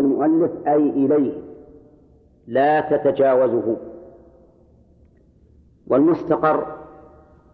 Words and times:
المؤلف 0.00 0.50
أي 0.66 0.90
إليه 0.90 1.32
لا 2.46 2.80
تتجاوزه. 2.80 3.76
والمستقر 5.86 6.66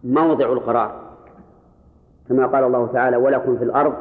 موضع 0.03 0.45
القرار 0.45 1.01
كما 2.29 2.47
قال 2.47 2.63
الله 2.63 2.87
تعالى 2.87 3.17
ولكم 3.17 3.57
في 3.57 3.63
الأرض 3.63 3.93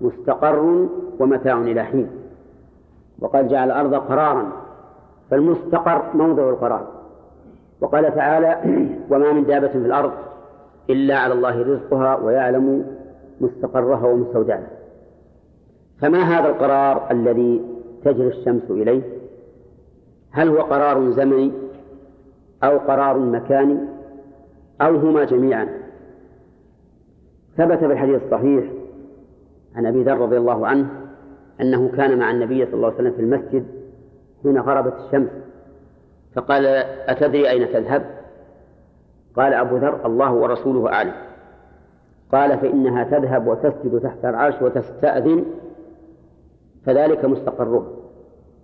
مستقر 0.00 0.88
ومتاع 1.20 1.58
إلى 1.58 1.82
حين 1.84 2.10
وقد 3.18 3.48
جعل 3.48 3.70
الأرض 3.70 3.94
قرارا 3.94 4.52
فالمستقر 5.30 6.02
موضع 6.14 6.50
القرار. 6.50 6.86
وقال 7.80 8.14
تعالى 8.14 8.58
وما 9.10 9.32
من 9.32 9.44
دابة 9.44 9.68
في 9.68 9.76
الأرض 9.78 10.12
إلا 10.90 11.18
على 11.18 11.34
الله 11.34 11.62
رزقها 11.62 12.16
ويعلم 12.16 12.86
مستقرها 13.40 14.06
ومستودعها 14.06 14.70
فما 16.00 16.18
هذا 16.22 16.48
القرار 16.48 17.10
الذي 17.10 17.62
تجري 18.04 18.28
الشمس 18.28 18.62
إليه؟ 18.70 19.02
هل 20.30 20.48
هو 20.48 20.62
قرار 20.62 21.10
زمني 21.10 21.52
أو 22.64 22.78
قرار 22.78 23.18
مكاني 23.18 23.78
أو 24.80 24.96
هما 24.96 25.24
جميعا؟ 25.24 25.68
ثبت 27.56 27.78
في 27.78 27.86
الحديث 27.86 28.22
الصحيح 28.22 28.64
عن 29.76 29.86
أبي 29.86 30.02
ذر 30.02 30.18
رضي 30.18 30.36
الله 30.36 30.66
عنه 30.66 30.88
أنه 31.60 31.90
كان 31.96 32.18
مع 32.18 32.30
النبي 32.30 32.66
صلى 32.66 32.74
الله 32.74 32.86
عليه 32.86 32.96
وسلم 32.96 33.12
في 33.12 33.20
المسجد 33.20 33.66
حين 34.42 34.58
غربت 34.58 34.94
الشمس. 35.06 35.30
فقال 36.34 36.66
أتدري 37.06 37.50
أين 37.50 37.72
تذهب؟ 37.72 38.06
قال 39.36 39.54
أبو 39.54 39.76
ذر 39.76 40.06
الله 40.06 40.32
ورسوله 40.32 40.92
أعلم. 40.92 41.14
قال 42.32 42.58
فإنها 42.58 43.04
تذهب 43.04 43.46
وتسجد 43.46 44.00
تحت 44.00 44.24
العرش 44.24 44.62
وتستأذن 44.62 45.44
فذلك 46.84 47.24
مستقرها. 47.24 47.86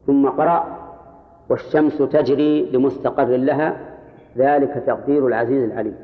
ثم 0.06 0.28
قرأ 0.28 0.78
والشمس 1.48 1.98
تجري 1.98 2.70
لمستقر 2.70 3.36
لها 3.36 3.77
ذلك 4.36 4.83
تقدير 4.86 5.27
العزيز 5.27 5.62
العليم. 5.62 5.97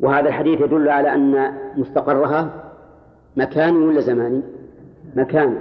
وهذا 0.00 0.28
الحديث 0.28 0.60
يدل 0.60 0.88
على 0.88 1.14
أن 1.14 1.52
مستقرها 1.76 2.64
مكاني 3.36 3.78
ولا 3.78 4.00
زماني 4.00 4.42
مكاني 5.16 5.58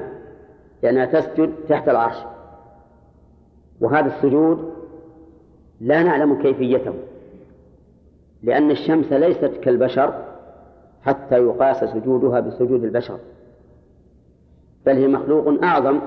لأنها 0.83 1.05
تسجد 1.05 1.53
تحت 1.69 1.89
العرش. 1.89 2.17
وهذا 3.81 4.07
السجود 4.07 4.73
لا 5.81 6.03
نعلم 6.03 6.41
كيفيته 6.41 6.93
لأن 8.43 8.71
الشمس 8.71 9.13
ليست 9.13 9.51
كالبشر 9.63 10.13
حتى 11.03 11.35
يقاس 11.37 11.83
سجودها 11.83 12.39
بسجود 12.39 12.83
البشر. 12.83 13.17
بل 14.85 14.97
هي 14.97 15.07
مخلوق 15.07 15.63
أعظم 15.63 15.99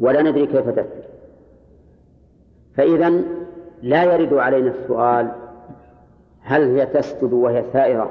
ولا 0.00 0.22
ندري 0.22 0.46
كيف 0.46 0.68
تسجد 0.68 1.04
فإذا 2.76 3.22
لا 3.82 4.04
يرد 4.04 4.34
علينا 4.34 4.70
السؤال 4.70 5.30
هل 6.42 6.76
هي 6.76 6.86
تسجد 6.86 7.32
وهي 7.32 7.64
سائرة 7.72 8.10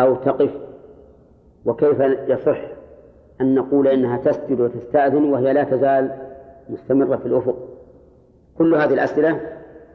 أو 0.00 0.14
تقف؟ 0.14 0.50
وكيف 1.64 2.00
يصح 2.28 2.58
أن 3.40 3.54
نقول 3.54 3.88
إنها 3.88 4.16
تسجد 4.16 4.60
وتستأذن 4.60 5.24
وهي 5.24 5.52
لا 5.52 5.64
تزال 5.64 6.18
مستمرة 6.68 7.16
في 7.16 7.26
الأفق؟ 7.26 7.56
كل 8.58 8.74
هذه 8.74 8.94
الأسئلة 8.94 9.40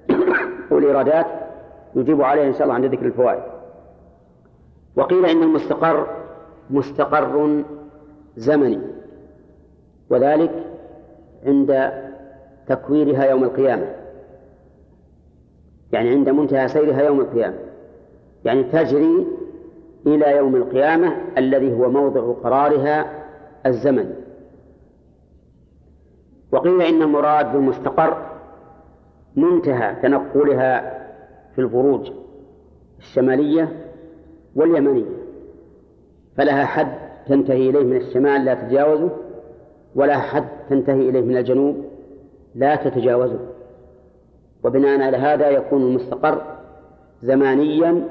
والإيرادات 0.72 1.26
يجيب 1.96 2.22
عليها 2.22 2.48
إن 2.48 2.54
شاء 2.54 2.64
الله 2.64 2.74
عند 2.74 2.86
ذكر 2.86 3.06
الفوائد. 3.06 3.44
وقيل 4.96 5.26
إن 5.26 5.44
المستقر 5.44 6.08
مستقر 6.70 7.64
زمني. 8.40 8.80
وذلك 10.10 10.52
عند 11.46 11.92
تكويرها 12.68 13.26
يوم 13.26 13.44
القيامة. 13.44 13.96
يعني 15.92 16.10
عند 16.10 16.30
منتهى 16.30 16.68
سيرها 16.68 17.02
يوم 17.02 17.20
القيامة. 17.20 17.58
يعني 18.46 18.64
تجري 18.64 19.28
إلى 20.08 20.38
يوم 20.38 20.56
القيامة 20.56 21.16
الذي 21.38 21.74
هو 21.74 21.90
موضع 21.90 22.34
قرارها 22.34 23.26
الزمن. 23.66 24.16
وقيل 26.52 26.82
إن 26.82 27.02
المراد 27.02 27.54
بالمستقر 27.54 28.30
منتهى 29.36 29.96
تنقلها 30.02 31.00
في 31.56 31.62
البروج 31.62 32.12
الشمالية 33.00 33.92
واليمنية. 34.56 35.20
فلها 36.38 36.66
حد 36.66 37.09
تنتهي 37.30 37.70
إليه 37.70 37.84
من 37.84 37.96
الشمال 37.96 38.46
لا 38.46 38.54
تتجاوزه 38.54 39.10
ولا 39.96 40.18
حد 40.18 40.48
تنتهي 40.70 41.10
إليه 41.10 41.22
من 41.22 41.38
الجنوب 41.38 41.86
لا 42.56 42.76
تتجاوزه. 42.76 43.40
وبناء 44.64 45.02
على 45.02 45.18
هذا 45.18 45.50
يكون 45.50 45.82
المستقر 45.82 46.42
زمانيا 47.24 48.08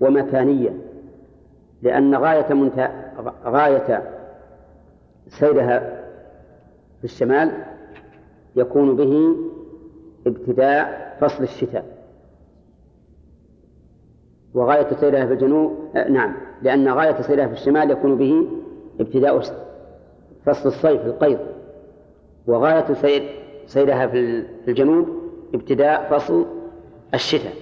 ومكانيا 0.00 0.74
لأن 1.82 2.14
غاية 2.14 2.52
منت... 2.52 2.90
غاية 3.44 4.02
سيرها 5.28 6.04
في 6.98 7.04
الشمال 7.04 7.50
يكون 8.56 8.96
به 8.96 9.36
ابتداء 10.26 11.16
فصل 11.20 11.42
الشتاء. 11.42 11.84
وغاية 14.54 14.94
سيرها 14.94 15.26
في 15.26 15.32
الجنوب 15.32 15.76
آه 15.96 16.08
نعم. 16.08 16.49
لأن 16.62 16.88
غاية 16.88 17.20
سيرها 17.20 17.46
في 17.46 17.52
الشمال 17.52 17.90
يكون 17.90 18.16
به 18.16 18.46
ابتداء 19.00 19.40
فصل 20.46 20.68
الصيف 20.68 21.06
القيض. 21.06 21.38
وغاية 22.46 22.94
سير 22.94 23.22
سيرها 23.66 24.06
في 24.06 24.44
الجنوب 24.68 25.08
ابتداء 25.54 26.08
فصل 26.10 26.46
الشتاء. 27.14 27.52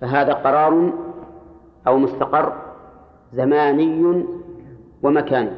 فهذا 0.00 0.32
قرار 0.32 0.92
أو 1.86 1.98
مستقر 1.98 2.52
زماني 3.32 4.24
ومكاني. 5.02 5.50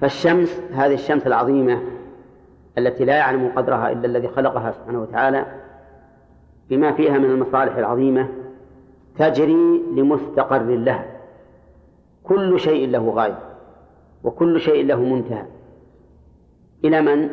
فالشمس 0.00 0.60
هذه 0.72 0.94
الشمس 0.94 1.26
العظيمة 1.26 1.82
التي 2.78 3.04
لا 3.04 3.16
يعلم 3.16 3.52
قدرها 3.56 3.92
إلا 3.92 4.06
الذي 4.06 4.28
خلقها 4.28 4.72
سبحانه 4.72 5.02
وتعالى 5.02 5.46
بما 6.70 6.92
فيها 6.92 7.18
من 7.18 7.24
المصالح 7.24 7.76
العظيمة 7.76 8.28
تجري 9.18 9.82
لمستقر 9.96 10.62
لها 10.62 11.06
كل 12.24 12.60
شيء 12.60 12.88
له 12.88 13.10
غاية 13.10 13.38
وكل 14.24 14.60
شيء 14.60 14.86
له 14.86 15.00
منتهى. 15.00 15.44
إلى 16.84 17.02
من؟ 17.02 17.28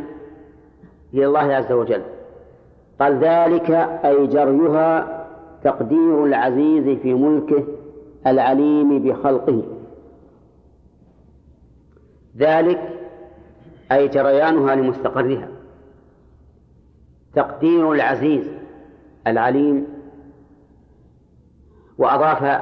إلى 1.14 1.26
الله 1.26 1.40
عز 1.40 1.72
وجل. 1.72 2.02
قال 3.00 3.20
ذلك 3.24 3.72
أي 4.06 4.28
جريها 4.28 5.26
تقدير 5.64 6.26
العزيز 6.26 6.98
في 7.00 7.14
ملكه 7.14 7.64
العليم 8.28 9.04
بخلقه. 9.04 9.64
ذلك 12.38 13.00
أي 13.92 14.08
جريانها 14.08 14.76
لمستقرها. 14.76 15.48
تقدير 17.34 17.92
العزيز 17.92 18.48
العليم 19.28 19.88
وأضاف 21.98 22.62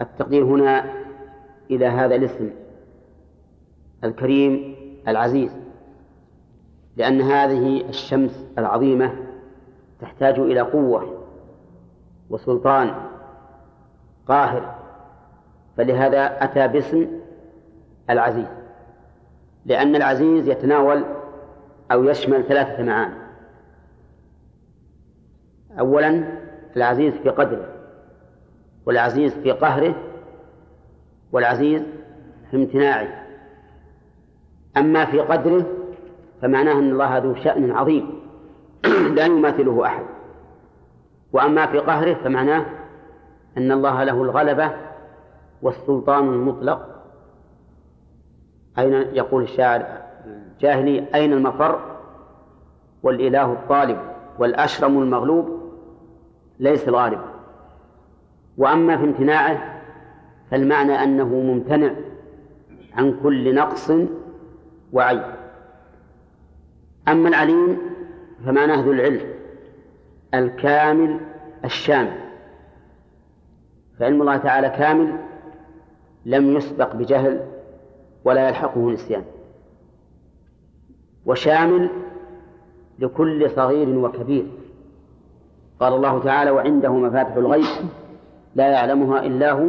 التقدير 0.00 0.44
هنا 0.44 0.84
إلى 1.70 1.86
هذا 1.86 2.14
الاسم 2.14 2.50
الكريم 4.04 4.76
العزيز 5.08 5.56
لأن 6.96 7.20
هذه 7.20 7.88
الشمس 7.88 8.46
العظيمة 8.58 9.12
تحتاج 10.00 10.38
إلى 10.38 10.60
قوة 10.60 11.26
وسلطان 12.30 12.94
قاهر 14.28 14.74
فلهذا 15.76 16.44
أتى 16.44 16.68
باسم 16.68 17.06
العزيز 18.10 18.48
لأن 19.66 19.96
العزيز 19.96 20.48
يتناول 20.48 21.04
أو 21.92 22.04
يشمل 22.04 22.44
ثلاثة 22.44 22.82
معاني. 22.82 23.14
أولا 25.78 26.24
العزيز 26.76 27.14
في 27.14 27.28
قدره. 27.28 27.79
والعزيز 28.86 29.34
في 29.34 29.50
قهره 29.50 29.94
والعزيز 31.32 31.82
في 32.50 32.56
امتناعه. 32.56 33.26
أما 34.76 35.04
في 35.04 35.20
قدره 35.20 35.66
فمعناه 36.42 36.72
أن 36.72 36.90
الله 36.90 37.18
ذو 37.18 37.34
شأن 37.34 37.70
عظيم. 37.70 38.20
لا 39.16 39.24
يماثله 39.24 39.86
أحد. 39.86 40.04
وأما 41.32 41.66
في 41.66 41.78
قهره 41.78 42.14
فمعناه 42.14 42.66
أن 43.56 43.72
الله 43.72 44.04
له 44.04 44.22
الغلبة 44.22 44.70
والسلطان 45.62 46.28
المطلق. 46.28 46.86
أين 48.78 48.92
يقول 48.92 49.42
الشاعر 49.42 49.86
الجاهلي؟ 50.26 51.06
أين 51.14 51.32
المفر؟ 51.32 51.80
والإله 53.02 53.52
الطالب 53.52 53.98
والأشرم 54.38 55.02
المغلوب. 55.02 55.60
ليس 56.58 56.88
الغالب. 56.88 57.29
وأما 58.60 58.96
في 58.96 59.04
امتناعه 59.04 59.80
فالمعنى 60.50 60.92
أنه 60.92 61.28
ممتنع 61.28 61.90
عن 62.94 63.20
كل 63.22 63.54
نقص 63.54 63.92
وعيب. 64.92 65.22
أما 67.08 67.28
العليم 67.28 67.78
فمعناه 68.46 68.80
ذو 68.80 68.92
العلم 68.92 69.20
الكامل 70.34 71.20
الشامل. 71.64 72.20
فعلم 73.98 74.20
الله 74.20 74.36
تعالى 74.36 74.68
كامل 74.70 75.16
لم 76.26 76.56
يسبق 76.56 76.96
بجهل 76.96 77.40
ولا 78.24 78.48
يلحقه 78.48 78.90
نسيان. 78.90 79.24
وشامل 81.26 81.88
لكل 82.98 83.50
صغير 83.50 83.88
وكبير. 83.98 84.46
قال 85.80 85.92
الله 85.92 86.22
تعالى 86.22 86.50
وعنده 86.50 86.92
مفاتح 86.92 87.36
الغيب 87.36 87.88
لا 88.54 88.68
يعلمها 88.68 89.20
إلا 89.20 89.52
هو 89.52 89.68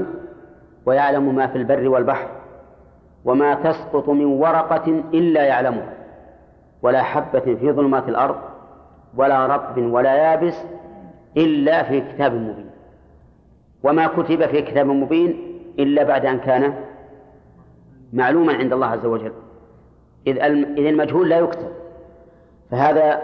ويعلم 0.85 1.35
ما 1.35 1.47
في 1.47 1.57
البر 1.57 1.89
والبحر 1.89 2.27
وما 3.25 3.53
تسقط 3.53 4.09
من 4.09 4.25
ورقة 4.25 5.03
إلا 5.13 5.43
يعلمها 5.43 5.93
ولا 6.81 7.03
حبة 7.03 7.39
في 7.39 7.71
ظلمات 7.71 8.09
الأرض 8.09 8.35
ولا 9.17 9.45
رطب 9.45 9.77
ولا 9.77 10.15
يابس 10.15 10.55
إلا 11.37 11.83
في 11.83 12.01
كتاب 12.01 12.33
مبين. 12.33 12.69
وما 13.83 14.07
كتب 14.07 14.45
في 14.45 14.61
كتاب 14.61 14.85
مبين 14.85 15.59
إلا 15.79 16.03
بعد 16.03 16.25
أن 16.25 16.39
كان 16.39 16.73
معلوما 18.13 18.53
عند 18.53 18.73
الله 18.73 18.87
عز 18.87 19.05
وجل. 19.05 19.31
إذ 20.27 20.37
المجهول 20.87 21.29
لا 21.29 21.39
يكتب. 21.39 21.69
فهذا 22.71 23.21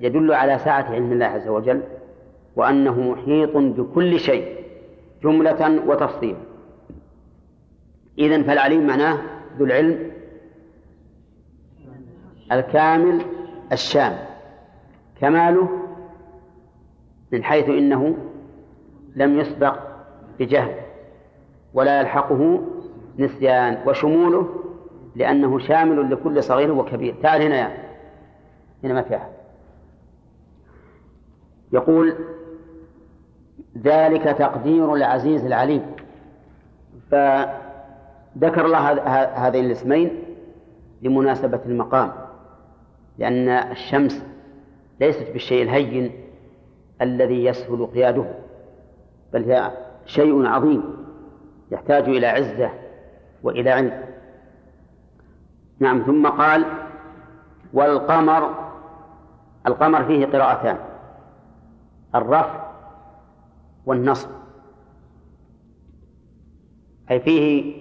يدل 0.00 0.32
على 0.32 0.58
سعة 0.58 0.84
علم 0.90 1.12
الله 1.12 1.26
عز 1.26 1.48
وجل 1.48 1.82
وأنه 2.58 3.00
محيط 3.00 3.56
بكل 3.56 4.20
شيء 4.20 4.64
جملة 5.22 5.82
وتفصيلا 5.86 6.38
إذن 8.18 8.42
فالعليم 8.42 8.86
معناه 8.86 9.18
ذو 9.58 9.64
العلم 9.64 10.10
الكامل 12.52 13.22
الشامل 13.72 14.18
كماله 15.20 15.68
من 17.32 17.44
حيث 17.44 17.68
إنه 17.68 18.16
لم 19.16 19.38
يسبق 19.38 19.78
بجهل 20.38 20.74
ولا 21.74 22.00
يلحقه 22.00 22.62
نسيان 23.18 23.88
وشموله 23.88 24.64
لأنه 25.16 25.58
شامل 25.58 26.12
لكل 26.12 26.42
صغير 26.42 26.72
وكبير. 26.72 27.14
تعال 27.22 27.42
هنا 27.42 27.56
يا 27.56 27.78
هنا 28.84 28.94
ما 28.94 29.02
في 29.02 29.16
أحد. 29.16 29.30
يقول 31.72 32.14
ذلك 33.82 34.22
تقدير 34.22 34.94
العزيز 34.94 35.44
العليم. 35.46 35.82
فذكر 37.10 38.66
الله 38.66 38.92
هذين 39.46 39.64
الاسمين 39.64 40.10
لمناسبة 41.02 41.60
المقام 41.66 42.12
لأن 43.18 43.48
الشمس 43.48 44.24
ليست 45.00 45.30
بالشيء 45.32 45.62
الهين 45.62 46.12
الذي 47.02 47.44
يسهل 47.44 47.86
قياده 47.86 48.24
بل 49.32 49.52
هي 49.52 49.70
شيء 50.06 50.46
عظيم 50.46 50.82
يحتاج 51.70 52.04
إلى 52.04 52.26
عزة 52.26 52.70
وإلى 53.42 53.70
علم. 53.70 54.02
نعم 55.78 56.02
ثم 56.02 56.26
قال 56.26 56.64
والقمر 57.72 58.54
القمر 59.66 60.04
فيه 60.04 60.26
قراءتان 60.26 60.76
الرفع 62.14 62.67
والنصب. 63.88 64.28
أي 67.10 67.20
فيه 67.20 67.74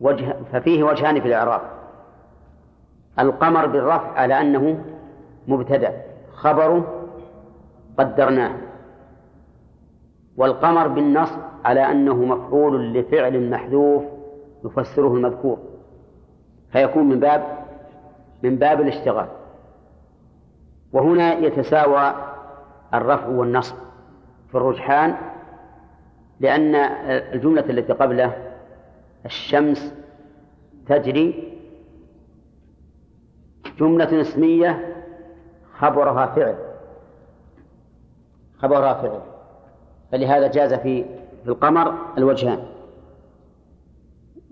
وجه 0.00 0.36
ففيه 0.52 0.84
وجهان 0.84 1.20
في 1.20 1.28
الإعراب. 1.28 1.60
القمر 3.18 3.66
بالرفع 3.66 4.12
على 4.12 4.40
أنه 4.40 4.84
مبتدأ 5.48 6.02
خبره 6.32 7.04
قدرناه. 7.98 8.56
والقمر 10.36 10.88
بالنصب 10.88 11.38
على 11.64 11.80
أنه 11.80 12.14
مفعول 12.14 12.92
لفعل 12.92 13.50
محذوف 13.50 14.02
يفسره 14.64 15.14
المذكور. 15.14 15.58
فيكون 16.72 17.08
من 17.08 17.20
باب 17.20 17.58
من 18.42 18.56
باب 18.56 18.80
الاشتغال. 18.80 19.28
وهنا 20.92 21.38
يتساوى 21.38 22.14
الرفع 22.94 23.28
والنصب. 23.28 23.87
في 24.48 24.54
الرجحان 24.54 25.16
لأن 26.40 26.74
الجملة 27.34 27.64
التي 27.70 27.92
قبله 27.92 28.36
الشمس 29.24 29.94
تجري 30.86 31.58
جملة 33.78 34.20
اسمية 34.20 34.94
خبرها 35.78 36.26
فعل 36.26 36.54
خبرها 38.58 38.94
فعل. 38.94 39.20
فلهذا 40.12 40.46
جاز 40.46 40.74
في 40.74 41.04
في 41.44 41.48
القمر 41.48 41.94
الوجهان. 42.18 42.62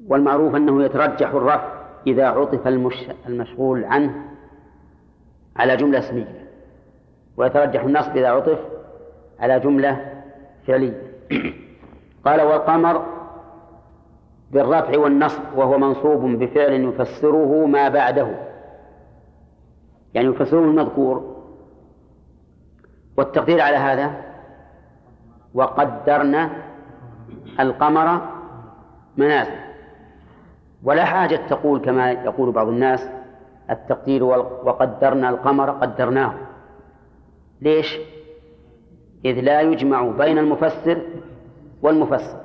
والمعروف 0.09 0.55
أنه 0.55 0.85
يترجح 0.85 1.29
الرفع 1.29 1.73
إذا 2.07 2.27
عطف 2.27 2.67
المشغول 3.27 3.85
عنه 3.85 4.25
على 5.57 5.77
جملة 5.77 5.99
اسمية. 5.99 6.49
ويترجح 7.37 7.85
النصب 7.85 8.17
إذا 8.17 8.29
عطف 8.29 8.59
على 9.41 9.61
جملة 9.61 10.23
فعلية. 10.67 11.03
قال 12.25 12.41
والقمر 12.43 13.07
بالرفع 14.51 14.99
والنصب 14.99 15.43
وهو 15.57 15.79
منصوب 15.79 16.25
بفعل 16.25 16.73
يفسره 16.73 17.67
ما 17.67 17.89
بعده. 17.89 18.29
يعني 20.15 20.29
يفسره 20.29 20.61
المذكور. 20.61 21.37
والتقدير 23.17 23.61
على 23.61 23.77
هذا 23.77 24.11
وقدرنا 25.55 26.51
القمر 27.61 28.21
منازل. 29.17 29.57
ولا 30.83 31.05
حاجة 31.05 31.37
تقول 31.37 31.81
كما 31.81 32.11
يقول 32.11 32.53
بعض 32.53 32.69
الناس 32.69 33.09
التقدير 33.71 34.25
وقدرنا 34.25 35.29
القمر 35.29 35.71
قدرناه. 35.71 36.35
ليش؟ 37.61 37.99
إذ 39.31 39.41
لا 39.41 39.61
يجمع 39.61 40.03
بين 40.03 40.39
المفسر 40.39 41.03
والمفسر. 41.83 42.41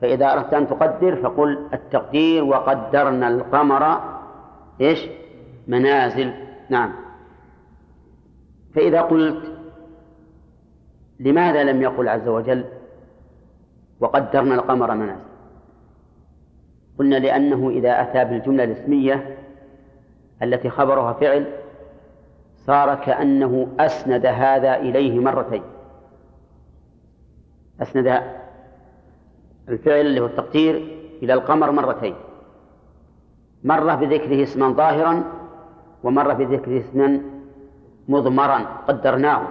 فإذا 0.00 0.32
أردت 0.32 0.54
أن 0.54 0.68
تقدر 0.68 1.16
فقل 1.16 1.58
التقدير 1.74 2.44
وقدرنا 2.44 3.28
القمر. 3.28 4.00
إيش؟ 4.80 5.08
منازل. 5.66 6.32
نعم. 6.68 6.92
فإذا 8.74 9.00
قلت 9.00 9.52
لماذا 11.20 11.64
لم 11.64 11.82
يقل 11.82 12.08
عز 12.08 12.28
وجل 12.28 12.64
وقدرنا 14.00 14.54
القمر 14.54 14.94
منازل؟ 14.94 15.28
قلنا 16.98 17.16
لأنه 17.16 17.70
إذا 17.70 18.02
أتى 18.02 18.24
بالجملة 18.24 18.64
الاسمية 18.64 19.36
التي 20.42 20.70
خبرها 20.70 21.12
فعل 21.12 21.46
صار 22.66 22.94
كأنه 22.94 23.68
أسند 23.80 24.26
هذا 24.26 24.76
إليه 24.76 25.18
مرتين. 25.18 25.62
أسند 27.82 28.22
الفعل 29.68 30.06
اللي 30.06 30.20
هو 30.20 30.26
التقدير 30.26 30.74
إلى 31.22 31.34
القمر 31.34 31.70
مرتين. 31.70 32.14
مرة 33.64 33.94
بذكره 33.94 34.42
اسما 34.42 34.68
ظاهرا 34.72 35.24
ومرة 36.02 36.32
بذكره 36.32 36.78
اسما 36.78 37.20
مضمرا 38.08 38.58
قدرناه. 38.88 39.42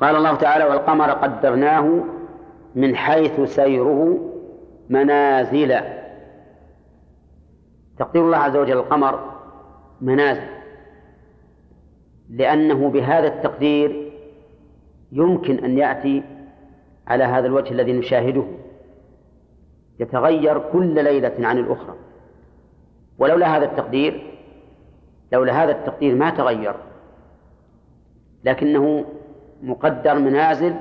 قال 0.00 0.16
الله 0.16 0.34
تعالى 0.34 0.64
والقمر 0.64 1.10
قدرناه 1.10 2.04
من 2.74 2.96
حيث 2.96 3.40
سيره 3.40 4.18
منازل. 4.88 5.80
تقدير 7.98 8.24
الله 8.24 8.36
عز 8.36 8.56
وجل 8.56 8.78
القمر 8.78 9.30
منازل 10.00 10.48
لأنه 12.30 12.88
بهذا 12.88 13.28
التقدير 13.28 14.09
يمكن 15.12 15.64
أن 15.64 15.78
يأتي 15.78 16.22
على 17.06 17.24
هذا 17.24 17.46
الوجه 17.46 17.70
الذي 17.70 17.92
نشاهده. 17.92 18.44
يتغير 20.00 20.58
كل 20.72 21.04
ليلة 21.04 21.34
عن 21.38 21.58
الأخرى. 21.58 21.94
ولولا 23.18 23.56
هذا 23.56 23.64
التقدير 23.64 24.34
لولا 25.32 25.64
هذا 25.64 25.72
التقدير 25.72 26.14
ما 26.14 26.30
تغير. 26.30 26.74
لكنه 28.44 29.04
مقدر 29.62 30.18
منازل 30.18 30.74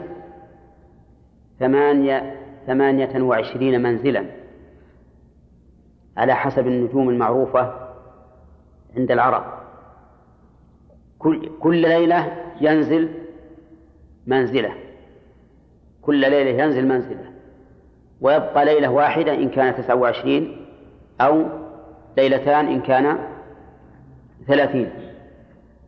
ثمانية 1.59 2.35
ثمانية 2.67 3.23
وعشرين 3.23 3.83
منزلا 3.83 4.25
على 6.17 6.35
حسب 6.35 6.67
النجوم 6.67 7.09
المعروفة 7.09 7.89
عند 8.97 9.11
العرب. 9.11 9.43
كل, 11.19 11.49
كل 11.59 11.81
ليلة 11.81 12.37
ينزل 12.61 13.09
منزلة. 14.29 14.71
كل 16.01 16.19
ليلة 16.19 16.63
ينزل 16.63 16.87
منزلة. 16.87 17.31
ويبقى 18.21 18.65
ليلة 18.65 18.89
واحدة 18.91 19.33
إن 19.33 19.49
كان 19.49 19.75
تسعة 19.75 19.95
وعشرين 19.95 20.65
أو 21.21 21.43
ليلتان 22.17 22.67
إن 22.67 22.81
كان 22.81 23.17
ثلاثين. 24.47 24.89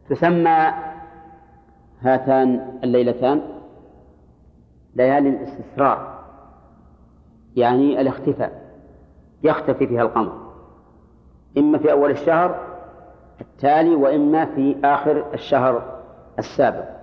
تسمى 0.09 0.71
هاتان 2.01 2.79
الليلتان 2.83 3.41
ليالي 4.95 5.29
الاستسرار 5.29 6.19
يعني 7.55 8.01
الاختفاء. 8.01 8.61
يختفي 9.43 9.87
فيها 9.87 10.01
القمر. 10.01 10.51
إما 11.57 11.77
في 11.77 11.91
أول 11.91 12.11
الشهر 12.11 12.67
التالي 13.41 13.95
وإما 13.95 14.45
في 14.45 14.75
آخر 14.83 15.25
الشهر 15.33 16.01
السابق. 16.39 17.00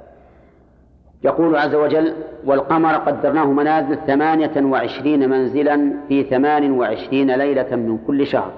يقول 1.25 1.57
عز 1.57 1.75
وجل 1.75 2.15
والقمر 2.45 2.95
قدرناه 2.95 3.45
منازل 3.45 3.99
ثمانية 4.07 4.65
وعشرين 4.65 5.31
منزلا 5.31 5.95
في 6.09 6.25
ثمان 6.25 6.71
وعشرين 6.73 7.31
ليلة 7.31 7.77
من 7.77 7.99
كل 8.07 8.27
شهر 8.27 8.53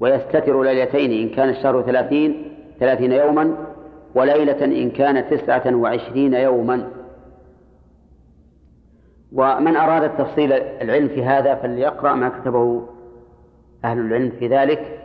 ويستتر 0.00 0.62
ليلتين 0.62 1.28
إن 1.28 1.34
كان 1.34 1.48
الشهر 1.48 1.82
ثلاثين 1.82 2.54
ثلاثين 2.80 3.12
يوما 3.12 3.56
وليلة 4.14 4.64
إن 4.64 4.90
كان 4.90 5.30
تسعة 5.30 5.76
وعشرين 5.76 6.34
يوما. 6.34 6.88
ومن 9.32 9.76
أراد 9.76 10.02
التفصيل 10.02 10.52
العلم 10.52 11.08
في 11.08 11.24
هذا 11.24 11.54
فليقرأ 11.54 12.14
ما 12.14 12.28
كتبه 12.28 12.88
أهل 13.84 13.98
العلم 13.98 14.32
في 14.38 14.48
ذلك 14.48 15.00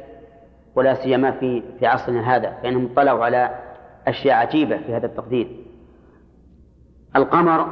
ولا 0.75 0.93
سيما 0.93 1.31
في 1.31 1.63
في 1.79 1.85
عصرنا 1.87 2.35
هذا 2.35 2.51
فإنهم 2.63 2.89
اطلعوا 2.91 3.25
على 3.25 3.49
أشياء 4.07 4.35
عجيبة 4.35 4.77
في 4.77 4.95
هذا 4.95 5.05
التقدير. 5.05 5.66
القمر 7.15 7.67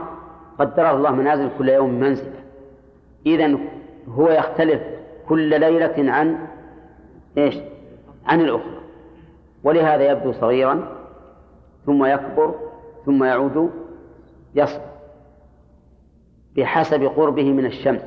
قدره 0.59 0.91
الله 0.91 1.11
منازل 1.11 1.49
كل 1.57 1.69
يوم 1.69 1.89
منزلة. 1.89 2.39
إذا 3.25 3.57
هو 4.09 4.29
يختلف 4.29 4.81
كل 5.29 5.59
ليلة 5.59 6.11
عن 6.11 6.47
إيش؟ 7.37 7.55
عن 8.25 8.41
الأخرى. 8.41 8.79
ولهذا 9.63 10.11
يبدو 10.11 10.31
صغيرا 10.31 10.95
ثم 11.85 12.05
يكبر 12.05 12.55
ثم 13.05 13.23
يعود 13.23 13.71
يصغر 14.55 14.81
بحسب 16.57 17.03
قربه 17.03 17.51
من 17.51 17.65
الشمس. 17.65 18.01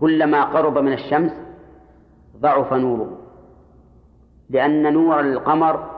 كلما 0.00 0.44
قرب 0.44 0.78
من 0.78 0.92
الشمس 0.92 1.32
ضعف 2.36 2.72
نوره 2.72 3.18
لأن 4.50 4.92
نور 4.92 5.20
القمر 5.20 5.90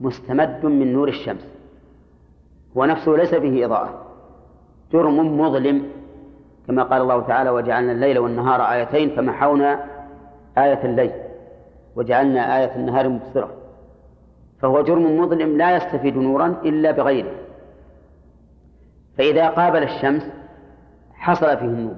مستمد 0.00 0.66
من 0.66 0.92
نور 0.92 1.08
الشمس. 1.08 1.61
هو 2.76 2.84
نفسه 2.84 3.12
ليس 3.12 3.34
به 3.34 3.64
إضاءة. 3.64 4.06
جرم 4.92 5.40
مظلم 5.40 5.90
كما 6.66 6.82
قال 6.82 7.02
الله 7.02 7.22
تعالى 7.22 7.50
وجعلنا 7.50 7.92
الليل 7.92 8.18
والنهار 8.18 8.60
آيتين 8.60 9.16
فمحونا 9.16 9.84
آية 10.58 10.84
الليل 10.84 11.12
وجعلنا 11.96 12.58
آية 12.58 12.76
النهار 12.76 13.08
مبصرة. 13.08 13.50
فهو 14.60 14.82
جرم 14.82 15.20
مظلم 15.20 15.58
لا 15.58 15.76
يستفيد 15.76 16.16
نورا 16.16 16.46
إلا 16.46 16.90
بغيره. 16.90 17.32
فإذا 19.18 19.48
قابل 19.48 19.82
الشمس 19.82 20.22
حصل 21.14 21.56
فيه 21.56 21.64
النور. 21.64 21.94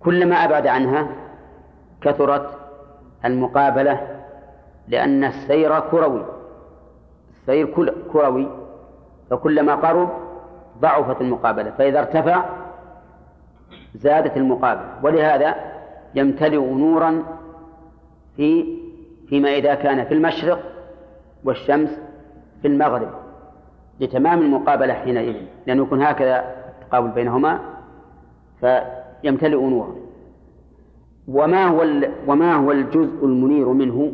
كلما 0.00 0.36
أبعد 0.36 0.66
عنها 0.66 1.08
كثرت 2.00 2.58
المقابلة 3.24 4.20
لأن 4.88 5.24
السير 5.24 5.80
كروي. 5.80 6.24
السير 7.30 7.66
كروي. 8.12 8.59
فكلما 9.30 9.74
قرب 9.74 10.08
ضعفت 10.80 11.20
المقابلة 11.20 11.70
فإذا 11.70 11.98
ارتفع 11.98 12.44
زادت 13.94 14.36
المقابلة. 14.36 14.88
ولهذا 15.02 15.54
يمتلئ 16.14 16.74
نورا 16.74 17.22
في 18.36 18.78
فيما 19.28 19.48
إذا 19.48 19.74
كان 19.74 20.04
في 20.04 20.14
المشرق 20.14 20.62
والشمس 21.44 21.90
في 22.62 22.68
المغرب 22.68 23.10
لتمام 24.00 24.38
المقابلة 24.38 24.94
حينئذ 24.94 25.36
لأنه 25.66 25.82
يكون 25.82 26.02
هكذا 26.02 26.44
التقابل 26.68 27.08
بينهما 27.08 27.60
فيمتلئ 28.60 29.56
نورا. 29.56 29.94
وما 31.28 31.64
هو 31.64 31.86
وما 32.26 32.54
هو 32.54 32.72
الجزء 32.72 33.24
المنير 33.24 33.68
منه؟ 33.68 34.12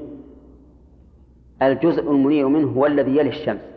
الجزء 1.63 2.11
المنير 2.11 2.49
منه 2.49 2.69
هو 2.69 2.87
الذي 2.87 3.17
يلي 3.17 3.29
الشمس. 3.29 3.76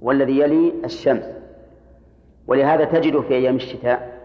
والذي 0.00 0.38
يلي 0.38 0.72
الشمس. 0.84 1.24
ولهذا 2.46 2.84
تجد 2.84 3.20
في 3.20 3.34
أيام 3.34 3.56
الشتاء 3.56 4.16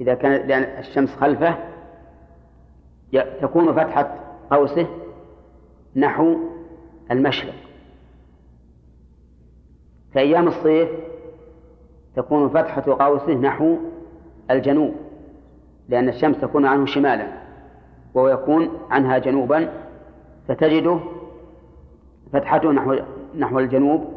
إذا 0.00 0.14
كان 0.14 0.48
لأن 0.48 0.62
الشمس 0.62 1.16
خلفه 1.16 1.56
تكون 3.40 3.72
فتحة 3.72 4.14
قوسه 4.50 4.86
نحو 5.96 6.36
المشرق. 7.10 7.54
في 10.12 10.18
أيام 10.18 10.48
الصيف 10.48 10.88
تكون 12.16 12.48
فتحة 12.48 12.96
قوسه 12.98 13.34
نحو 13.34 13.76
الجنوب 14.50 14.94
لأن 15.88 16.08
الشمس 16.08 16.40
تكون 16.40 16.66
عنه 16.66 16.86
شمالا 16.86 17.32
وهو 18.14 18.28
يكون 18.28 18.70
عنها 18.90 19.18
جنوبا 19.18 19.72
فتجده 20.48 21.00
فتحته 22.32 22.72
نحو 22.72 22.96
نحو 23.38 23.58
الجنوب 23.58 24.15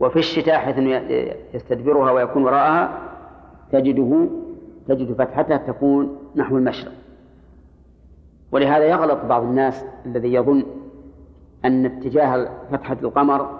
وفي 0.00 0.18
الشتاء 0.18 0.58
حيث 0.58 0.78
يستدبرها 1.54 2.12
ويكون 2.12 2.44
وراءها 2.44 2.98
تجده 3.72 4.26
تجد 4.88 5.12
فتحته 5.12 5.56
تكون 5.56 6.16
نحو 6.36 6.56
المشرق. 6.56 6.92
ولهذا 8.52 8.84
يغلط 8.84 9.24
بعض 9.24 9.42
الناس 9.42 9.84
الذي 10.06 10.34
يظن 10.34 10.64
أن 11.64 11.86
اتجاه 11.86 12.48
فتحة 12.70 12.96
القمر 13.02 13.50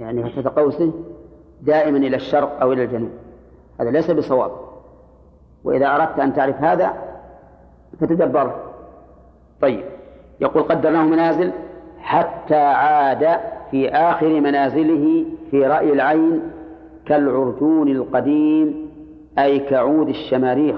يعني 0.00 0.30
فتحة 0.30 0.52
قوسه 0.56 0.92
دائما 1.62 1.98
إلى 1.98 2.16
الشرق 2.16 2.60
أو 2.60 2.72
إلى 2.72 2.84
الجنوب. 2.84 3.10
هذا 3.80 3.90
ليس 3.90 4.10
بصواب. 4.10 4.50
وإذا 5.64 5.86
أردت 5.86 6.18
أن 6.18 6.34
تعرف 6.34 6.60
هذا 6.60 6.92
فتدبره. 8.00 8.56
طيب. 9.60 9.84
يقول 10.40 10.62
قدرناه 10.62 11.04
منازل 11.04 11.52
حتى 11.98 12.56
عاد 12.56 13.40
في 13.74 13.88
آخر 13.88 14.40
منازله 14.40 15.24
في 15.50 15.66
رأي 15.66 15.92
العين 15.92 16.42
كالعرجون 17.06 17.88
القديم 17.88 18.90
أي 19.38 19.58
كعود 19.58 20.08
الشماريخ. 20.08 20.76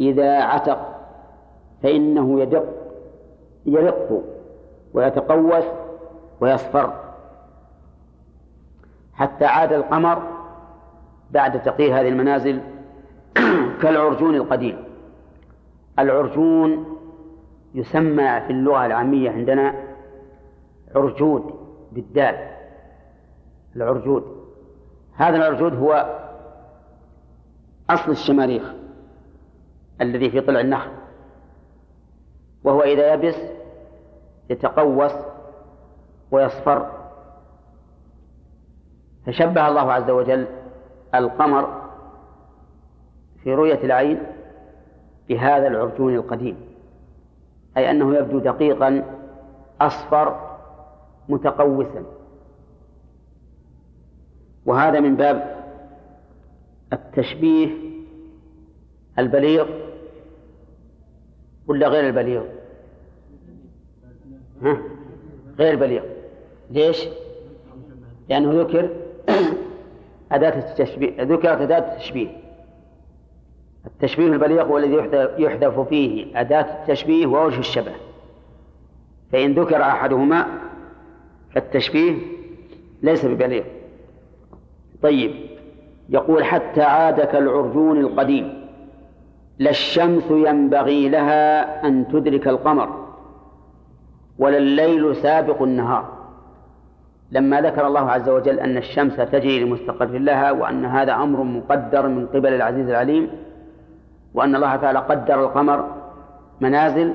إذا 0.00 0.42
عتق 0.42 1.00
فإنه 1.82 2.40
يدق 2.40 2.64
يرق 3.66 4.22
ويتقوس 4.94 5.64
ويصفر. 6.40 6.92
حتى 9.14 9.44
عاد 9.44 9.72
القمر 9.72 10.22
بعد 11.30 11.62
تقييد 11.62 11.92
هذه 11.92 12.08
المنازل 12.08 12.60
كالعرجون 13.82 14.34
القديم. 14.34 14.76
العرجون 15.98 16.84
يسمى 17.74 18.40
في 18.40 18.50
اللغة 18.50 18.86
العامية 18.86 19.30
عندنا 19.30 19.74
عرجود. 20.94 21.59
بالدال 21.92 22.50
العرجود. 23.76 24.40
هذا 25.14 25.36
العرجود 25.36 25.74
هو 25.74 26.20
أصل 27.90 28.10
الشماريخ 28.10 28.62
الذي 30.00 30.30
في 30.30 30.40
طلع 30.40 30.60
النخل 30.60 30.90
وهو 32.64 32.82
إذا 32.82 33.14
يبس 33.14 33.36
يتقوس 34.50 35.12
ويصفر. 36.30 36.90
فشبه 39.26 39.68
الله 39.68 39.92
عز 39.92 40.10
وجل 40.10 40.46
القمر 41.14 41.82
في 43.42 43.54
رؤية 43.54 43.84
العين 43.84 44.22
بهذا 45.28 45.66
العرجون 45.66 46.14
القديم 46.14 46.56
أي 47.76 47.90
أنه 47.90 48.14
يبدو 48.16 48.38
دقيقا 48.38 49.04
أصفر 49.80 50.49
متقوسا. 51.28 52.04
وهذا 54.66 55.00
من 55.00 55.16
باب 55.16 55.64
التشبيه 56.92 57.68
البليغ 59.18 59.66
ولا 61.66 61.88
غير 61.88 62.06
البليغ؟ 62.06 62.42
ها؟ 64.62 64.82
غير 65.58 65.76
بليغ 65.76 66.02
ليش؟ 66.70 67.08
لأنه 68.28 68.62
ذكر 68.62 68.90
أداة 70.32 70.70
التشبيه 70.70 71.22
ذكرت 71.22 71.60
أداة 71.60 71.92
التشبيه. 71.94 72.28
التشبيه 73.86 74.26
البليغ 74.26 74.62
هو 74.62 74.78
الذي 74.78 74.94
يحذف 75.38 75.80
فيه 75.80 76.40
أداة 76.40 76.82
التشبيه 76.82 77.26
ووجه 77.26 77.58
الشبه. 77.58 77.92
فإن 79.32 79.54
ذكر 79.54 79.82
أحدهما 79.82 80.46
فالتشبيه 81.54 82.14
ليس 83.02 83.26
ببليغ. 83.26 83.64
طيب 85.02 85.30
يقول 86.08 86.44
حتى 86.44 86.82
عاد 86.82 87.20
كالعرجون 87.20 88.00
القديم 88.00 88.60
لا 89.58 89.70
الشمس 89.70 90.30
ينبغي 90.30 91.08
لها 91.08 91.86
أن 91.86 92.08
تدرك 92.08 92.48
القمر 92.48 93.06
ولا 94.38 94.58
الليل 94.58 95.16
سابق 95.16 95.62
النهار. 95.62 96.20
لما 97.32 97.60
ذكر 97.60 97.86
الله 97.86 98.10
عز 98.10 98.28
وجل 98.28 98.60
أن 98.60 98.76
الشمس 98.76 99.16
تجري 99.16 99.64
لمستقر 99.64 100.06
لها 100.06 100.50
وأن 100.52 100.84
هذا 100.84 101.14
أمر 101.14 101.42
مقدر 101.42 102.08
من 102.08 102.26
قبل 102.26 102.54
العزيز 102.54 102.88
العليم 102.88 103.30
وأن 104.34 104.56
الله 104.56 104.76
تعالى 104.76 104.98
قدر 104.98 105.40
القمر 105.44 105.96
منازل 106.60 107.14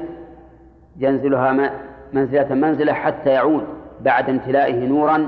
ينزلها 1.00 1.72
منزلة 2.14 2.56
منزلة 2.56 2.94
حتى 2.94 3.30
يعود. 3.30 3.64
بعد 4.06 4.30
امتلائه 4.30 4.88
نورا 4.88 5.28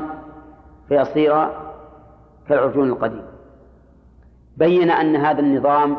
فيصير 0.88 1.48
كالعرجون 2.50 2.90
القديم. 2.90 3.24
بين 4.58 4.92
أن 4.92 5.16
هذا 5.16 5.40
النظام 5.40 5.98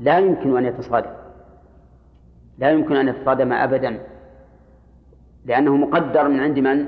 لا 0.00 0.18
يمكن 0.18 0.56
أن 0.56 0.64
يتصادم. 0.64 1.10
لا 2.58 2.70
يمكن 2.70 2.96
أن 2.96 3.08
يتصادم 3.08 3.52
أبدا. 3.52 3.98
لأنه 5.44 5.76
مقدر 5.76 6.28
من 6.28 6.40
عند 6.40 6.58
من؟ 6.58 6.86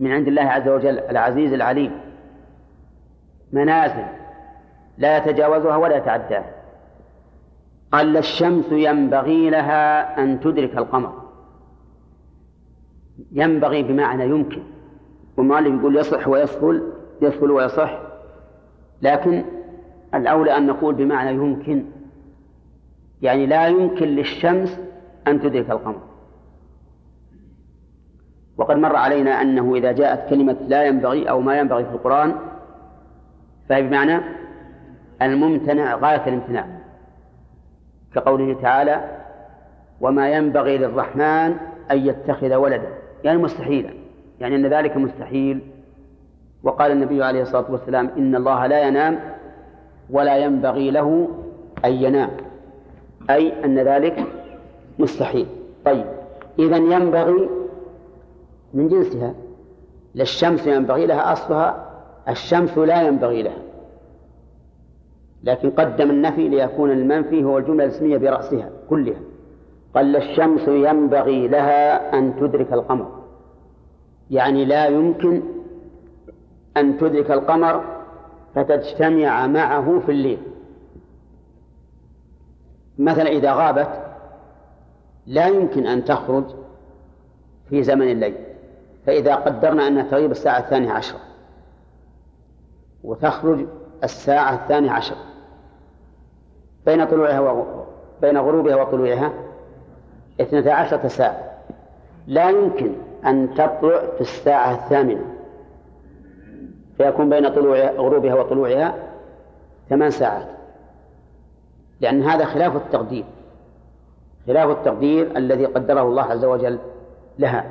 من 0.00 0.12
عند 0.12 0.28
الله 0.28 0.42
عز 0.42 0.68
وجل 0.68 0.98
العزيز 0.98 1.52
العليم. 1.52 2.00
منازل 3.52 4.04
لا 4.98 5.16
يتجاوزها 5.16 5.76
ولا 5.76 5.96
يتعداها. 5.96 6.50
قال 7.92 8.16
الشمس 8.16 8.72
ينبغي 8.72 9.50
لها 9.50 10.18
أن 10.22 10.40
تدرك 10.40 10.78
القمر. 10.78 11.21
ينبغي 13.32 13.82
بمعنى 13.82 14.24
يمكن. 14.24 14.62
والمؤلف 15.36 15.80
يقول 15.80 15.96
يصح 15.96 16.28
ويسهل 16.28 16.92
يسهل 17.22 17.50
ويصح. 17.50 17.98
لكن 19.02 19.44
الأولى 20.14 20.56
أن 20.56 20.66
نقول 20.66 20.94
بمعنى 20.94 21.30
يمكن. 21.30 21.84
يعني 23.22 23.46
لا 23.46 23.68
يمكن 23.68 24.06
للشمس 24.06 24.80
أن 25.26 25.40
تدرك 25.40 25.70
القمر. 25.70 26.00
وقد 28.56 28.76
مر 28.76 28.96
علينا 28.96 29.42
أنه 29.42 29.74
إذا 29.74 29.92
جاءت 29.92 30.30
كلمة 30.30 30.56
لا 30.68 30.84
ينبغي 30.84 31.30
أو 31.30 31.40
ما 31.40 31.58
ينبغي 31.58 31.84
في 31.84 31.90
القرآن 31.90 32.34
فهي 33.68 33.82
بمعنى 33.82 34.20
الممتنع 35.22 35.94
غاية 35.96 36.28
الامتناع. 36.28 36.66
كقوله 38.14 38.60
تعالى 38.62 39.18
وما 40.00 40.30
ينبغي 40.30 40.78
للرحمن 40.78 41.56
أن 41.90 41.98
يتخذ 41.98 42.54
ولدا. 42.54 43.01
يعني 43.24 43.38
مستحيلا 43.38 43.90
يعني 44.40 44.56
أن 44.56 44.66
ذلك 44.66 44.96
مستحيل. 44.96 45.60
وقال 46.62 46.92
النبي 46.92 47.24
عليه 47.24 47.42
الصلاة 47.42 47.70
والسلام 47.70 48.10
إن 48.16 48.34
الله 48.34 48.66
لا 48.66 48.88
ينام 48.88 49.18
ولا 50.10 50.36
ينبغي 50.36 50.90
له 50.90 51.28
أن 51.84 51.92
ينام 51.92 52.30
أي 53.30 53.64
أن 53.64 53.78
ذلك 53.78 54.24
مستحيل. 54.98 55.46
طيب 55.84 56.04
إذا 56.58 56.76
ينبغي 56.76 57.48
من 58.74 58.88
جنسها 58.88 59.34
للشمس 60.14 60.66
ينبغي 60.66 61.06
لها 61.06 61.32
أصلها 61.32 61.90
الشمس 62.28 62.78
لا 62.78 63.02
ينبغي 63.02 63.42
لها. 63.42 63.62
لكن 65.44 65.70
قدم 65.70 66.10
النفي 66.10 66.48
ليكون 66.48 66.90
المنفي 66.90 67.44
هو 67.44 67.58
الجملة 67.58 67.84
الاسمية 67.84 68.16
برأسها 68.16 68.70
كلها. 68.90 69.20
قال 69.94 70.16
الشمس 70.16 70.68
ينبغي 70.68 71.48
لها 71.48 72.18
أن 72.18 72.36
تدرك 72.36 72.72
القمر. 72.72 73.22
يعني 74.30 74.64
لا 74.64 74.86
يمكن 74.86 75.42
أن 76.76 76.98
تدرك 76.98 77.30
القمر 77.30 77.84
فتجتمع 78.54 79.46
معه 79.46 80.00
في 80.06 80.12
الليل. 80.12 80.38
مثلا 82.98 83.28
إذا 83.28 83.52
غابت 83.52 83.88
لا 85.26 85.46
يمكن 85.46 85.86
أن 85.86 86.04
تخرج 86.04 86.44
في 87.70 87.82
زمن 87.82 88.10
الليل. 88.10 88.34
فإذا 89.06 89.34
قدرنا 89.34 89.88
أنها 89.88 90.02
تغيب 90.02 90.30
الساعة 90.30 90.58
الثانية 90.58 90.92
عشرة 90.92 91.20
وتخرج 93.04 93.66
الساعة 94.04 94.54
الثانية 94.54 94.90
عشر 94.90 95.16
بين 96.86 97.04
طلوعها 97.04 97.40
و... 97.40 97.84
بين 98.22 98.38
غروبها 98.38 98.76
وطلوعها 98.76 99.32
اثنتا 100.40 100.70
عشرة 100.70 101.08
ساعة. 101.08 101.52
لا 102.26 102.50
يمكن 102.50 102.92
أن 103.26 103.54
تطلع 103.54 104.02
في 104.14 104.20
الساعة 104.20 104.74
الثامنة. 104.74 105.24
فيكون 106.96 107.30
بين 107.30 107.48
طلوع 107.48 107.90
غروبها 107.90 108.34
وطلوعها 108.34 108.94
ثمان 109.88 110.10
ساعات. 110.10 110.46
لأن 112.00 112.22
هذا 112.22 112.44
خلاف 112.44 112.76
التقدير. 112.76 113.24
خلاف 114.46 114.70
التقدير 114.70 115.36
الذي 115.36 115.66
قدره 115.66 116.02
الله 116.02 116.22
عز 116.22 116.44
وجل 116.44 116.78
لها 117.38 117.70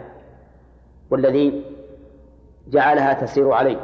والذي 1.09 1.63
جعلها 2.67 3.13
تسير 3.13 3.51
عليه. 3.51 3.77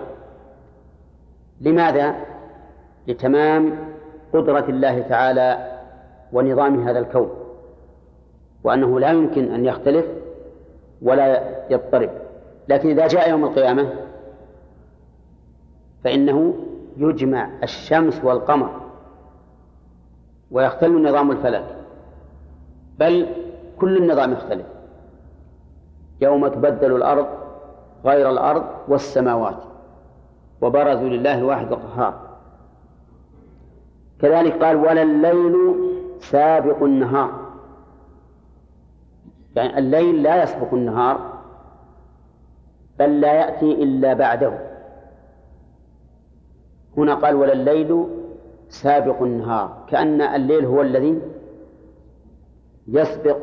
لماذا؟ 1.62 2.16
لتمام 3.08 3.78
قدرة 4.34 4.66
الله 4.70 5.02
تعالى 5.02 5.80
ونظام 6.34 6.88
هذا 6.88 7.00
الكون. 7.00 7.47
وأنه 8.68 9.00
لا 9.00 9.12
يمكن 9.12 9.52
أن 9.54 9.66
يختلف 9.66 10.06
ولا 11.02 11.44
يضطرب. 11.70 12.10
لكن 12.70 12.90
إذا 12.90 13.08
جاء 13.08 13.30
يوم 13.30 13.44
القيامة 13.44 13.90
فإنه 16.04 16.56
يجمع 16.98 17.50
الشمس 17.64 18.24
والقمر 18.24 18.82
ويختل 20.52 21.10
نظام 21.10 21.32
الفلك 21.32 21.76
بل 23.00 23.28
كل 23.80 23.98
النظام 23.98 24.34
يختلف. 24.34 24.66
يوم 26.22 26.48
تبدل 26.48 26.96
الأرض 26.96 27.28
غير 28.06 28.30
الأرض 28.30 28.64
والسماوات 28.88 29.64
وبرزوا 30.62 31.10
لله 31.10 31.38
الواحد 31.38 31.72
القهار. 31.72 32.14
كذلك 34.22 34.64
قال 34.64 34.76
ولا 34.76 35.02
الليل 35.02 35.56
سابق 36.20 36.84
النهار. 36.84 37.47
يعني 39.58 39.78
الليل 39.78 40.24
لا 40.24 40.44
يسبق 40.44 40.74
النهار 40.74 41.34
بل 43.00 43.22
لا 43.22 43.34
يأتي 43.34 43.84
إلا 43.84 44.14
بعده. 44.14 44.54
هنا 46.98 47.16
قال 47.16 47.36
ولا 47.36 47.54
الليل 47.54 48.08
سابق 48.70 49.22
النهار. 49.22 49.86
كأن 49.88 50.22
الليل 50.22 50.66
هو 50.66 50.82
الذي 50.82 51.22
يسبق 52.88 53.38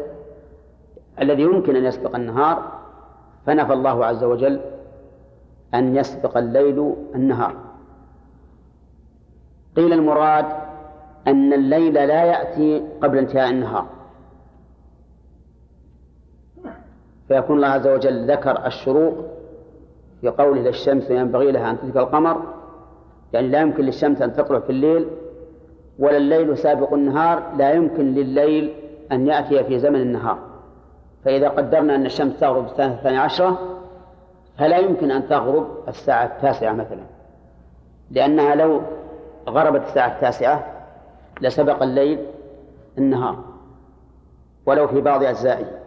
الذي 1.20 1.42
يمكن 1.42 1.77
أن 1.77 1.85
يسبق 1.85 2.16
النهار 2.16 2.72
فنفى 3.46 3.72
الله 3.72 4.05
عز 4.05 4.24
وجل 4.24 4.61
أن 5.74 5.96
يسبق 5.96 6.37
الليل 6.37 6.94
النهار. 7.14 7.57
قيل 9.77 9.92
المراد 9.92 10.46
أن 11.27 11.53
الليل 11.53 11.94
لا 11.94 12.24
يأتي 12.24 12.88
قبل 13.03 13.18
انتهاء 13.18 13.50
النهار. 13.50 13.87
فيكون 17.29 17.57
الله 17.57 17.69
عز 17.69 17.87
وجل 17.87 18.31
ذكر 18.31 18.67
الشروق 18.67 19.15
في 20.21 20.29
قوله 20.29 20.61
للشمس 20.61 21.11
ينبغي 21.11 21.53
لها 21.53 21.71
أن 21.71 21.79
تدرك 21.79 21.97
القمر 21.97 22.43
يعني 23.33 23.49
لا 23.49 23.61
يمكن 23.61 23.85
للشمس 23.85 24.23
أن 24.23 24.33
تطلع 24.33 24.59
في 24.59 24.71
الليل 24.71 25.09
ولا 25.99 26.17
الليل 26.17 26.59
سابق 26.59 26.93
النهار 26.93 27.43
لا 27.57 27.73
يمكن 27.73 28.15
لليل 28.15 28.75
أن 29.13 29.27
يأتي 29.27 29.65
في 29.65 29.79
زمن 29.79 30.01
النهار. 30.01 30.39
فإذا 31.25 31.49
قدرنا 31.49 31.95
أن 31.95 32.07
الشمس 32.07 32.41
تغرب 32.41 32.65
الساعة 32.65 32.89
الثانية 32.89 33.19
عشرة 33.19 33.59
فلا 34.59 34.79
يمكن 34.79 35.11
أن 35.11 35.29
تغرب 35.29 35.67
الساعة 35.89 36.25
التاسعة 36.25 36.73
مثلا. 36.73 37.03
لأنها 38.11 38.55
لو 38.55 38.81
غربت 39.49 39.83
الساعة 39.83 40.09
التاسعة 40.09 40.67
لسبق 41.41 41.83
الليل 41.83 42.27
النهار 42.99 43.39
ولو 44.67 44.87
في 44.87 45.01
بعض 45.01 45.23
أجزائه. 45.23 45.84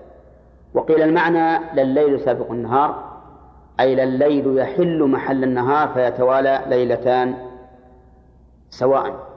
وقيل 0.74 1.02
المعنى 1.02 1.74
لليل 1.74 2.20
سابق 2.20 2.52
النهار 2.52 3.18
أي 3.80 3.96
لليل 3.96 4.58
يحل 4.58 5.04
محل 5.04 5.44
النهار 5.44 5.88
فيتوالى 5.88 6.62
ليلتان 6.68 7.36
سواء. 8.70 9.28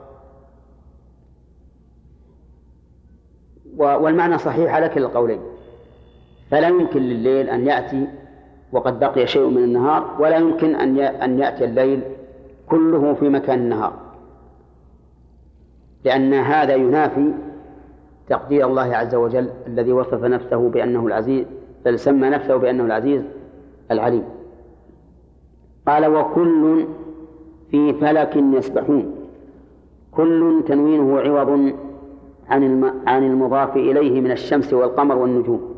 والمعنى 3.77 4.37
صحيح 4.37 4.73
على 4.73 4.89
كلا 4.89 5.05
القولين. 5.05 5.41
فلا 6.51 6.67
يمكن 6.67 6.99
لليل 7.01 7.49
أن 7.49 7.67
يأتي 7.67 8.07
وقد 8.71 8.99
بقي 8.99 9.27
شيء 9.27 9.47
من 9.47 9.63
النهار 9.63 10.15
ولا 10.19 10.37
يمكن 10.37 10.75
أن 10.75 10.99
أن 10.99 11.39
يأتي 11.39 11.65
الليل 11.65 12.01
كله 12.69 13.13
في 13.13 13.29
مكان 13.29 13.59
النهار. 13.59 13.93
لأن 16.03 16.33
هذا 16.33 16.75
ينافي 16.75 17.33
تقدير 18.31 18.67
الله 18.67 18.95
عز 18.95 19.15
وجل 19.15 19.49
الذي 19.67 19.91
وصف 19.91 20.23
نفسه 20.23 20.69
بأنه 20.69 21.07
العزيز 21.07 21.45
بل 21.85 21.99
سمى 21.99 22.29
نفسه 22.29 22.57
بأنه 22.57 22.85
العزيز 22.85 23.21
العليم. 23.91 24.23
قال 25.87 26.05
وكل 26.05 26.85
في 27.71 27.93
فلك 27.93 28.35
يسبحون. 28.35 29.15
كل 30.11 30.63
تنوينه 30.67 31.19
عوض 31.19 31.73
عن 32.47 32.83
عن 33.07 33.23
المضاف 33.23 33.75
إليه 33.75 34.21
من 34.21 34.31
الشمس 34.31 34.73
والقمر 34.73 35.17
والنجوم. 35.17 35.75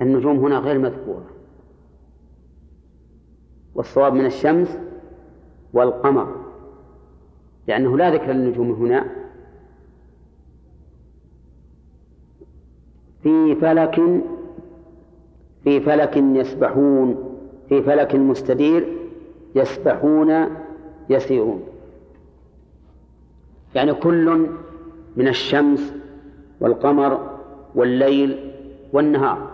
النجوم 0.00 0.36
هنا 0.36 0.58
غير 0.58 0.78
مذكورة. 0.78 1.26
والصواب 3.74 4.14
من 4.14 4.26
الشمس 4.26 4.78
والقمر 5.72 6.36
لأنه 7.68 7.96
لا 7.96 8.10
ذكر 8.10 8.32
للنجوم 8.32 8.72
هنا 8.72 9.19
في 13.22 13.54
فلك 13.54 14.00
في 15.64 15.80
فلك 15.80 16.16
يسبحون 16.16 17.36
في 17.68 17.82
فلك 17.82 18.14
مستدير 18.14 18.96
يسبحون 19.54 20.46
يسيرون. 21.10 21.62
يعني 23.74 23.94
كل 23.94 24.48
من 25.16 25.28
الشمس 25.28 25.94
والقمر 26.60 27.38
والليل 27.74 28.52
والنهار 28.92 29.50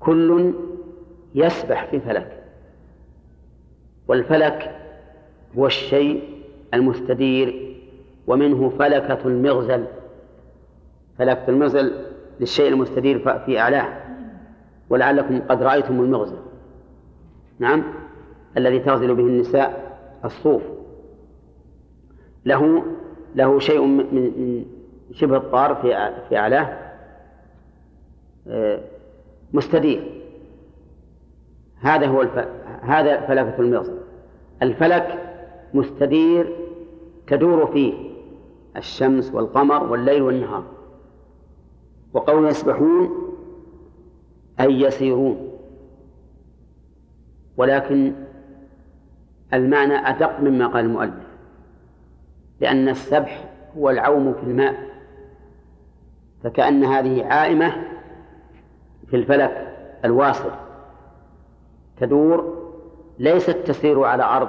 كل 0.00 0.54
يسبح 1.34 1.90
في 1.90 2.00
فلك. 2.00 2.42
والفلك 4.08 4.80
هو 5.58 5.66
الشيء 5.66 6.22
المستدير 6.74 7.76
ومنه 8.26 8.68
فلكة 8.68 9.18
المغزل. 9.26 9.86
فلكة 11.18 11.48
المغزل 11.48 12.11
للشيء 12.42 12.68
المستدير 12.68 13.38
في 13.38 13.60
أعلاه. 13.60 13.88
ولعلكم 14.90 15.40
قد 15.48 15.62
رأيتم 15.62 16.00
المغزل 16.00 16.38
نعم؟ 17.58 17.82
الذي 18.56 18.78
تغزل 18.78 19.14
به 19.14 19.22
النساء 19.22 19.98
الصوف. 20.24 20.62
له 22.44 22.82
له 23.34 23.58
شيء 23.58 23.80
من 23.86 24.64
شبه 25.12 25.36
الطار 25.36 25.74
في 25.74 26.12
في 26.28 26.36
أعلاه 26.38 26.78
آه، 28.48 28.80
مستدير. 29.52 30.22
هذا 31.80 32.06
هو. 32.06 32.26
هذا 32.82 33.20
فلكة 33.20 33.60
المغزل 33.60 33.98
الفلك 34.62 35.18
مستدير 35.74 36.56
تدور 37.26 37.66
فيه 37.66 37.94
الشمس 38.76 39.34
والقمر 39.34 39.84
والليل 39.84 40.22
والنهار. 40.22 40.64
وقول 42.12 42.48
يسبحون 42.48 43.10
أي 44.60 44.80
يسيرون. 44.80 45.52
ولكن 47.56 48.12
المعنى 49.54 49.94
أدق 49.94 50.40
مما 50.40 50.66
قال 50.66 50.84
المؤلف 50.84 51.26
لأن 52.60 52.88
السبح 52.88 53.44
هو 53.76 53.90
العوم 53.90 54.34
في 54.34 54.42
الماء 54.42 54.74
فكأن 56.44 56.84
هذه 56.84 57.24
عائمة 57.24 57.72
في 59.06 59.16
الفلك 59.16 59.76
الواسع 60.04 60.50
تدور 62.00 62.62
ليست 63.18 63.50
تسير 63.50 64.04
على 64.04 64.22
أرض 64.22 64.48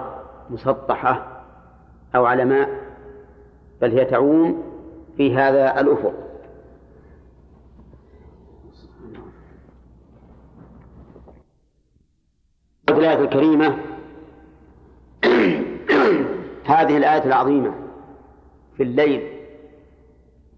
مسطحة 0.50 1.44
أو 2.16 2.26
على 2.26 2.46
ماء 2.46 2.70
بل 3.82 3.92
هي 3.92 4.06
تعوم 4.06 4.64
في 5.18 5.36
هذا 5.36 5.82
الأفق. 5.82 6.14
الآية 12.90 13.20
الكريمة. 13.20 13.78
هذه 16.66 16.98
الآية 16.98 17.24
العظيمة 17.26 17.74
في 18.78 18.84
الليل 18.84 19.30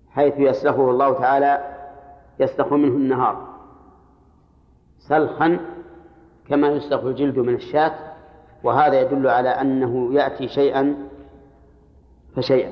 حيث 0.09 0.33
يسلخه 0.37 0.89
الله 0.89 1.13
تعالى 1.13 1.75
يسلخ 2.39 2.73
منه 2.73 2.95
النهار. 2.95 3.47
سلخا 4.99 5.59
كما 6.49 6.67
يسلخ 6.67 7.03
الجلد 7.03 7.39
من 7.39 7.55
الشاة 7.55 7.95
وهذا 8.63 9.01
يدل 9.01 9.27
على 9.27 9.49
أنه 9.49 10.13
يأتي 10.13 10.47
شيئا 10.47 11.09
فشيئا. 12.35 12.71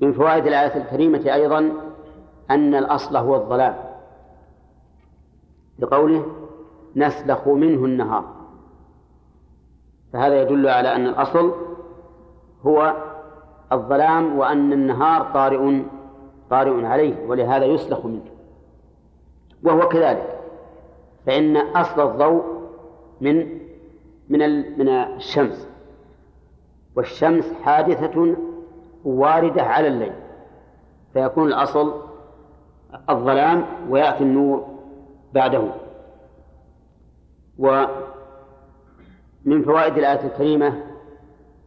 من 0.00 0.12
فوائد 0.12 0.46
الآية 0.46 0.76
الكريمة 0.76 1.34
أيضا 1.34 1.72
أن 2.50 2.74
الأصل 2.74 3.16
هو 3.16 3.36
الظلام. 3.36 3.76
لقوله 5.78 6.39
نسلخ 6.96 7.48
منه 7.48 7.84
النهار. 7.84 8.24
فهذا 10.12 10.42
يدل 10.42 10.68
على 10.68 10.96
أن 10.96 11.06
الأصل 11.06 11.52
هو 12.66 12.94
الظلام 13.72 14.38
وأن 14.38 14.72
النهار 14.72 15.30
طارئ 15.34 15.82
طارئ 16.50 16.84
عليه 16.84 17.26
ولهذا 17.26 17.64
يسلخ 17.64 18.06
منه. 18.06 18.30
وهو 19.62 19.88
كذلك. 19.88 20.38
فإن 21.26 21.56
أصل 21.56 22.10
الضوء 22.10 22.44
من 23.20 23.60
من 24.28 24.78
من 24.78 24.88
الشمس. 24.88 25.68
والشمس 26.96 27.52
حادثة 27.62 28.36
واردة 29.04 29.62
على 29.62 29.88
الليل. 29.88 30.12
فيكون 31.12 31.48
الأصل 31.48 31.92
الظلام 33.10 33.66
ويأتي 33.90 34.24
النور 34.24 34.66
بعده. 35.34 35.62
ومن 37.60 39.62
فوائد 39.62 39.98
الآية 39.98 40.26
الكريمة 40.26 40.82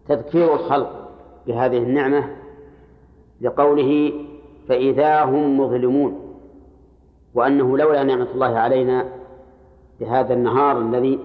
تذكير 0.07 0.53
الخلق 0.53 1.09
بهذه 1.47 1.77
النعمة 1.77 2.35
لقوله 3.41 4.13
فإذا 4.67 5.23
هم 5.23 5.59
مظلمون 5.59 6.37
وأنه 7.33 7.77
لولا 7.77 8.03
نعمة 8.03 8.27
الله 8.33 8.57
علينا 8.57 9.05
بهذا 9.99 10.33
النهار 10.33 10.81
الذي 10.81 11.19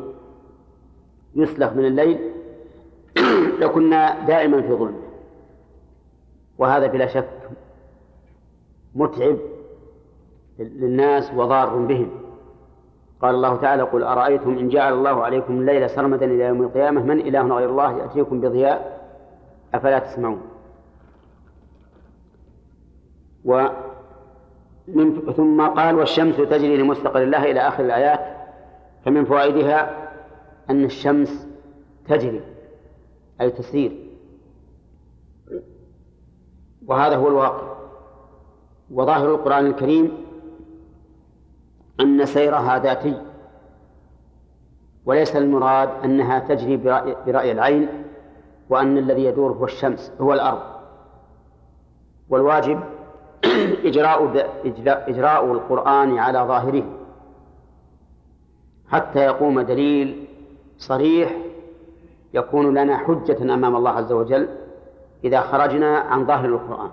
يسلخ 1.34 1.72
من 1.72 1.84
الليل 1.84 2.18
لكنا 3.60 4.26
دائما 4.26 4.62
في 4.62 4.72
ظلم. 4.72 5.00
وهذا 6.58 6.86
بلا 6.86 7.06
شك 7.06 7.28
متعب 8.94 9.36
للناس 10.58 11.34
وضار 11.34 11.76
بهم. 11.76 12.27
قال 13.22 13.34
الله 13.34 13.56
تعالى 13.56 13.82
قل 13.82 14.02
أرأيتم 14.02 14.58
إن 14.58 14.68
جعل 14.68 14.92
الله 14.92 15.24
عليكم 15.24 15.60
الليل 15.60 15.90
سرمدا 15.90 16.26
إلى 16.26 16.44
يوم 16.44 16.62
القيامة 16.62 17.02
من 17.02 17.20
إله 17.20 17.56
غير 17.56 17.70
الله 17.70 17.98
يأتيكم 17.98 18.40
بضياء 18.40 18.98
أفلا 19.74 19.98
تسمعون 19.98 20.42
ومن 23.44 23.72
ثم 25.36 25.66
قال 25.66 25.94
والشمس 25.94 26.36
تجري 26.36 26.76
لمستقر 26.76 27.22
الله 27.22 27.50
إلى 27.50 27.60
آخر 27.60 27.84
الآيات 27.84 28.20
فمن 29.04 29.24
فوائدها 29.24 30.08
أن 30.70 30.84
الشمس 30.84 31.48
تجري 32.08 32.40
أي 33.40 33.50
تسير. 33.50 34.08
وهذا 36.86 37.16
هو 37.16 37.28
الواقع. 37.28 37.78
وظاهر 38.90 39.34
القرآن 39.34 39.66
الكريم 39.66 40.27
أن 42.00 42.26
سيرها 42.26 42.78
ذاتي 42.78 43.22
وليس 45.08 45.36
المراد 45.36 45.88
أنها 46.04 46.38
تجري 46.38 46.76
برأي, 46.76 47.16
برأي 47.26 47.52
العين 47.52 47.88
وأن 48.70 48.98
الذي 48.98 49.24
يدور 49.24 49.52
هو 49.52 49.64
الشمس 49.64 50.12
هو 50.20 50.32
الأرض. 50.32 50.62
والواجب 52.28 52.80
إجراء 53.88 54.46
إجراء 55.08 55.52
القرآن 55.52 56.18
على 56.18 56.38
ظاهره. 56.38 56.82
حتى 58.88 59.18
يقوم 59.18 59.60
دليل 59.60 60.26
صريح 60.78 61.36
يكون 62.34 62.74
لنا 62.74 62.96
حجة 62.96 63.54
أمام 63.54 63.76
الله 63.76 63.90
عز 63.90 64.12
وجل 64.12 64.48
إذا 65.24 65.40
خرجنا 65.40 65.98
عن 65.98 66.26
ظاهر 66.26 66.48
القرآن. 66.48 66.90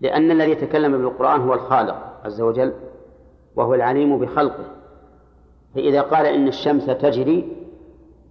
لأن 0.00 0.30
الذي 0.30 0.50
يتكلم 0.50 0.92
بالقرآن 0.92 1.40
هو 1.40 1.54
الخالق 1.54 2.20
عز 2.24 2.40
وجل. 2.40 2.72
وهو 3.56 3.74
العليم 3.74 4.18
بخلقه. 4.18 4.64
فإذا 5.74 6.00
قال 6.00 6.26
إن 6.26 6.48
الشمس 6.48 6.86
تجري 6.86 7.56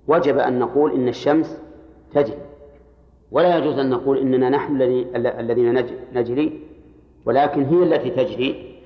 وجب 0.07 0.37
أن 0.37 0.59
نقول 0.59 0.91
إن 0.91 1.07
الشمس 1.07 1.61
تجري. 2.13 2.37
ولا 3.31 3.57
يجوز 3.57 3.77
أن 3.77 3.89
نقول 3.89 4.17
إننا 4.17 4.49
نحن 4.49 4.81
الذين 5.15 5.85
نجري 6.13 6.59
ولكن 7.25 7.63
هي 7.63 7.83
التي 7.83 8.09
تجري 8.09 8.79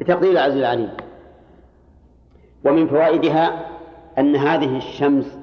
بتقدير 0.00 0.30
العزيز 0.30 0.58
العليم. 0.58 0.90
ومن 2.64 2.86
فوائدها 2.86 3.66
أن 4.18 4.36
هذه 4.36 4.76
الشمس 4.76 5.38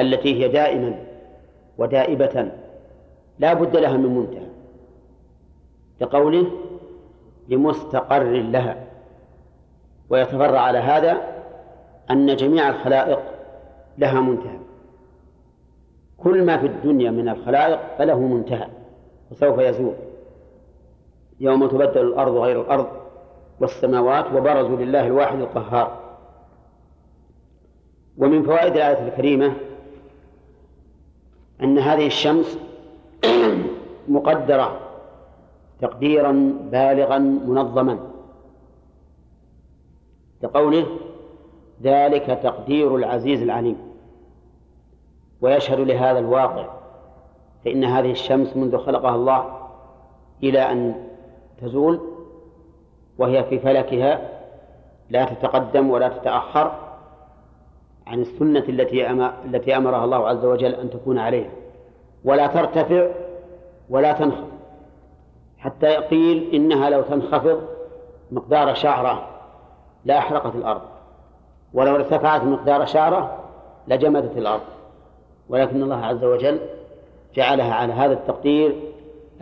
التي 0.00 0.44
هي 0.44 0.48
دائما 0.48 1.06
ودائبة 1.78 2.52
لا 3.38 3.54
بد 3.54 3.76
لها 3.76 3.96
من 3.96 4.16
منتهى. 4.16 4.46
كقوله 6.00 6.50
لمستقر 7.48 8.22
لها. 8.22 8.85
ويتفرع 10.10 10.60
على 10.60 10.78
هذا 10.78 11.20
أن 12.10 12.36
جميع 12.36 12.68
الخلائق 12.68 13.22
لها 13.98 14.20
منتهى. 14.20 14.58
كل 16.18 16.44
ما 16.44 16.58
في 16.58 16.66
الدنيا 16.66 17.10
من 17.10 17.28
الخلائق 17.28 17.80
فله 17.98 18.18
منتهى 18.18 18.68
وسوف 19.30 19.58
يزول. 19.58 19.94
يوم 21.40 21.66
تبدل 21.66 22.00
الأرض 22.00 22.36
غير 22.36 22.60
الأرض 22.60 22.86
والسماوات 23.60 24.26
وبرزوا 24.34 24.76
لله 24.76 25.06
الواحد 25.06 25.38
القهار. 25.38 26.00
ومن 28.18 28.42
فوائد 28.42 28.76
الآية 28.76 29.08
الكريمة 29.08 29.52
أن 31.62 31.78
هذه 31.78 32.06
الشمس 32.06 32.58
مقدرة 34.08 34.80
تقديرا 35.80 36.52
بالغا 36.72 37.18
منظما. 37.18 38.15
كقوله 40.42 40.86
ذلك 41.82 42.40
تقدير 42.42 42.96
العزيز 42.96 43.42
العليم. 43.42 43.76
ويشهد 45.40 45.80
لهذا 45.80 46.18
الواقع 46.18 46.68
فإن 47.64 47.84
هذه 47.84 48.10
الشمس 48.10 48.56
منذ 48.56 48.78
خلقها 48.78 49.14
الله 49.14 49.68
إلى 50.42 50.60
أن 50.60 50.94
تزول 51.62 52.00
وهي 53.18 53.44
في 53.44 53.58
فلكها 53.58 54.28
لا 55.10 55.24
تتقدم 55.24 55.90
ولا 55.90 56.08
تتأخر 56.08 56.72
عن 58.06 58.20
السنة 58.20 58.64
التي 58.68 59.10
التي 59.44 59.76
أمرها 59.76 60.04
الله 60.04 60.28
عز 60.28 60.44
وجل 60.44 60.74
أن 60.74 60.90
تكون 60.90 61.18
عليها. 61.18 61.50
ولا 62.24 62.46
ترتفع 62.46 63.10
ولا 63.90 64.12
تنخفض. 64.12 64.56
حتى 65.58 65.96
قيل 65.96 66.54
إنها 66.54 66.90
لو 66.90 67.02
تنخفض 67.02 67.62
مقدار 68.32 68.74
شعرة 68.74 69.35
لأحرقت 70.06 70.54
الأرض. 70.54 70.80
ولو 71.74 71.96
ارتفعت 71.96 72.44
مقدار 72.44 72.86
شعرة 72.86 73.38
لجمدت 73.88 74.36
الأرض. 74.36 74.62
ولكن 75.48 75.82
الله 75.82 76.04
عز 76.06 76.24
وجل 76.24 76.58
جعلها 77.34 77.74
على 77.74 77.92
هذا 77.92 78.12
التقدير 78.12 78.74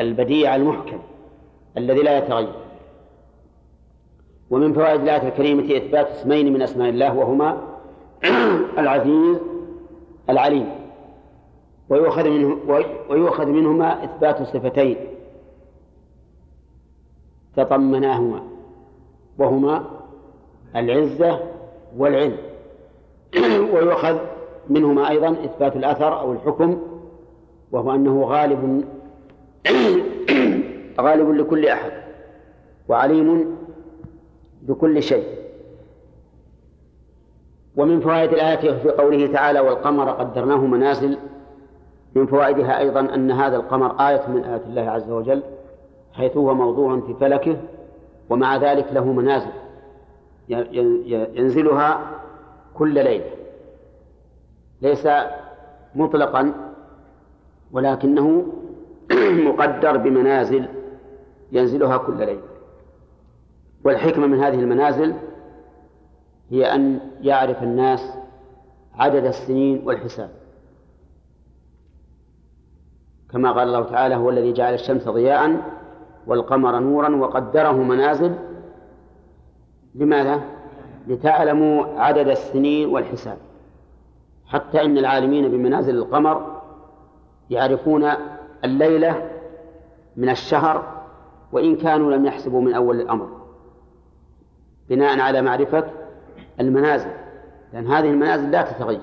البديع 0.01 0.57
المحكم 0.57 0.99
الذي 1.77 2.03
لا 2.03 2.19
يتغير. 2.19 2.53
ومن 4.51 4.73
فوائد 4.73 5.01
الآية 5.01 5.29
الكريمة 5.29 5.77
إثبات 5.77 6.07
اسمين 6.07 6.53
من 6.53 6.63
أسماء 6.63 6.89
الله 6.89 7.17
وهما 7.17 7.59
العزيز 8.79 9.37
العليم. 10.31 10.71
ويؤخذ 11.89 12.29
منه 12.29 12.59
ويؤخذ 13.09 13.47
منهما 13.47 14.05
إثبات 14.05 14.43
صفتين. 14.43 14.97
تضمناهما 17.57 18.43
وهما 19.39 19.85
العزة 20.77 21.41
والعلم. 21.97 22.37
ويؤخذ 23.75 24.19
منهما 24.69 25.11
أيضا 25.11 25.31
إثبات 25.31 25.77
الأثر 25.77 26.21
أو 26.21 26.33
الحكم 26.33 26.83
وهو 27.73 27.95
أنه 27.95 28.25
غالب 28.25 28.85
غالب 31.01 31.31
لكل 31.31 31.67
أحد 31.67 31.93
وعليم 32.89 33.57
بكل 34.63 35.03
شيء. 35.03 35.25
ومن 37.77 38.01
فوائد 38.01 38.33
الآية 38.33 38.83
في 38.83 38.91
قوله 38.91 39.33
تعالى 39.33 39.61
والقمر 39.61 40.11
قدرناه 40.11 40.57
منازل 40.57 41.19
من 42.15 42.27
فوائدها 42.27 42.79
أيضا 42.79 43.01
أن 43.01 43.31
هذا 43.31 43.57
القمر 43.57 44.09
آية 44.09 44.23
من 44.29 44.45
آيات 44.45 44.63
الله 44.67 44.83
عز 44.83 45.11
وجل 45.11 45.43
حيث 46.13 46.37
هو 46.37 46.55
موضوع 46.55 47.01
في 47.01 47.15
فلكه 47.21 47.57
ومع 48.31 48.57
ذلك 48.57 48.87
له 48.93 49.13
منازل. 49.13 49.51
ينزلها 50.49 52.01
كل 52.75 52.95
ليلة. 52.95 53.31
ليس 54.83 55.09
مطلقا 55.95 56.53
ولكنه 57.73 58.47
مقدر 59.49 59.97
بمنازل 59.97 60.69
ينزلها 61.53 61.97
كل 61.97 62.19
ليلة. 62.19 62.43
والحكمة 63.85 64.27
من 64.27 64.41
هذه 64.41 64.61
المنازل 64.61 65.15
هي 66.51 66.75
أن 66.75 67.01
يعرف 67.21 67.63
الناس 67.63 68.11
عدد 68.95 69.25
السنين 69.25 69.83
والحساب. 69.87 70.31
كما 73.31 73.53
قال 73.53 73.69
الله 73.69 73.83
تعالى 73.83 74.15
هو 74.15 74.31
الذي 74.31 74.53
جعل 74.53 74.75
الشمس 74.75 75.09
ضياء 75.09 75.61
والقمر 76.27 76.79
نورا 76.79 77.17
وقدره 77.17 77.73
منازل 77.73 78.35
لماذا؟ 79.95 80.41
لتعلموا 81.09 82.01
عدد 82.01 82.29
السنين 82.29 82.89
والحساب. 82.89 83.39
حتى 84.47 84.85
إن 84.85 84.99
العالمين 84.99 85.49
بمنازل 85.49 85.97
القمر 85.97 86.61
يعرفون 87.51 88.11
الليلة 88.65 89.31
من 90.17 90.29
الشهر 90.29 91.05
وإن 91.53 91.77
كانوا 91.77 92.13
لم 92.13 92.27
يحسبوا 92.27 92.61
من 92.61 92.75
أول 92.75 93.01
الأمر. 93.01 93.29
بناء 94.89 95.21
على 95.21 95.43
معرفة 95.43 95.85
المنازل 96.61 97.11
لأن 97.73 97.87
هذه 97.87 98.11
المنازل 98.11 98.51
لا 98.51 98.63
تتغير 98.63 99.01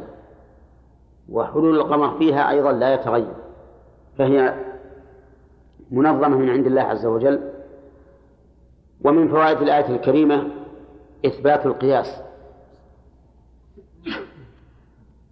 وحلول 1.29 1.79
القمر 1.79 2.17
فيها 2.17 2.49
أيضا 2.49 2.71
لا 2.71 2.93
يتغير. 2.93 3.33
فهي 4.17 4.53
منظمة 5.91 6.37
من 6.37 6.49
عند 6.49 6.65
الله 6.65 6.81
عز 6.81 7.05
وجل 7.05 7.51
ومن 9.03 9.27
فوائد 9.27 9.61
الآية 9.61 9.95
الكريمة 9.95 10.47
إثبات 11.25 11.65
القياس 11.65 12.21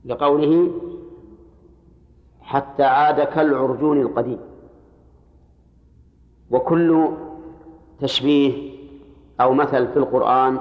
لقوله 0.05 0.71
حتى 2.41 2.83
عاد 2.83 3.21
كالعرجون 3.21 4.01
القديم 4.01 4.39
وكل 6.51 7.07
تشبيه 8.01 8.79
أو 9.41 9.53
مثل 9.53 9.87
في 9.87 9.97
القرآن 9.97 10.59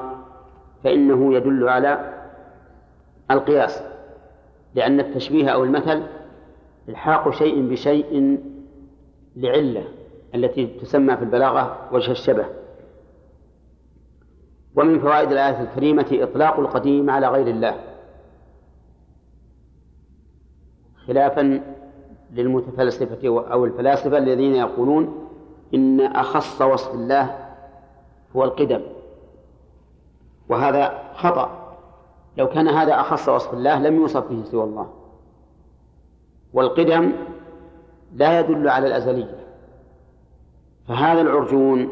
فإنه 0.84 1.34
يدل 1.34 1.68
على 1.68 2.14
القياس 3.30 3.82
لأن 4.74 5.00
التشبيه 5.00 5.48
أو 5.50 5.64
المثل 5.64 6.02
إلحاق 6.88 7.30
شيء 7.30 7.68
بشيء 7.68 8.38
لعلة 9.36 9.84
التي 10.34 10.66
تسمى 10.66 11.16
في 11.16 11.22
البلاغة 11.22 11.88
وجه 11.92 12.10
الشبه 12.10 12.44
ومن 14.78 14.98
فوائد 14.98 15.32
الآية 15.32 15.60
الكريمة 15.62 16.06
إطلاق 16.12 16.58
القديم 16.58 17.10
على 17.10 17.28
غير 17.28 17.46
الله. 17.46 17.80
خلافا 21.06 21.60
للمتفلسفة 22.32 23.28
أو 23.52 23.64
الفلاسفة 23.64 24.18
الذين 24.18 24.54
يقولون 24.54 25.28
إن 25.74 26.00
أخص 26.00 26.62
وصف 26.62 26.94
الله 26.94 27.38
هو 28.36 28.44
القدم. 28.44 28.80
وهذا 30.48 30.98
خطأ. 31.14 31.74
لو 32.36 32.48
كان 32.48 32.68
هذا 32.68 33.00
أخص 33.00 33.28
وصف 33.28 33.54
الله 33.54 33.78
لم 33.78 33.96
يوصف 33.96 34.30
به 34.30 34.44
سوى 34.44 34.64
الله. 34.64 34.90
والقدم 36.52 37.12
لا 38.14 38.40
يدل 38.40 38.68
على 38.68 38.86
الأزلية. 38.86 39.38
فهذا 40.88 41.20
العرجون 41.20 41.88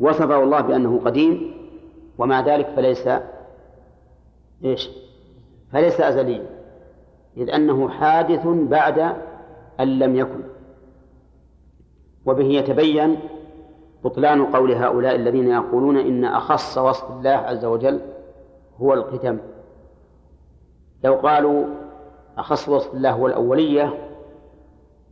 وصفه 0.00 0.42
الله 0.42 0.60
بأنه 0.60 1.00
قديم 1.04 1.59
ومع 2.20 2.40
ذلك 2.40 2.66
فليس 2.76 3.08
إيش؟ 4.64 4.90
فليس 5.72 6.00
أزليا 6.00 6.46
إذ 7.36 7.50
أنه 7.50 7.88
حادث 7.88 8.46
بعد 8.46 8.98
أن 9.80 9.98
لم 9.98 10.16
يكن. 10.16 10.40
وبه 12.26 12.44
يتبين 12.44 13.18
بطلان 14.04 14.46
قول 14.46 14.72
هؤلاء 14.72 15.14
الذين 15.14 15.48
يقولون 15.48 15.96
إن 15.96 16.24
أخص 16.24 16.78
وصف 16.78 17.10
الله 17.10 17.30
عز 17.30 17.64
وجل 17.64 18.00
هو 18.80 18.94
القدم 18.94 19.38
لو 21.04 21.14
قالوا 21.14 21.66
أخص 22.38 22.68
وصف 22.68 22.94
الله 22.94 23.10
هو 23.10 23.26
الأولية 23.26 23.98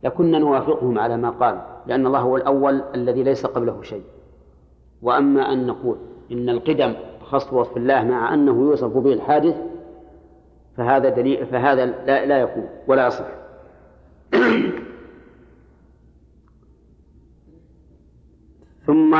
لكنا 0.03 0.39
نوافقهم 0.39 0.99
على 0.99 1.17
ما 1.17 1.29
قال 1.29 1.61
لأن 1.87 2.07
الله 2.07 2.19
هو 2.19 2.37
الأول 2.37 2.81
الذي 2.95 3.23
ليس 3.23 3.45
قبله 3.45 3.81
شيء. 3.81 4.03
وأما 5.01 5.53
أن 5.53 5.67
نقول 5.67 5.97
إن 6.31 6.49
القدم 6.49 6.93
خص 7.21 7.53
وصف 7.53 7.77
الله 7.77 8.03
مع 8.03 8.33
أنه 8.33 8.51
يوصف 8.51 8.97
به 8.97 9.13
الحادث 9.13 9.55
فهذا 10.77 11.09
دليل 11.09 11.45
فهذا 11.45 11.85
لا, 11.85 12.25
لا 12.25 12.37
يكون 12.37 12.69
ولا 12.87 13.07
يصح. 13.07 13.25
ثم 18.87 19.15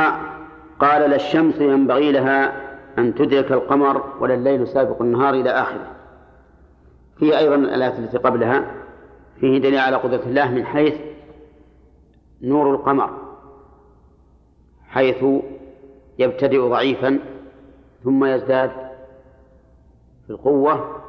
قال 0.80 1.10
لا 1.10 1.16
الشمس 1.16 1.60
ينبغي 1.60 2.12
لها 2.12 2.70
أن 2.98 3.14
تدرك 3.14 3.52
القمر 3.52 4.04
ولا 4.20 4.34
الليل 4.34 4.68
سابق 4.68 5.02
النهار 5.02 5.34
إلى 5.34 5.50
آخره. 5.50 5.86
فيه 7.20 7.38
أيضا 7.38 7.54
الآيات 7.54 7.98
التي 7.98 8.18
قبلها 8.18 8.64
فيه 9.40 9.58
دليل 9.58 9.78
على 9.78 9.96
قدرة 9.96 10.22
الله 10.26 10.50
من 10.50 10.64
حيث 10.64 10.94
نور 12.42 12.74
القمر 12.74 13.10
حيث 14.88 15.24
يبتدئ 16.20 16.68
ضعيفا 16.68 17.18
ثم 18.04 18.24
يزداد 18.24 18.70
في 20.26 20.30
القوة 20.30 21.00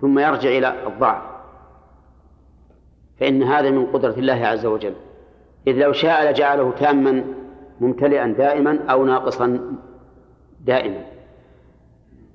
ثم 0.00 0.18
يرجع 0.18 0.48
إلى 0.48 0.86
الضعف. 0.86 1.22
فإن 3.20 3.42
هذا 3.42 3.70
من 3.70 3.86
قدرة 3.86 4.14
الله 4.14 4.46
عز 4.46 4.66
وجل. 4.66 4.94
إذ 5.66 5.72
لو 5.72 5.92
شاء 5.92 6.30
لجعله 6.30 6.70
تاما 6.70 7.24
ممتلئا 7.80 8.26
دائما 8.26 8.78
أو 8.90 9.04
ناقصا 9.04 9.76
دائما. 10.64 11.04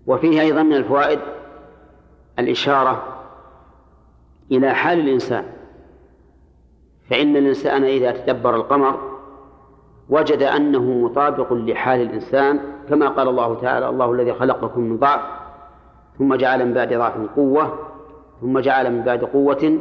وفيه 0.08 0.42
أيضا 0.42 0.64
من 0.64 0.74
الفوائد 0.74 1.20
الإشارة 2.40 3.04
إلى 4.52 4.74
حال 4.74 5.00
الإنسان. 5.00 5.46
فإن 7.10 7.38
الإنسان 7.38 7.84
إذا 7.84 8.12
تدبر 8.12 8.56
القمر 8.56 9.15
وجد 10.10 10.44
أنه 10.44 10.84
مطابق 10.84 11.54
لحال 11.54 12.02
الإنسان 12.02 12.60
كما 12.90 13.08
قال 13.08 13.28
الله 13.28 13.62
تعالى 13.62 13.90
الله 13.90 14.12
الذي 14.12 14.34
خلقكم 14.34 14.82
من 14.82 14.98
ضعف 14.98 15.22
ثم 16.18 16.36
جعل 16.36 16.66
من 16.66 16.74
بعد 16.74 16.94
ضعف 16.94 17.14
قوة 17.36 17.80
ثم 18.42 18.60
جعل 18.60 18.94
من 18.94 19.02
بعد 19.02 19.24
قوة 19.24 19.78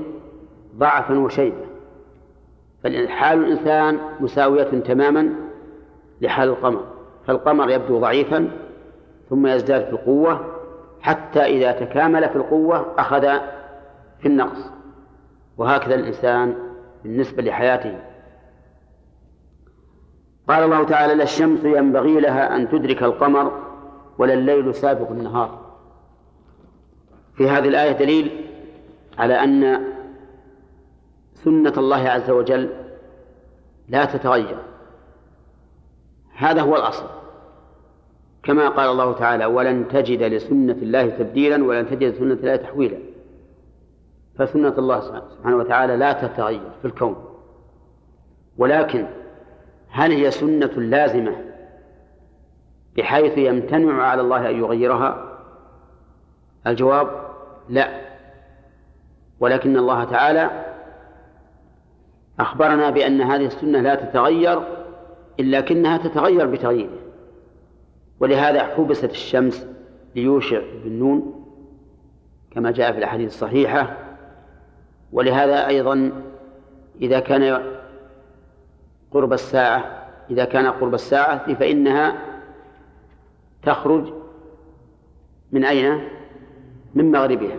ضعفا 0.79 1.19
وشيبة. 1.19 1.65
فحال 2.85 3.45
الإنسان 3.45 3.99
مساوية 4.21 4.63
تماما 4.63 5.35
لحال 6.21 6.49
القمر 6.49 6.81
فالقمر 7.27 7.71
يبدو 7.71 7.99
ضعيفا 7.99 8.51
ثم 9.31 9.47
يزداد 9.47 9.85
في 9.85 9.91
القوة 9.91 10.41
حتى 11.01 11.41
إذا 11.41 11.73
تكامل 11.73 12.29
في 12.29 12.37
القوة 12.37 12.87
أخذ 12.99 13.21
في 14.21 14.27
النقص 14.27 14.71
وهكذا 15.59 15.95
الإنسان 15.95 16.55
بالنسبة 17.05 17.43
لحياته. 17.43 17.99
قال 20.49 20.65
الله 20.65 20.85
تعالى 20.85 21.15
لا 21.15 21.23
الشمس 21.23 21.65
ينبغي 21.65 22.21
لها 22.21 22.57
أن 22.57 22.69
تدرك 22.69 23.03
القمر 23.03 23.63
ولا 24.19 24.35
الليل 24.35 24.75
سابق 24.75 25.11
النهار. 25.11 25.65
في 27.37 27.49
هذه 27.49 27.69
الآية 27.69 27.93
دليل 27.93 28.51
على 29.19 29.35
أن 29.35 29.85
سنة 31.35 31.73
الله 31.77 32.09
عز 32.09 32.31
وجل 32.31 32.71
لا 33.89 34.05
تتغير. 34.05 34.59
هذا 36.37 36.63
هو 36.63 36.77
الأصل. 36.77 37.07
كما 38.43 38.69
قال 38.69 38.91
الله 38.91 39.13
تعالى 39.13 39.45
ولن 39.47 39.89
تجد 39.89 40.23
لسنة 40.23 40.73
الله 40.73 41.09
تبديلا 41.09 41.65
ولن 41.65 41.87
تجد 41.87 42.03
لسنة 42.03 42.33
الله 42.33 42.57
تحويلا. 42.57 42.99
فسنة 44.39 44.75
الله 44.79 45.01
سبحانه 45.01 45.57
وتعالى 45.57 45.97
لا 45.97 46.13
تتغير 46.13 46.71
في 46.83 46.85
الكون. 46.85 47.17
ولكن 48.59 49.07
هل 49.95 50.13
هي 50.13 50.31
سنة 50.31 50.71
لازمة 50.77 51.37
بحيث 52.97 53.39
يمتنع 53.39 54.03
على 54.03 54.21
الله 54.23 54.51
أن 54.51 54.59
يغيرها؟ 54.59 55.39
الجواب 56.67 57.09
لا. 57.69 58.01
ولكن 59.41 59.77
الله 59.77 60.05
تعالى 60.05 60.65
أخبرنا 62.41 62.91
بأن 62.91 63.21
هذه 63.21 63.47
السنة 63.47 63.81
لا 63.81 63.95
تتغير 63.95 64.63
إلا 65.41 65.61
كنها 65.61 65.97
تتغير 65.97 66.47
بتغييره. 66.47 66.99
ولهذا 68.21 68.63
حبست 68.63 69.11
الشمس 69.11 69.67
ليوشع 70.17 70.61
بن 70.85 70.93
نون 70.93 71.45
كما 72.51 72.71
جاء 72.71 72.93
في 72.93 72.99
الأحاديث 72.99 73.29
الصحيحة. 73.29 73.97
ولهذا 75.13 75.67
أيضا 75.67 76.13
إذا 77.03 77.21
كان 77.21 77.74
قرب 79.15 79.33
الساعة 79.33 80.05
إذا 80.31 80.45
كان 80.45 80.67
قرب 80.67 80.95
الساعة 80.95 81.55
فإنها 81.55 82.15
تخرج 83.63 84.13
من 85.53 85.65
أين؟ 85.65 86.09
من 86.95 87.13
مغربها. 87.13 87.59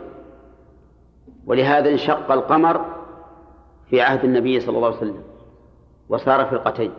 ولهذا 1.46 1.90
انشق 1.90 2.32
القمر 2.32 2.86
في 3.90 4.02
عهد 4.02 4.26
النبي 4.26 4.60
صلى 4.60 4.76
الله 4.78 4.88
عليه 4.88 4.98
وسلم 4.98 5.24
وصار 6.10 6.46
فرقتين. 6.46 6.92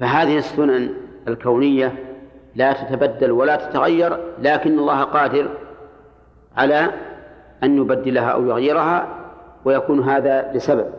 فهذه 0.00 0.38
السنن 0.38 0.94
الكونية 1.28 2.04
لا 2.54 2.72
تتبدل 2.72 3.30
ولا 3.30 3.56
تتغير 3.56 4.18
لكن 4.38 4.78
الله 4.78 5.04
قادر 5.04 5.48
على 6.56 6.90
أن 7.62 7.76
يبدلها 7.76 8.28
أو 8.28 8.46
يغيرها 8.46 9.08
ويكون 9.64 10.00
هذا 10.00 10.52
لسبب. 10.52 10.97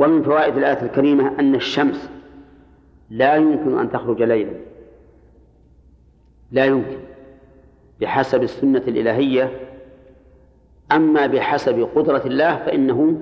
ومن 0.00 0.22
فوائد 0.22 0.56
الآية 0.56 0.82
الكريمة 0.82 1.40
أن 1.40 1.54
الشمس 1.54 2.10
لا 3.10 3.36
يمكن 3.36 3.78
أن 3.78 3.90
تخرج 3.90 4.22
ليلا. 4.22 4.52
لا 6.52 6.64
يمكن. 6.64 6.98
بحسب 8.00 8.42
السنة 8.42 8.82
الإلهية. 8.88 9.60
أما 10.92 11.26
بحسب 11.26 11.88
قدرة 11.94 12.22
الله 12.26 12.56
فإنه 12.56 13.20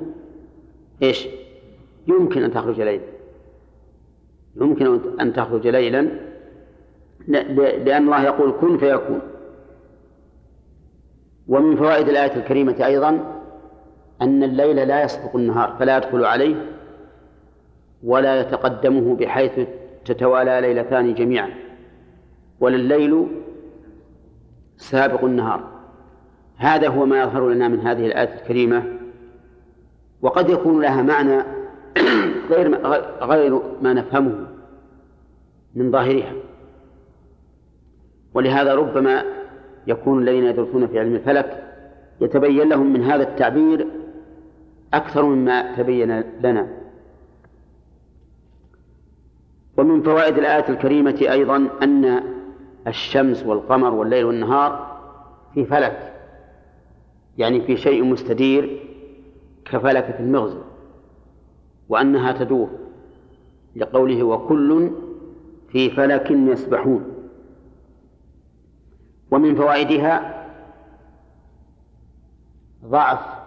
إيش؟ 1.03 1.29
يمكن 2.07 2.43
أن 2.43 2.53
تخرج 2.53 2.81
ليلا. 2.81 3.05
يمكن 4.57 5.01
أن 5.21 5.33
تخرج 5.33 5.67
ليلا 5.67 6.09
لأن 7.85 8.05
الله 8.05 8.25
يقول 8.25 8.53
كن 8.61 8.79
فيكون. 8.79 9.21
ومن 11.49 11.77
فوائد 11.77 12.09
الآية 12.09 12.37
الكريمة 12.37 12.87
أيضا 12.87 13.38
أن 14.23 14.43
الليل 14.43 14.89
لا 14.89 15.03
يسبق 15.03 15.37
النهار 15.37 15.77
فلا 15.79 15.97
يدخل 15.97 16.25
عليه 16.25 16.57
ولا 18.03 18.41
يتقدمه 18.41 19.17
بحيث 19.17 19.69
تتوالى 20.05 20.61
ليلتان 20.61 21.15
جميعا. 21.15 21.51
ولا 22.61 22.77
الليل 22.77 23.27
سابق 24.77 25.25
النهار. 25.25 25.65
هذا 26.57 26.89
هو 26.89 27.07
ما 27.07 27.23
يظهر 27.23 27.49
لنا 27.49 27.69
من 27.69 27.81
هذه 27.81 28.07
الآية 28.07 28.35
الكريمة. 28.35 28.83
وقد 30.23 30.51
يكون 30.51 30.83
لها 30.83 31.03
معنى 31.03 31.43
غير 32.51 32.77
غير 33.23 33.63
ما 33.83 33.93
نفهمه 33.93 34.47
من 35.75 35.91
ظاهرها. 35.91 36.33
ولهذا 38.35 38.75
ربما 38.75 39.23
يكون 39.87 40.23
الذين 40.23 40.45
يدرسون 40.45 40.87
في 40.87 40.99
علم 40.99 41.15
الفلك 41.15 41.65
يتبين 42.21 42.69
لهم 42.69 42.93
من 42.93 43.03
هذا 43.05 43.23
التعبير 43.23 43.87
أكثر 44.95 45.23
مما 45.23 45.77
تبين 45.77 46.21
لنا. 46.21 46.69
ومن 49.77 50.03
فوائد 50.03 50.39
الآية 50.39 50.69
الكريمة 50.69 51.27
أيضا 51.31 51.69
أن 51.83 52.23
الشمس 52.87 53.47
والقمر 53.47 53.95
والليل 53.95 54.25
والنهار 54.25 54.99
في 55.55 55.65
فلك 55.65 56.15
يعني 57.39 57.61
في 57.61 57.77
شيء 57.77 58.05
مستدير 58.05 58.81
كفلكة 59.65 60.21
المغزى 60.21 60.61
وأنها 61.89 62.33
تدور 62.33 62.69
لقوله 63.77 64.23
وكل 64.23 64.91
في 65.69 65.91
فلك 65.91 66.31
يسبحون. 66.31 67.15
ومن 69.31 69.55
فوائدها 69.55 70.45
ضعف 72.85 73.38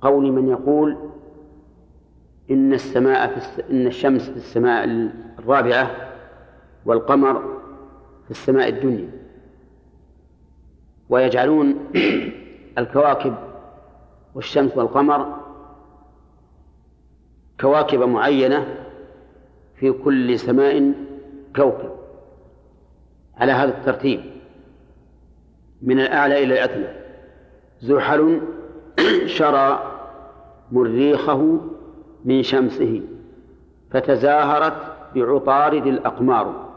قول 0.00 0.32
من 0.32 0.48
يقول 0.48 0.96
إن 2.50 2.72
السماء 2.72 3.26
في 3.26 3.36
الس... 3.36 3.60
إن 3.70 3.86
الشمس 3.86 4.30
في 4.30 4.36
السماء 4.36 4.84
الرابعة 5.38 5.90
والقمر 6.84 7.60
في 8.24 8.30
السماء 8.30 8.68
الدنيا. 8.68 9.10
ويجعلون 11.08 11.74
الكواكب 12.78 13.34
والشمس 14.34 14.76
والقمر 14.76 15.36
كواكب 17.60 18.02
معينة 18.02 18.74
في 19.76 19.92
كل 19.92 20.38
سماء 20.38 20.92
كوكب. 21.56 21.90
على 23.36 23.52
هذا 23.52 23.78
الترتيب 23.78 24.20
من 25.82 26.00
الأعلى 26.00 26.44
إلى 26.44 26.54
الأدنى 26.54 26.88
زحل 27.80 28.40
شرى 29.36 29.87
مريخه 30.72 31.60
من 32.24 32.42
شمسه 32.42 33.02
فتزاهرت 33.90 34.92
بعطارد 35.14 35.86
الأقمار. 35.86 36.68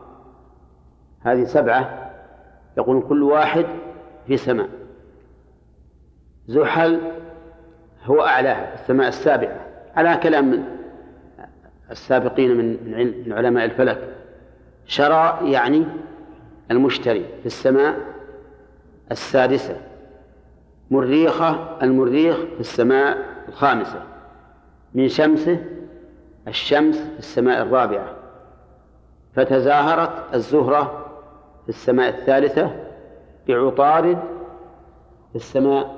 هذه 1.22 1.44
سبعة 1.44 2.12
يقول 2.78 3.04
كل 3.10 3.24
واحد 3.24 3.66
في 4.28 4.38
سماء. 4.38 4.70
زحل 6.48 7.00
هو 8.06 8.22
أعلاها 8.22 8.74
السماء 8.74 9.08
السابعة. 9.08 9.60
على 9.96 10.18
كلام 10.18 10.66
السابقين 11.92 12.58
من 12.58 13.34
علماء 13.34 13.66
الفلك. 13.66 14.16
شرى 14.86 15.40
يعني 15.44 15.86
المشتري 16.72 17.26
في 17.40 17.46
السماء 17.46 17.98
السادسة. 19.12 19.78
مريخة 20.92 21.78
المريخ 21.84 22.36
في 22.36 22.60
السماء 22.60 23.31
الخامسة. 23.52 24.04
من 24.94 25.08
شمسه 25.08 25.66
الشمس 26.48 26.98
في 26.98 27.20
السماء 27.20 27.62
الرابعة. 27.62 28.16
فتزاهرت 29.34 30.34
الزهرة 30.34 31.06
في 31.64 31.70
السماء 31.70 32.10
الثالثة 32.10 32.72
بعطارد 33.48 34.18
في 35.30 35.36
السماء 35.36 35.96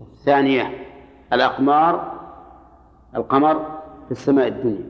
الثانية. 0.00 0.86
الأقمار 1.32 2.12
القمر 3.16 3.54
في 4.06 4.10
السماء 4.10 4.48
الدنيا. 4.48 4.88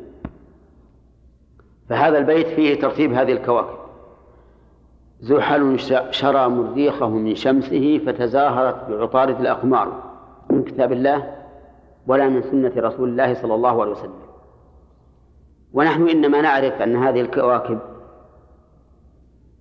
فهذا 1.89 2.19
البيت 2.19 2.47
فيه 2.47 2.81
ترتيب 2.81 3.13
هذه 3.13 3.33
الكواكب. 3.33 3.79
زحل 5.21 5.79
شرى 6.11 6.49
مريخه 6.49 7.09
من 7.09 7.35
شمسه 7.35 8.01
فتزاهرت 8.07 8.91
بعطارد 8.91 9.41
الأقمار. 9.41 10.03
من 10.51 10.65
كتاب 10.65 10.93
الله 10.93 11.42
ولا 12.07 12.29
من 12.29 12.43
سنة 12.43 12.73
رسول 12.77 13.09
الله 13.09 13.35
صلى 13.35 13.55
الله 13.55 13.83
عليه 13.83 13.93
وسلم. 13.93 14.23
ونحن 15.73 16.09
إنما 16.09 16.41
نعرف 16.41 16.83
أن 16.83 16.97
هذه 16.97 17.21
الكواكب 17.21 17.79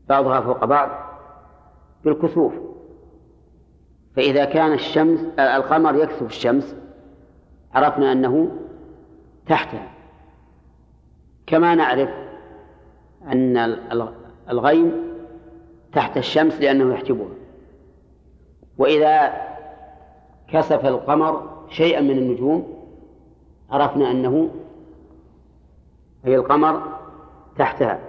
بعضها 0.09 0.41
فوق 0.41 0.65
بعض 0.65 0.89
بالكسوف. 2.03 2.53
فإذا 4.15 4.45
كان 4.45 4.73
الشمس 4.73 5.19
القمر 5.39 5.95
يكسف 5.95 6.21
الشمس 6.21 6.75
عرفنا 7.73 8.11
أنه 8.11 8.51
تحتها. 9.47 9.91
كما 11.47 11.75
نعرف 11.75 12.09
أن 13.27 13.57
الغيم 14.49 15.11
تحت 15.93 16.17
الشمس 16.17 16.61
لأنه 16.61 16.93
يحجبها. 16.93 17.33
وإذا 18.77 19.33
كسف 20.47 20.85
القمر 20.85 21.50
شيئا 21.71 22.01
من 22.01 22.17
النجوم 22.17 22.73
عرفنا 23.69 24.11
أنه 24.11 24.49
هي 26.25 26.35
القمر 26.35 26.81
تحتها. 27.57 27.99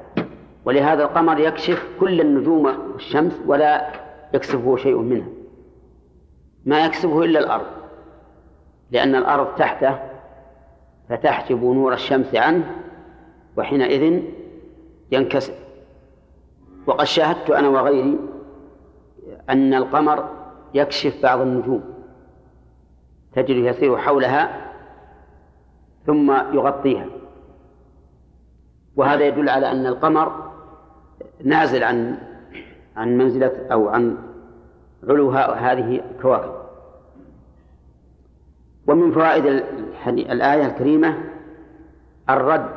ولهذا 0.64 1.02
القمر 1.04 1.38
يكشف 1.38 1.86
كل 2.00 2.20
النجوم 2.20 2.64
والشمس 2.92 3.40
ولا 3.46 3.92
يكسفه 4.34 4.76
شيء 4.76 4.98
منها. 4.98 5.28
ما 6.64 6.86
يكسبه 6.86 7.24
إلا 7.24 7.38
الأرض. 7.40 7.66
لأن 8.90 9.14
الأرض 9.14 9.54
تحته 9.56 9.98
فتحجب 11.08 11.64
نور 11.64 11.92
الشمس 11.92 12.34
عنه 12.34 12.76
وحينئذ 13.56 14.22
ينكسر. 15.12 15.54
وقد 16.86 17.04
شاهدت 17.04 17.50
أنا 17.50 17.68
وغيري 17.68 18.18
أن 19.50 19.74
القمر 19.74 20.28
يكشف 20.74 21.22
بعض 21.22 21.40
النجوم. 21.40 21.82
تجد 23.34 23.56
يسير 23.56 23.96
حولها 23.96 24.70
ثم 26.06 26.32
يغطيها. 26.32 27.06
وهذا 28.96 29.26
يدل 29.26 29.48
على 29.48 29.72
أن 29.72 29.86
القمر 29.86 30.52
نازل 31.44 31.84
عن 31.84 32.18
عن 32.96 33.18
منزلة 33.18 33.66
أو 33.72 33.88
عن 33.88 34.18
علو 35.08 35.30
هذه 35.30 36.00
الكواكب. 36.10 36.52
ومن 38.86 39.12
فوائد 39.12 39.46
الآية 40.06 40.66
الكريمة 40.66 41.18
الرد 42.30 42.68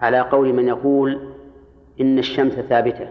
على 0.00 0.20
قول 0.20 0.52
من 0.52 0.68
يقول 0.68 1.34
إن 2.00 2.18
الشمس 2.18 2.52
ثابتة 2.52 3.08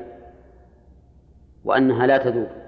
وأنها 1.64 2.08
لا 2.08 2.18
تذوب. 2.18 2.65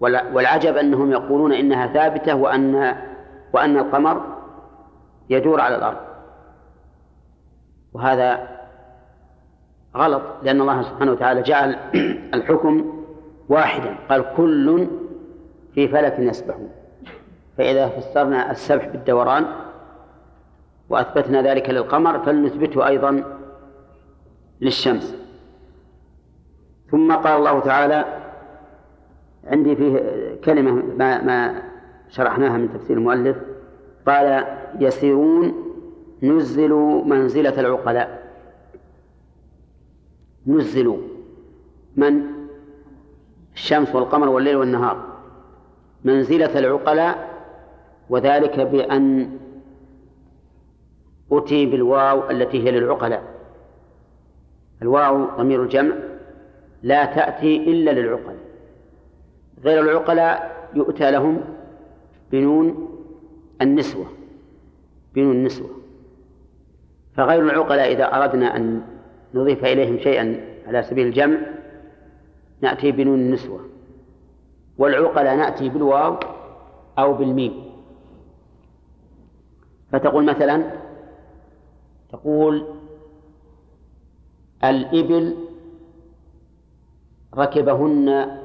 والعجب 0.00 0.76
أنهم 0.76 1.12
يقولون 1.12 1.52
إنها 1.52 1.86
ثابتة 1.86 2.34
وأن 2.34 2.96
وأن 3.52 3.78
القمر 3.78 4.36
يدور 5.30 5.60
على 5.60 5.76
الأرض. 5.76 5.96
وهذا 7.92 8.48
غلط 9.96 10.22
لأن 10.42 10.60
الله 10.60 10.82
سبحانه 10.82 11.12
وتعالى 11.12 11.42
جعل 11.42 11.76
الحكم 12.34 13.02
واحدا 13.48 13.96
قال 14.10 14.24
كل 14.36 14.88
في 15.74 15.88
فلك 15.88 16.18
يسبحون 16.18 16.70
فإذا 17.58 17.88
فسرنا 17.88 18.50
السبح 18.50 18.88
بالدوران 18.88 19.46
وأثبتنا 20.88 21.42
ذلك 21.42 21.70
للقمر 21.70 22.18
فلنثبته 22.18 22.86
أيضا 22.86 23.24
للشمس. 24.60 25.16
ثم 26.90 27.12
قال 27.12 27.38
الله 27.38 27.60
تعالى 27.60 28.04
عندي 29.46 29.76
فيه 29.76 30.00
كلمة 30.44 30.82
ما, 30.98 31.22
ما 31.22 31.62
شرحناها 32.08 32.58
من 32.58 32.72
تفسير 32.72 32.96
المؤلف. 32.96 33.36
قال 34.06 34.44
يسيرون 34.80 35.54
نزلوا 36.22 37.04
منزلة 37.04 37.60
العقلاء. 37.60 38.32
نزلوا 40.46 40.98
من؟ 41.96 42.22
الشمس 43.54 43.94
والقمر 43.94 44.28
والليل 44.28 44.56
والنهار. 44.56 45.16
منزلة 46.04 46.58
العقلاء 46.58 47.30
وذلك 48.10 48.60
بأن 48.60 49.30
أتي 51.32 51.66
بالواو 51.66 52.30
التي 52.30 52.64
هي 52.64 52.70
للعقلاء. 52.70 53.22
الواو 54.82 55.24
ضمير 55.38 55.62
الجمع 55.62 55.94
لا 56.82 57.04
تأتي 57.04 57.56
إلا 57.56 57.90
للعقلاء. 57.90 58.45
غير 59.64 59.80
العقلاء 59.80 60.68
يؤتى 60.74 61.10
لهم 61.10 61.40
بنون 62.32 62.88
النسوة 63.62 64.06
بنون 65.14 65.36
النسوة. 65.36 65.70
فغير 67.16 67.42
العقلاء 67.42 67.92
إذا 67.92 68.04
أردنا 68.04 68.56
أن 68.56 68.82
نضيف 69.34 69.64
إليهم 69.64 69.98
شيئا 69.98 70.40
على 70.66 70.82
سبيل 70.82 71.06
الجمع 71.06 71.38
نأتي 72.60 72.92
بنون 72.92 73.18
النسوة. 73.18 73.60
والعقلاء 74.78 75.36
نأتي 75.36 75.68
بالواو 75.68 76.16
أو 76.98 77.14
بالميم. 77.14 77.66
فتقول 79.92 80.24
مثلا 80.24 80.72
تقول 82.12 82.66
الإبل 84.64 85.36
ركبهن 87.34 88.38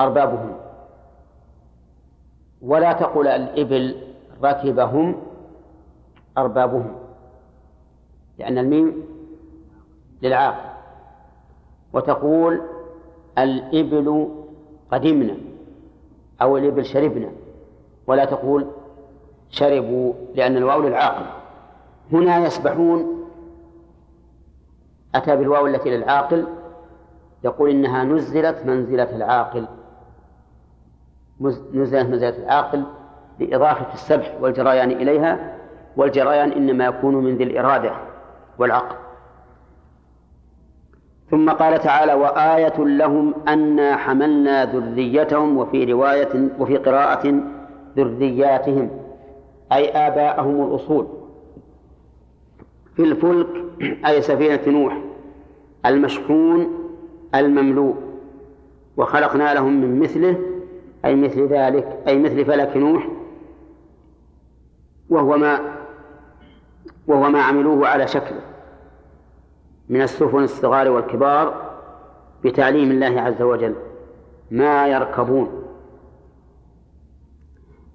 أربابهن 0.00 0.56
ولا 2.62 2.92
تقول 2.92 3.28
الإبل 3.28 4.02
ركبهم 4.42 5.22
أربابهم. 6.38 6.92
لأن 8.38 8.58
الميم 8.58 9.02
للعاقل. 10.22 10.68
وتقول 11.92 12.62
الإبل 13.38 14.28
قدمنا 14.92 15.36
أو 16.42 16.56
الإبل 16.56 16.84
شربنا. 16.84 17.30
ولا 18.06 18.24
تقول 18.24 18.66
شربوا 19.50 20.12
لأن 20.34 20.56
الواو 20.56 20.80
للعاقل. 20.82 21.26
هنا 22.12 22.38
يسبحون. 22.38 23.24
أتى 25.14 25.36
بالواو 25.36 25.66
التي 25.66 25.90
للعاقل؟ 25.96 26.46
يقول 27.44 27.70
إنها 27.70 28.04
نزلت 28.04 28.66
منزلة 28.66 29.16
العاقل. 29.16 29.66
نزلت 31.40 32.06
منزلة 32.06 32.36
العاقل 32.44 32.82
لإضافة 33.40 33.94
السبح 33.94 34.36
والجريان 34.40 34.90
إليها 34.90 35.56
والجريان 35.96 36.52
إنما 36.52 36.86
يكون 36.86 37.14
من 37.16 37.36
ذي 37.36 37.44
الإرادة 37.44 37.92
والعقل. 38.58 38.96
ثم 41.30 41.50
قال 41.50 41.80
تعالى 41.80 42.14
وآية 42.14 42.78
لهم 42.78 43.34
أنا 43.48 43.96
حملنا 43.96 44.64
ذريتهم 44.64 45.56
وفي 45.56 45.92
رواية 45.92 46.48
وفي 46.58 46.76
قراءة 46.76 47.40
ذرياتهم 47.96 48.90
أي 49.72 49.88
آباءهم 49.88 50.68
الأصول. 50.68 51.06
في 52.96 53.02
الفلك 53.02 53.48
أي 54.06 54.22
سفينة 54.22 54.60
نوح 54.66 54.98
المشحون 55.86 56.68
المملوء. 57.34 57.96
وخلقنا 58.96 59.54
لهم 59.54 59.80
من 59.80 60.00
مثله 60.00 60.36
أي 61.06 61.16
مثل 61.16 61.46
ذلك 61.46 62.02
أي 62.06 62.18
مثل 62.18 62.44
فلك 62.44 62.76
نوح 62.76 63.08
وهو 65.10 65.36
ما 65.36 65.76
وهو 67.06 67.30
ما 67.30 67.42
عملوه 67.42 67.88
على 67.88 68.08
شكله 68.08 68.40
من 69.88 70.02
السفن 70.02 70.44
الصغار 70.44 70.90
والكبار 70.90 71.66
بتعليم 72.44 72.90
الله 72.90 73.20
عز 73.20 73.42
وجل. 73.42 73.74
ما 74.50 74.86
يركبون. 74.88 75.62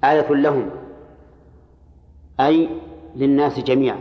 آية 0.03 0.31
لهم 0.31 0.69
أي 2.39 2.69
للناس 3.15 3.59
جميعا. 3.59 3.99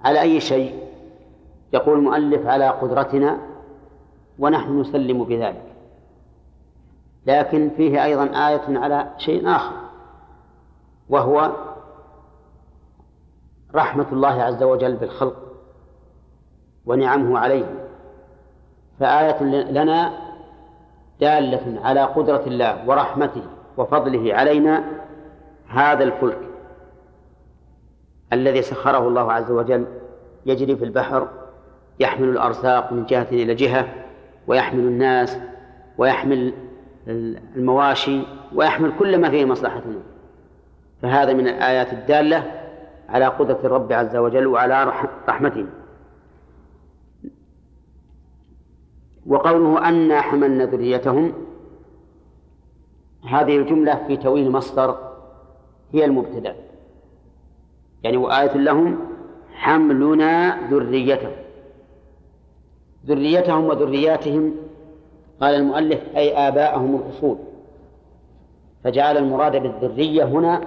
على 0.00 0.20
أي 0.20 0.40
شيء؟ 0.40 0.84
يقول 1.72 1.98
المؤلف 1.98 2.46
على 2.46 2.68
قدرتنا 2.68 3.38
ونحن 4.38 4.80
نسلم 4.80 5.24
بذلك. 5.24 5.73
لكن 7.26 7.70
فيه 7.76 8.04
أيضا 8.04 8.48
آية 8.48 8.78
على 8.78 9.10
شيء 9.18 9.48
آخر 9.48 9.74
وهو 11.08 11.50
رحمة 13.74 14.06
الله 14.12 14.42
عز 14.42 14.62
وجل 14.62 14.96
بالخلق 14.96 15.36
ونعمه 16.86 17.38
عليهم. 17.38 17.74
فآية 19.00 19.42
لنا 19.70 20.12
دالة 21.20 21.80
على 21.84 22.02
قدرة 22.02 22.42
الله 22.46 22.88
ورحمته 22.88 23.42
وفضله 23.76 24.34
علينا 24.34 24.84
هذا 25.68 26.04
الفلك 26.04 26.38
الذي 28.32 28.62
سخره 28.62 29.08
الله 29.08 29.32
عز 29.32 29.50
وجل 29.50 29.86
يجري 30.46 30.76
في 30.76 30.84
البحر 30.84 31.28
يحمل 32.00 32.28
الأرزاق 32.28 32.92
من 32.92 33.06
جهة 33.06 33.26
إلى 33.32 33.54
جهة 33.54 33.88
ويحمل 34.46 34.80
الناس 34.80 35.38
ويحمل 35.98 36.54
المواشي 37.08 38.22
ويحمل 38.54 38.92
كل 38.98 39.18
ما 39.18 39.30
فيه 39.30 39.44
مصلحتنا 39.44 40.00
فهذا 41.02 41.32
من 41.32 41.48
الآيات 41.48 41.92
الدالة 41.92 42.64
على 43.08 43.26
قدرة 43.26 43.60
الرب 43.64 43.92
عز 43.92 44.16
وجل 44.16 44.46
وعلى 44.46 44.92
رحمته. 45.28 45.66
وقوله 49.26 49.88
أنا 49.88 50.20
حملنا 50.20 50.64
ذريتهم 50.64 51.32
هذه 53.28 53.56
الجملة 53.56 54.06
في 54.06 54.16
توين 54.16 54.50
مصدر 54.50 54.98
هي 55.92 56.04
المبتدأ. 56.04 56.56
يعني 58.02 58.16
وآية 58.16 58.56
لهم 58.56 58.98
حملنا 59.52 60.60
ذريتهم. 60.70 61.32
ذريتهم 63.06 63.64
وذرياتهم 63.64 64.54
قال 65.40 65.54
المؤلف 65.54 66.00
أي 66.16 66.48
آباءهم 66.48 66.96
الأصول. 66.96 67.38
فجعل 68.84 69.16
المراد 69.16 69.56
بالذرية 69.56 70.24
هنا 70.24 70.60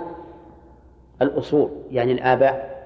الأصول 1.21 1.69
يعني 1.91 2.11
الآباء. 2.11 2.77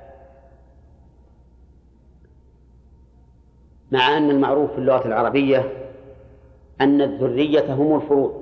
مع 3.92 4.18
أن 4.18 4.30
المعروف 4.30 4.72
في 4.72 4.78
اللغة 4.78 5.08
العربية 5.08 5.74
أن 6.82 7.02
الذرية 7.02 7.74
هم 7.74 7.96
الفروض 7.96 8.42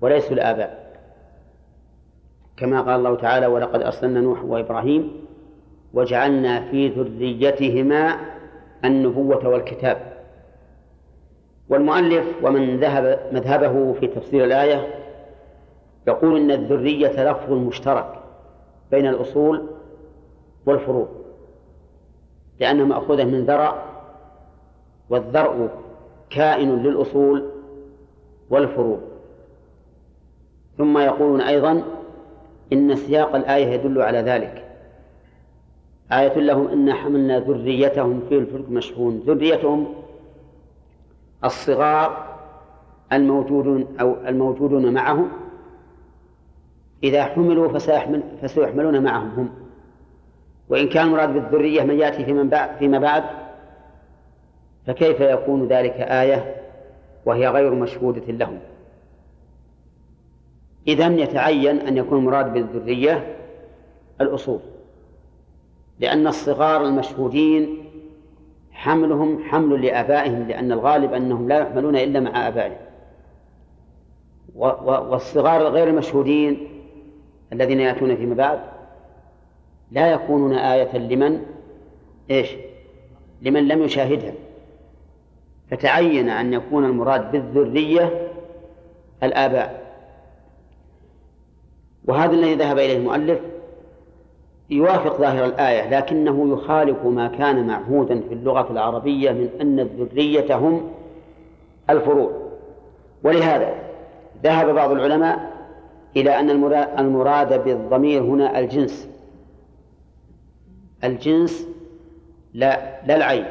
وليسوا 0.00 0.32
الآباء. 0.32 0.88
كما 2.56 2.80
قال 2.80 2.94
الله 2.94 3.16
تعالى 3.16 3.46
ولقد 3.46 3.82
أرسلنا 3.82 4.20
نوح 4.20 4.44
وإبراهيم 4.44 5.26
وجعلنا 5.94 6.70
في 6.70 6.88
ذريتهما 6.88 8.16
النبوة 8.84 9.48
والكتاب. 9.48 10.17
والمؤلف 11.68 12.26
ومن 12.42 12.80
ذهب 12.80 13.20
مذهبه 13.32 13.92
في 13.92 14.06
تفسير 14.06 14.44
الآية 14.44 14.94
يقول 16.06 16.36
إن 16.36 16.50
الذرية 16.50 17.30
لفظ 17.30 17.52
مشترك 17.52 18.14
بين 18.90 19.06
الأصول 19.06 19.66
والفروع 20.66 21.08
لأنها 22.60 22.84
مأخوذة 22.84 23.24
من 23.24 23.44
ذرع 23.44 23.84
والذرع 25.10 25.68
كائن 26.30 26.82
للأصول 26.82 27.44
والفروع. 28.50 28.98
ثم 30.78 30.98
يقولون 30.98 31.40
أيضا 31.40 31.82
إن 32.72 32.96
سياق 32.96 33.34
الآية 33.34 33.66
يدل 33.66 34.02
على 34.02 34.18
ذلك. 34.18 34.64
آية 36.12 36.38
لهم 36.38 36.68
إن 36.68 36.92
حملنا 36.92 37.38
ذريتهم 37.40 38.22
في 38.28 38.38
الفلك 38.38 38.70
مشحون 38.70 39.22
ذريتهم 39.26 39.94
الصغار 41.44 42.28
الموجودون 43.12 43.96
أو 44.00 44.16
الموجودون 44.26 44.94
معهم 44.94 45.28
إذا 47.02 47.24
حملوا 47.24 47.78
فسيحمل 47.78 48.22
فسيحملون 48.42 49.02
معهم 49.02 49.30
هم. 49.36 49.50
وإن 50.68 50.88
كان 50.88 51.08
مراد 51.08 51.34
بالذرية 51.34 51.82
من 51.82 51.98
يأتي 51.98 52.24
فيما 52.24 52.42
بعد, 52.42 52.76
فيما 52.78 52.98
بعد 52.98 53.24
فكيف 54.86 55.20
يكون 55.20 55.68
ذلك 55.68 55.92
آية 55.92 56.54
وهي 57.26 57.48
غير 57.48 57.74
مشهودة 57.74 58.32
لهم؟ 58.32 58.58
إذا 60.88 61.06
يتعين 61.06 61.78
أن 61.78 61.96
يكون 61.96 62.24
مراد 62.24 62.52
بالذرية 62.52 63.36
الأصول 64.20 64.60
لأن 66.00 66.26
الصغار 66.26 66.84
المشهودين 66.84 67.87
حملهم 68.78 69.44
حمل 69.44 69.86
لآبائهم 69.86 70.48
لأن 70.48 70.72
الغالب 70.72 71.12
أنهم 71.12 71.48
لا 71.48 71.58
يحملون 71.58 71.96
إلا 71.96 72.20
مع 72.20 72.48
آبائهم. 72.48 72.76
والصغار 74.84 75.62
غير 75.62 75.88
المشهودين 75.88 76.68
الذين 77.52 77.80
يأتون 77.80 78.16
فيما 78.16 78.34
بعد 78.34 78.60
لا 79.90 80.12
يكونون 80.12 80.52
آية 80.54 80.98
لمن؟ 80.98 81.42
إيش؟ 82.30 82.50
لمن 83.42 83.68
لم 83.68 83.82
يشاهدها. 83.82 84.32
فتعين 85.70 86.28
أن 86.28 86.52
يكون 86.52 86.84
المراد 86.84 87.32
بالذرية 87.32 88.30
الآباء. 89.22 89.94
وهذا 92.04 92.32
الذي 92.32 92.54
ذهب 92.54 92.78
إليه 92.78 92.96
المؤلف 92.96 93.38
يوافق 94.70 95.18
ظاهر 95.20 95.44
الآية 95.44 95.98
لكنه 95.98 96.52
يخالف 96.52 97.04
ما 97.04 97.28
كان 97.28 97.66
معهودا 97.66 98.20
في 98.20 98.34
اللغة 98.34 98.72
العربية 98.72 99.30
من 99.30 99.48
أن 99.60 99.80
الذرية 99.80 100.56
هم 100.56 100.90
الفروع. 101.90 102.48
ولهذا 103.24 103.74
ذهب 104.44 104.74
بعض 104.74 104.90
العلماء 104.90 105.52
إلى 106.16 106.40
أن 106.40 106.50
المراد 106.98 107.64
بالضمير 107.64 108.22
هنا 108.22 108.58
الجنس. 108.58 109.08
الجنس 111.04 111.68
لا 112.54 113.06
لا 113.06 113.16
العين. 113.16 113.44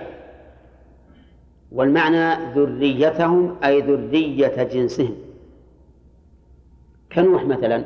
والمعنى 1.71 2.53
ذريتهم 2.55 3.55
أي 3.63 3.81
ذرية 3.81 4.63
جنسهم. 4.63 5.15
كنوح 7.11 7.45
مثلا 7.45 7.83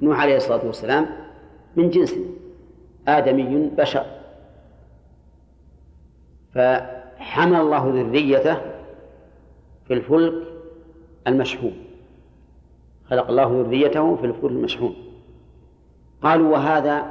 نوح 0.00 0.20
عليه 0.20 0.36
الصلاة 0.36 0.66
والسلام 0.66 1.23
من 1.76 1.90
جنس 1.90 2.14
آدمي 3.08 3.70
بشر. 3.78 4.06
فحمل 6.54 7.60
الله 7.60 7.90
ذريته 7.94 8.56
في 9.88 9.94
الفلك 9.94 10.34
المشحون. 11.26 11.72
خلق 13.10 13.28
الله 13.28 13.64
ذريته 13.66 14.16
في 14.16 14.26
الفلك 14.26 14.50
المشحون. 14.50 14.94
قالوا 16.22 16.52
وهذا 16.52 17.04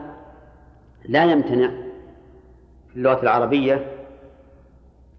لا 1.06 1.32
يمتنع 1.32 1.72
في 2.90 2.96
اللغة 2.96 3.22
العربية. 3.22 3.86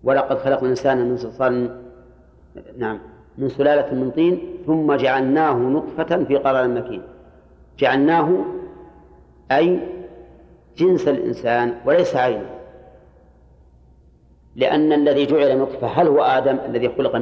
ولقد 0.05 0.39
خلقنا 0.39 0.63
الإنسان 0.63 1.11
من 1.11 1.17
صلصال 1.17 1.83
نعم 2.79 2.99
من 3.39 3.49
سلالة 3.49 3.95
من 3.95 4.11
طين 4.11 4.41
ثم 4.67 4.95
جعلناه 4.95 5.55
نطفة 5.55 6.25
في 6.25 6.37
قرار 6.37 6.69
مكين. 6.69 7.03
جعلناه 7.79 8.45
أي 9.53 9.81
جنس 10.77 11.09
الإنسان 11.09 11.75
وليس 11.87 12.17
عينه. 12.17 12.51
لأن 14.57 14.93
الذي 14.93 15.27
جعل 15.27 15.59
نطفة 15.59 15.87
هل 15.87 16.07
هو 16.07 16.23
آدم 16.23 16.59
الذي 16.67 16.89
خلق 16.89 17.17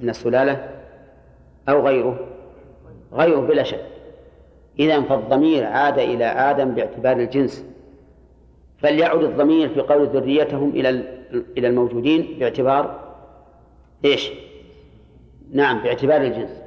من 0.00 0.08
السلالة؟ 0.08 0.68
أو 1.68 1.86
غيره؟ 1.86 2.28
غيره 3.12 3.40
بلا 3.40 3.62
شك. 3.62 3.86
إذا 4.78 5.00
فالضمير 5.00 5.66
عاد 5.66 5.98
إلى 5.98 6.24
آدم 6.24 6.74
باعتبار 6.74 7.16
الجنس. 7.16 7.64
فليعد 8.78 9.22
الضمير 9.22 9.68
في 9.68 9.80
قول 9.80 10.06
ذريتهم 10.06 10.70
إلى 10.70 10.90
إلى 11.58 11.68
الموجودين 11.68 12.38
باعتبار 12.38 13.00
إيش؟ 14.04 14.30
نعم 15.52 15.82
باعتبار 15.82 16.20
الجنس. 16.20 16.62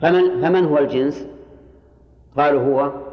فمن 0.00 0.42
فمن 0.42 0.64
هو 0.64 0.78
الجنس؟ 0.78 1.26
قالوا 2.36 2.62
هو 2.62 3.05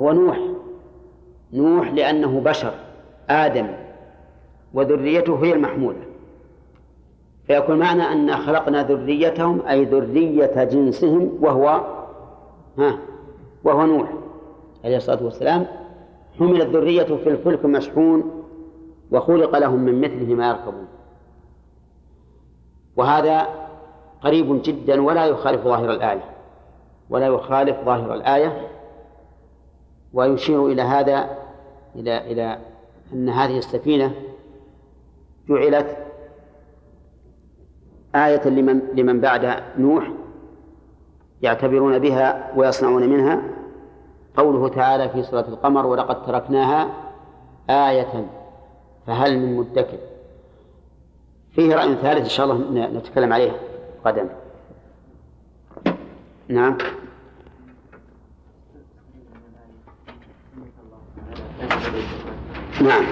هو 0.00 0.12
نوح. 0.12 0.38
نوح 1.52 1.92
لأنه 1.92 2.40
بشر 2.40 2.74
آدم 3.30 3.66
وذريته 4.74 5.44
هي 5.44 5.52
المحمولة 5.52 6.00
فيكون 7.46 7.78
معنى 7.78 8.02
أن 8.02 8.36
خلقنا 8.36 8.82
ذريتهم 8.82 9.66
أي 9.66 9.84
ذرية 9.84 10.64
جنسهم 10.64 11.38
وهو 11.40 11.68
ها 12.78 12.98
وهو 13.64 13.86
نوح 13.86 14.12
عليه 14.84 14.96
الصلاة 14.96 15.24
والسلام. 15.24 15.66
حملت 16.38 16.66
ذريته 16.66 17.16
في 17.16 17.28
الفلك 17.28 17.64
مشحون 17.64 18.44
وخلق 19.10 19.58
لهم 19.58 19.80
من 19.80 20.00
مثله 20.00 20.34
ما 20.34 20.48
يركبون. 20.48 20.86
وهذا 22.96 23.46
قريب 24.22 24.62
جدا 24.62 25.02
ولا 25.02 25.26
يخالف 25.26 25.64
ظاهر 25.64 25.90
الآية. 25.90 26.24
ولا 27.10 27.26
يخالف 27.26 27.76
ظاهر 27.84 28.14
الآية 28.14 28.68
ويشير 30.12 30.66
إلى 30.66 30.82
هذا 30.82 31.38
إلى 31.96 32.32
إلى 32.32 32.58
أن 33.12 33.28
هذه 33.28 33.58
السفينة 33.58 34.14
جعلت 35.48 35.96
آية 38.14 38.48
لمن 38.48 38.80
لمن 38.94 39.20
بعد 39.20 39.62
نوح 39.78 40.10
يعتبرون 41.42 41.98
بها 41.98 42.52
ويصنعون 42.56 43.08
منها. 43.08 43.42
قوله 44.36 44.68
تعالى 44.68 45.08
في 45.08 45.22
سورة 45.22 45.48
القمر 45.48 45.86
ولقد 45.86 46.26
تركناها 46.26 46.88
آية 47.70 48.26
فهل 49.06 49.38
من 49.38 49.56
مدكر. 49.56 49.98
فيه 51.52 51.74
رأي 51.74 51.94
ثالث 51.94 52.22
إن 52.22 52.28
شاء 52.28 52.46
الله 52.46 52.88
نتكلم 52.98 53.32
عليه 53.32 53.52
غدا 54.06 54.28
نعم. 56.50 56.76
نعم. 62.82 63.04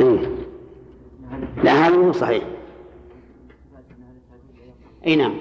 إيه. 0.00 0.18
لا 1.64 1.72
هذا 1.72 1.96
مو 1.96 2.12
صحيح. 2.12 2.44
أي 5.06 5.16
نعم. 5.16 5.34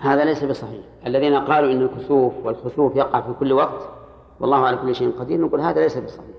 هذا 0.00 0.24
ليس 0.24 0.44
بصحيح. 0.44 0.84
الذين 1.06 1.34
قالوا 1.34 1.72
إن 1.72 1.82
الكسوف 1.82 2.32
والخسوف 2.44 2.96
يقع 2.96 3.20
في 3.20 3.32
كل 3.40 3.52
وقت 3.52 3.93
والله 4.40 4.66
على 4.66 4.76
كل 4.76 4.94
شيء 4.94 5.10
قدير 5.18 5.40
نقول 5.40 5.60
هذا 5.60 5.80
ليس 5.80 5.98
بصحيح. 5.98 6.34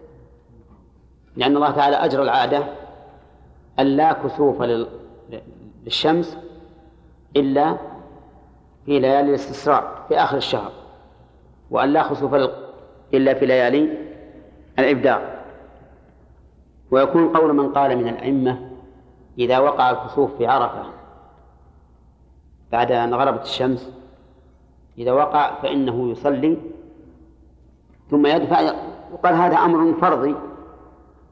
لأن 1.36 1.56
الله 1.56 1.72
تعالى 1.72 1.96
اجرى 1.96 2.24
العادة 2.24 2.64
أن 3.80 3.86
لا 3.86 4.14
كسوف 4.14 4.64
للشمس 5.86 6.38
إلا 7.38 7.78
في 8.86 9.00
ليالي 9.00 9.30
الاستسراء 9.30 10.06
في 10.08 10.18
آخر 10.18 10.38
الشهر. 10.38 10.72
وأن 11.72 11.89
لا 11.89 12.04
خسوف 12.04 12.36
إلا 13.14 13.34
في 13.34 13.46
ليالي 13.46 13.98
الإبداع. 14.80 15.36
ويكون 16.91 17.38
قول 17.38 17.54
من 17.54 17.74
قال 17.74 17.98
من 17.98 18.08
الأئمة 18.08 18.70
إذا 19.39 19.60
وقع 19.60 19.91
الكسوف 19.91 20.36
في 20.38 20.48
عرفة 20.48 20.84
بعد 22.72 22.91
أن 22.91 23.14
غربت 23.14 23.43
الشمس 23.43 23.91
إذا 24.98 25.12
وقع 25.12 25.62
فإنه 25.62 26.10
يصلي 26.10 26.58
ثم 28.12 28.26
يدفع 28.26 28.74
وقال 29.14 29.36
هذا 29.36 29.58
أمر 29.58 29.93
فرضي 29.93 30.36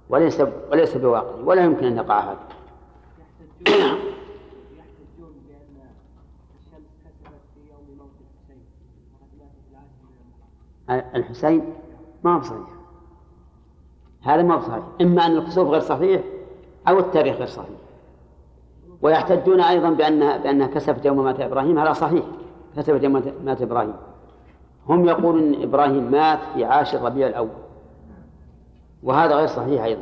وليس 0.09 0.43
وليس 0.71 0.97
بواقع 0.97 1.35
ولا 1.45 1.63
يمكن 1.63 1.85
أن 1.85 1.97
يقع 1.97 2.19
هذا. 2.19 2.37
الحسين 11.15 11.73
ما 12.23 12.35
هو 12.35 12.41
صحيح. 12.41 12.59
هذا 14.21 14.41
ما 14.43 14.55
هو 14.55 14.61
صحيح. 14.61 14.83
إما 15.01 15.25
أن 15.25 15.37
الكسوف 15.37 15.67
غير 15.67 15.81
صحيح 15.81 16.21
أو 16.87 16.99
التاريخ 16.99 17.35
غير 17.35 17.47
صحيح. 17.47 17.77
ويحتجون 19.01 19.61
أيضا 19.61 19.89
بأنها 19.89 20.37
بأنها 20.37 20.67
كسفت 20.67 21.05
يوم 21.05 21.23
مات 21.23 21.39
إبراهيم 21.39 21.79
هذا 21.79 21.93
صحيح. 21.93 22.25
كسفت 22.77 23.03
يوم 23.03 23.23
مات 23.45 23.61
إبراهيم. 23.61 23.93
هم 24.89 25.07
يقولون 25.07 25.53
أن 25.53 25.63
إبراهيم 25.63 26.11
مات 26.11 26.39
في 26.53 26.65
عاشر 26.65 27.01
ربيع 27.01 27.27
الأول. 27.27 27.49
وهذا 29.03 29.35
غير 29.35 29.47
صحيح 29.47 29.83
أيضا. 29.83 30.01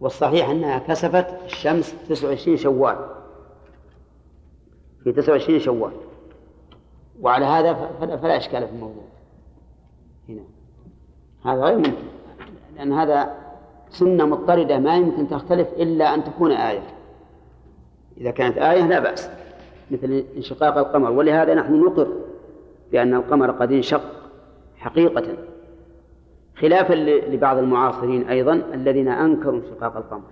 والصحيح 0.00 0.48
أنها 0.48 0.78
كسفت 0.78 1.26
الشمس 1.44 1.94
29 2.08 2.56
شوال. 2.56 2.96
في 5.04 5.12
29 5.12 5.58
شوال. 5.58 5.92
وعلى 7.20 7.44
هذا 7.44 7.74
فلا, 8.00 8.16
فلا 8.16 8.36
إشكال 8.36 8.66
في 8.66 8.72
الموضوع. 8.72 9.04
هنا. 10.28 10.42
هذا 11.44 11.62
غير 11.64 11.76
ممكن. 11.76 11.92
لأن 12.76 12.92
هذا 12.92 13.34
سنة 13.90 14.24
مضطردة 14.24 14.78
ما 14.78 14.96
يمكن 14.96 15.28
تختلف 15.28 15.68
إلا 15.68 16.14
أن 16.14 16.24
تكون 16.24 16.52
آية. 16.52 16.82
إذا 18.16 18.30
كانت 18.30 18.58
آية 18.58 18.86
لا 18.86 18.98
بأس. 18.98 19.30
مثل 19.90 20.24
انشقاق 20.36 20.78
القمر. 20.78 21.10
ولهذا 21.10 21.54
نحن 21.54 21.80
نقر 21.80 22.08
بأن 22.92 23.14
القمر 23.14 23.50
قد 23.50 23.72
انشق 23.72 24.02
حقيقة 24.76 25.36
خلافا 26.56 26.94
لبعض 27.28 27.58
المعاصرين 27.58 28.28
أيضا 28.28 28.52
الذين 28.52 29.08
أنكروا 29.08 29.58
انشقاق 29.58 29.96
القمر 29.96 30.30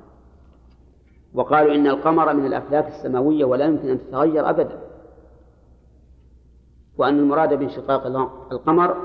وقالوا 1.35 1.75
إن 1.75 1.87
القمر 1.87 2.35
من 2.35 2.47
الأفلاك 2.47 2.89
السماوية 2.89 3.45
ولا 3.45 3.65
يمكن 3.65 3.89
أن 3.89 3.99
تتغير 3.99 4.51
أبدا 4.51 4.79
وأن 6.99 7.19
المراد 7.19 7.55
بانشقاق 7.55 8.07
القمر 8.53 8.97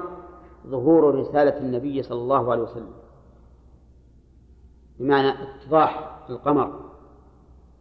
ظهور 0.67 1.15
رسالة 1.15 1.57
النبي 1.57 2.03
صلى 2.03 2.21
الله 2.21 2.51
عليه 2.51 2.61
وسلم 2.63 2.93
بمعنى 4.99 5.29
اتضاح 5.29 6.19
القمر 6.29 6.79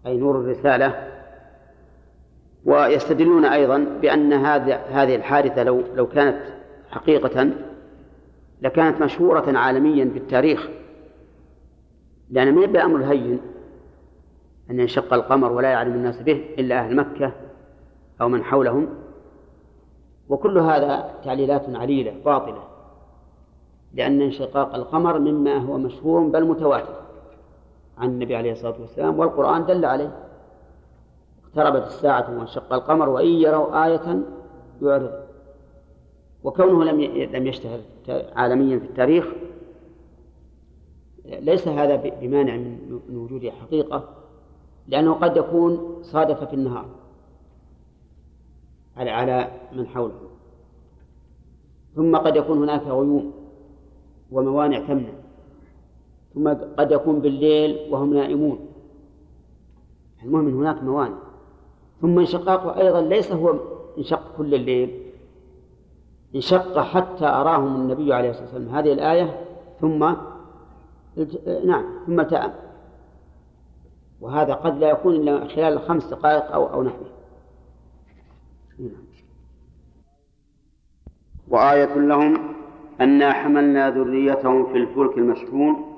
أي 0.07 0.17
نور 0.17 0.41
الرسالة 0.41 1.20
ويستدلون 2.65 3.45
أيضا 3.45 3.79
بأن 4.03 4.33
هذه 4.33 4.75
هذه 4.75 5.17
الحادثة 5.17 5.63
لو 5.63 5.83
لو 5.95 6.07
كانت 6.07 6.41
حقيقة 6.91 7.51
لكانت 8.63 9.03
مشهورة 9.03 9.59
عالميا 9.59 10.11
في 10.13 10.19
التاريخ. 10.19 10.69
لأن 12.31 12.55
من 12.55 12.63
يبدأ 12.63 12.85
أمر 12.85 12.97
الهين 12.97 13.41
أن 14.71 14.81
ينشق 14.81 15.15
القمر 15.15 15.53
ولا 15.53 15.71
يعلم 15.71 15.95
الناس 15.95 16.23
به 16.23 16.45
إلا 16.59 16.79
أهل 16.79 16.97
مكة 16.97 17.33
أو 18.21 18.29
من 18.29 18.45
حولهم. 18.45 18.89
وكل 20.29 20.59
هذا 20.59 21.15
تعليلات 21.25 21.77
عليلة 21.77 22.15
باطلة 22.25 22.63
لأن 23.95 24.23
انشقاق 24.23 24.75
القمر 24.75 25.19
مما 25.19 25.57
هو 25.57 25.79
مشهور 25.79 26.21
بل 26.21 26.45
متواتر 26.45 26.95
عن 27.99 28.09
النبي 28.09 28.37
عليه 28.37 28.53
الصلاة 28.53 28.81
والسلام 28.81 29.19
والقرآن 29.19 29.67
دل 29.67 29.85
عليه. 29.85 30.30
اقتربت 31.51 31.87
الساعة 31.87 32.39
وانشق 32.39 32.73
القمر 32.73 33.09
وإن 33.09 33.27
يروا 33.27 33.87
آية 33.87 34.23
يعرض 34.83 35.13
وكونه 36.45 36.85
لم 36.85 37.01
لم 37.37 37.47
يشتهر 37.47 37.81
عالميا 38.37 38.79
في 38.79 38.85
التاريخ 38.85 39.27
ليس 41.25 41.69
هذا 41.69 41.97
بمانع 41.97 42.57
من 43.09 43.17
وجود 43.17 43.49
حقيقة 43.49 44.09
لأنه 44.89 45.13
قد 45.13 45.37
يكون 45.37 45.99
صادف 46.03 46.45
في 46.45 46.55
النهار 46.55 46.87
على 48.97 49.11
على 49.11 49.51
من 49.73 49.87
حوله. 49.87 50.21
ثم 51.95 52.17
قد 52.17 52.37
يكون 52.37 52.59
هناك 52.59 52.83
غيوم 52.83 53.33
وموانع 54.31 54.79
تمنع. 54.79 55.13
ثم 56.35 56.49
قد 56.79 56.93
يكون 56.93 57.21
بالليل 57.21 57.93
وهم 57.93 58.15
نائمون. 58.15 58.59
المهم 60.23 60.61
هناك 60.61 60.83
موانع. 60.83 61.19
ثم 62.01 62.19
انشقاقه 62.19 62.81
أيضا 62.81 63.01
ليس 63.01 63.33
هو 63.33 63.55
انشق 63.99 64.37
كل 64.37 64.55
الليل. 64.55 65.03
انشق 66.35 66.79
حتى 66.79 67.27
أراهم 67.27 67.77
النبي 67.77 68.15
عليه 68.15 68.31
الصلاة 68.31 68.47
والسلام. 68.47 68.75
هذه 68.75 68.93
الآية 68.93 69.47
ثم 69.81 70.15
نعم 71.65 71.85
ثم 72.07 72.23
تأم. 72.23 72.53
وهذا 74.21 74.55
قد 74.55 74.79
لا 74.79 74.91
يكون 74.91 75.15
إلا 75.15 75.49
خلال 75.49 75.81
خمس 75.81 76.07
دقائق 76.07 76.53
أو 76.53 76.73
أو 76.73 76.83
نحوه. 76.83 77.07
وآية 81.49 81.95
لهم 81.95 82.55
أنا 83.01 83.33
حملنا 83.33 83.91
ذريتهم 83.91 84.73
في 84.73 84.79
الفلك 84.79 85.19
المشحون 85.19 85.97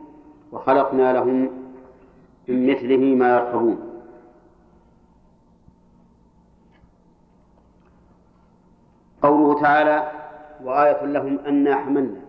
وخلقنا 0.52 1.12
لهم 1.12 1.50
من 2.48 2.70
مثله 2.70 2.96
ما 2.96 3.34
يركبون. 3.34 3.91
قوله 9.22 9.60
تعالى 9.60 10.12
وآية 10.64 11.04
لهم 11.04 11.38
أنا 11.38 11.76
حملنا 11.76 12.20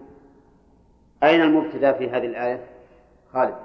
أين 1.24 1.42
المبتدأ 1.42 1.92
في 1.92 2.10
هذه 2.10 2.26
الآية؟ 2.26 2.66
خالد 3.34 3.56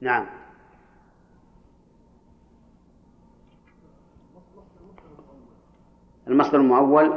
نعم 0.00 0.26
المصدر 6.28 6.58
المؤول 6.60 7.14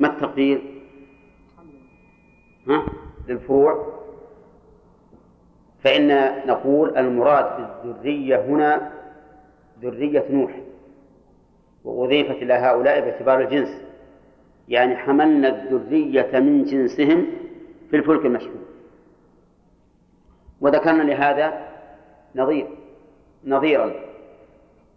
ما 0.00 0.08
التقدير؟ 0.08 0.82
ها؟ 2.68 2.86
للفروع 3.28 3.94
فإن 5.84 6.08
نقول 6.46 6.96
المراد 6.98 7.68
بالذرية 7.82 8.40
هنا 8.44 8.92
ذرية 9.80 10.24
نوح 10.30 10.60
وأضيفت 11.84 12.42
إلى 12.42 12.54
هؤلاء 12.54 13.00
باعتبار 13.00 13.40
الجنس. 13.40 13.82
يعني 14.68 14.96
حملنا 14.96 15.48
الذرية 15.48 16.40
من 16.40 16.64
جنسهم 16.64 17.26
في 17.90 17.96
الفلك 17.96 18.26
المشحون. 18.26 18.64
وذكرنا 20.60 21.02
لهذا 21.02 21.68
نظير 22.36 22.66
نظيرا 23.44 23.92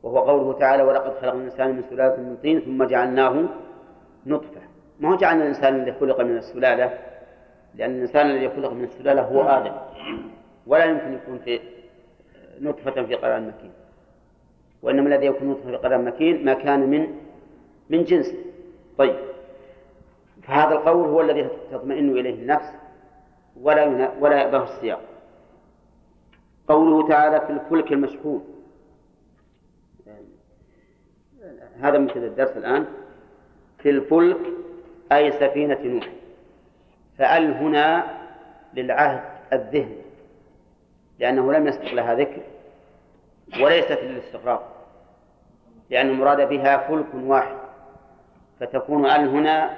وهو 0.03 0.19
قوله 0.19 0.59
تعالى 0.59 0.83
ولقد 0.83 1.13
خلقنا 1.21 1.41
الإنسان 1.41 1.75
من 1.75 1.83
سلالة 1.89 2.15
من 2.15 2.38
طين 2.43 2.59
ثم 2.59 2.83
جعلناه 2.83 3.43
نطفة. 4.25 4.61
ما 4.99 5.09
هو 5.09 5.15
جعلنا 5.15 5.43
الإنسان 5.43 5.75
الذي 5.75 5.91
خلق 5.91 6.21
من 6.21 6.38
السلالة؟ 6.38 6.97
لأن 7.75 7.91
الإنسان 7.91 8.29
الذي 8.29 8.49
خلق 8.49 8.73
من 8.73 8.83
السلالة 8.83 9.21
هو 9.21 9.41
آدم. 9.41 9.73
ولا 10.67 10.85
يمكن 10.85 11.13
يكون 11.13 11.38
في 11.38 11.59
نطفة 12.61 13.03
في 13.03 13.15
قرار 13.15 13.41
مكين. 13.41 13.71
وإنما 14.82 15.15
الذي 15.15 15.25
يكون 15.25 15.49
نطفة 15.49 15.71
في 15.71 15.75
قرار 15.75 16.01
مكين 16.01 16.45
ما 16.45 16.53
كان 16.53 16.80
من 16.80 17.07
من 17.89 18.03
جنس. 18.03 18.34
طيب. 18.97 19.15
فهذا 20.43 20.73
القول 20.73 21.09
هو 21.09 21.21
الذي 21.21 21.49
تطمئن 21.71 22.09
إليه 22.09 22.34
النفس 22.34 22.71
ولا 23.61 24.11
ولا 24.19 24.41
يأبه 24.41 24.63
السياق. 24.63 25.01
قوله 26.67 27.07
تعالى 27.07 27.41
في 27.41 27.49
الفلك 27.49 27.91
المشحون. 27.91 28.43
هذا 31.80 31.97
مثل 31.97 32.23
الدرس 32.23 32.57
الآن. 32.57 32.86
في 33.78 33.89
الفلك 33.89 34.39
أي 35.11 35.32
سفينة 35.32 35.80
نوح. 35.84 36.09
فأل 37.17 37.53
هنا 37.53 38.17
للعهد 38.73 39.21
الذهني 39.53 40.01
لأنه 41.19 41.53
لم 41.53 41.67
يسبق 41.67 41.93
لها 41.93 42.15
ذكر. 42.15 42.41
وليست 43.62 44.00
للاستغراق 44.04 44.74
لأن 45.89 46.10
المراد 46.10 46.50
بها 46.50 46.78
فلك 46.78 47.06
واحد 47.14 47.58
فتكون 48.60 49.06
أل 49.06 49.30
هنا 49.30 49.78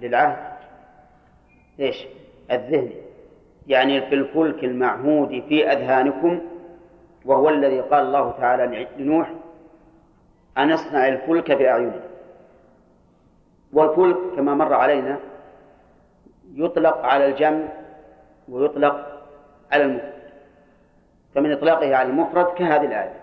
للعهد. 0.00 0.56
إيش؟ 1.80 2.06
الذهني 2.50 2.94
يعني 3.66 4.00
في 4.00 4.14
الفلك 4.14 4.64
المعهود 4.64 5.44
في 5.48 5.72
أذهانكم 5.72 6.40
وهو 7.24 7.48
الذي 7.48 7.80
قال 7.80 8.06
الله 8.06 8.30
تعالى 8.30 8.86
لنوح 8.98 9.32
أن 10.58 10.72
اصنع 10.72 11.08
الفلك 11.08 11.52
بأعيننا. 11.52 12.00
والفلك 13.72 14.16
كما 14.36 14.54
مر 14.54 14.74
علينا 14.74 15.18
يطلق 16.54 16.96
على 16.96 17.26
الجمع 17.26 17.68
ويطلق 18.48 19.22
على 19.72 19.84
المفرد 19.84 20.15
فمن 21.36 21.52
إطلاقه 21.52 21.96
على 21.96 22.08
المفرد 22.08 22.44
كهذه 22.44 22.84
الآية. 22.84 23.20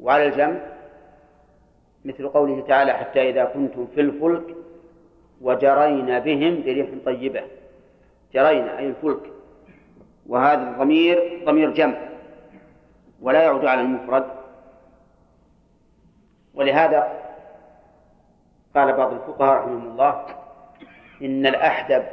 وعلى 0.00 0.26
الجمع 0.26 0.60
مثل 2.04 2.28
قوله 2.28 2.64
تعالى 2.68 2.92
حتى 2.92 3.30
إذا 3.30 3.44
كنتم 3.44 3.86
في 3.94 4.00
الفلك 4.00 4.56
وجرينا 5.40 6.18
بهم 6.18 6.62
بريح 6.62 6.88
طيبة. 7.04 7.42
جرينا 8.34 8.78
أي 8.78 8.86
الفلك. 8.86 9.32
وهذا 10.26 10.62
الضمير 10.62 11.42
ضمير 11.44 11.70
جمع. 11.70 11.98
ولا 13.22 13.42
يعود 13.42 13.64
على 13.64 13.80
المفرد. 13.80 14.26
ولهذا 16.54 17.12
قال 18.74 18.92
بعض 18.92 19.12
الفقهاء 19.12 19.58
رحمهم 19.58 19.90
الله 19.90 20.26
إن 21.22 21.46
الأحدب 21.46 22.04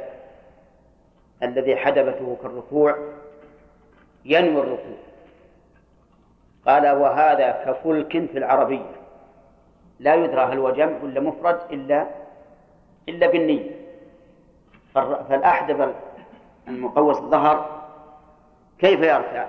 الذي 1.42 1.76
حدبته 1.76 2.36
كالركوع 2.42 3.17
ينوي 4.24 4.62
الركوع. 4.62 4.98
قال 6.66 6.90
وهذا 6.96 7.50
كفلك 7.50 8.10
في 8.10 8.38
العربية. 8.38 8.96
لا 10.00 10.14
يدرى 10.14 10.40
هل 10.40 10.58
هو 10.58 10.70
جمع 10.70 11.02
ولا 11.02 11.20
مفرد 11.20 11.60
إلا 11.70 12.06
إلا 13.08 13.26
بالنية. 13.26 13.70
فالأحدب 14.94 15.94
المقوس 16.68 17.18
الظهر 17.18 17.82
كيف 18.78 19.00
يركع؟ 19.00 19.46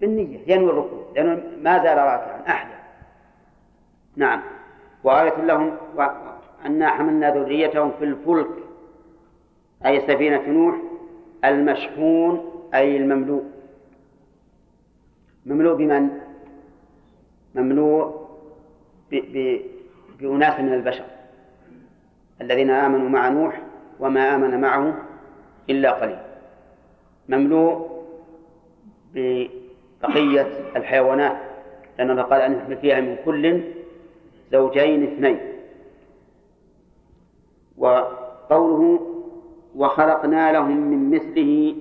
بالنية 0.00 0.38
ينوي 0.46 0.70
الركوع. 0.70 1.04
لأنه 1.14 1.42
ما 1.62 1.82
زال 1.82 1.98
راكعا. 1.98 2.42
أحدب. 2.48 2.76
نعم. 4.16 4.42
وآية 5.04 5.36
لهم 5.36 5.76
أنا 6.66 6.90
حملنا 6.90 7.30
ذريتهم 7.30 7.92
في 7.98 8.04
الفلك 8.04 8.48
أي 9.86 10.00
سفينة 10.00 10.48
نوح 10.48 10.76
المشحون 11.48 12.62
أي 12.74 12.96
المملوء. 12.96 13.44
مملوء 15.46 15.76
بمن؟ 15.76 16.08
مملوء 17.54 18.26
بأناس 20.20 20.60
من 20.60 20.74
البشر 20.74 21.04
الذين 22.40 22.70
آمنوا 22.70 23.08
مع 23.08 23.28
نوح 23.28 23.62
وما 24.00 24.34
آمن 24.34 24.60
معه 24.60 25.02
إلا 25.70 25.90
قليل. 25.90 26.18
مملوء 27.28 28.02
ببقية 29.14 30.46
الحيوانات 30.76 31.36
لأن 31.98 32.10
الله 32.10 32.22
قال 32.22 32.40
أن 32.40 32.76
فيها 32.76 33.00
من 33.00 33.16
كل 33.24 33.62
زوجين 34.52 35.02
اثنين. 35.02 35.38
وقوله 37.78 39.15
وخلقنا 39.76 40.52
لهم 40.52 40.76
من 40.76 41.10
مثله 41.10 41.76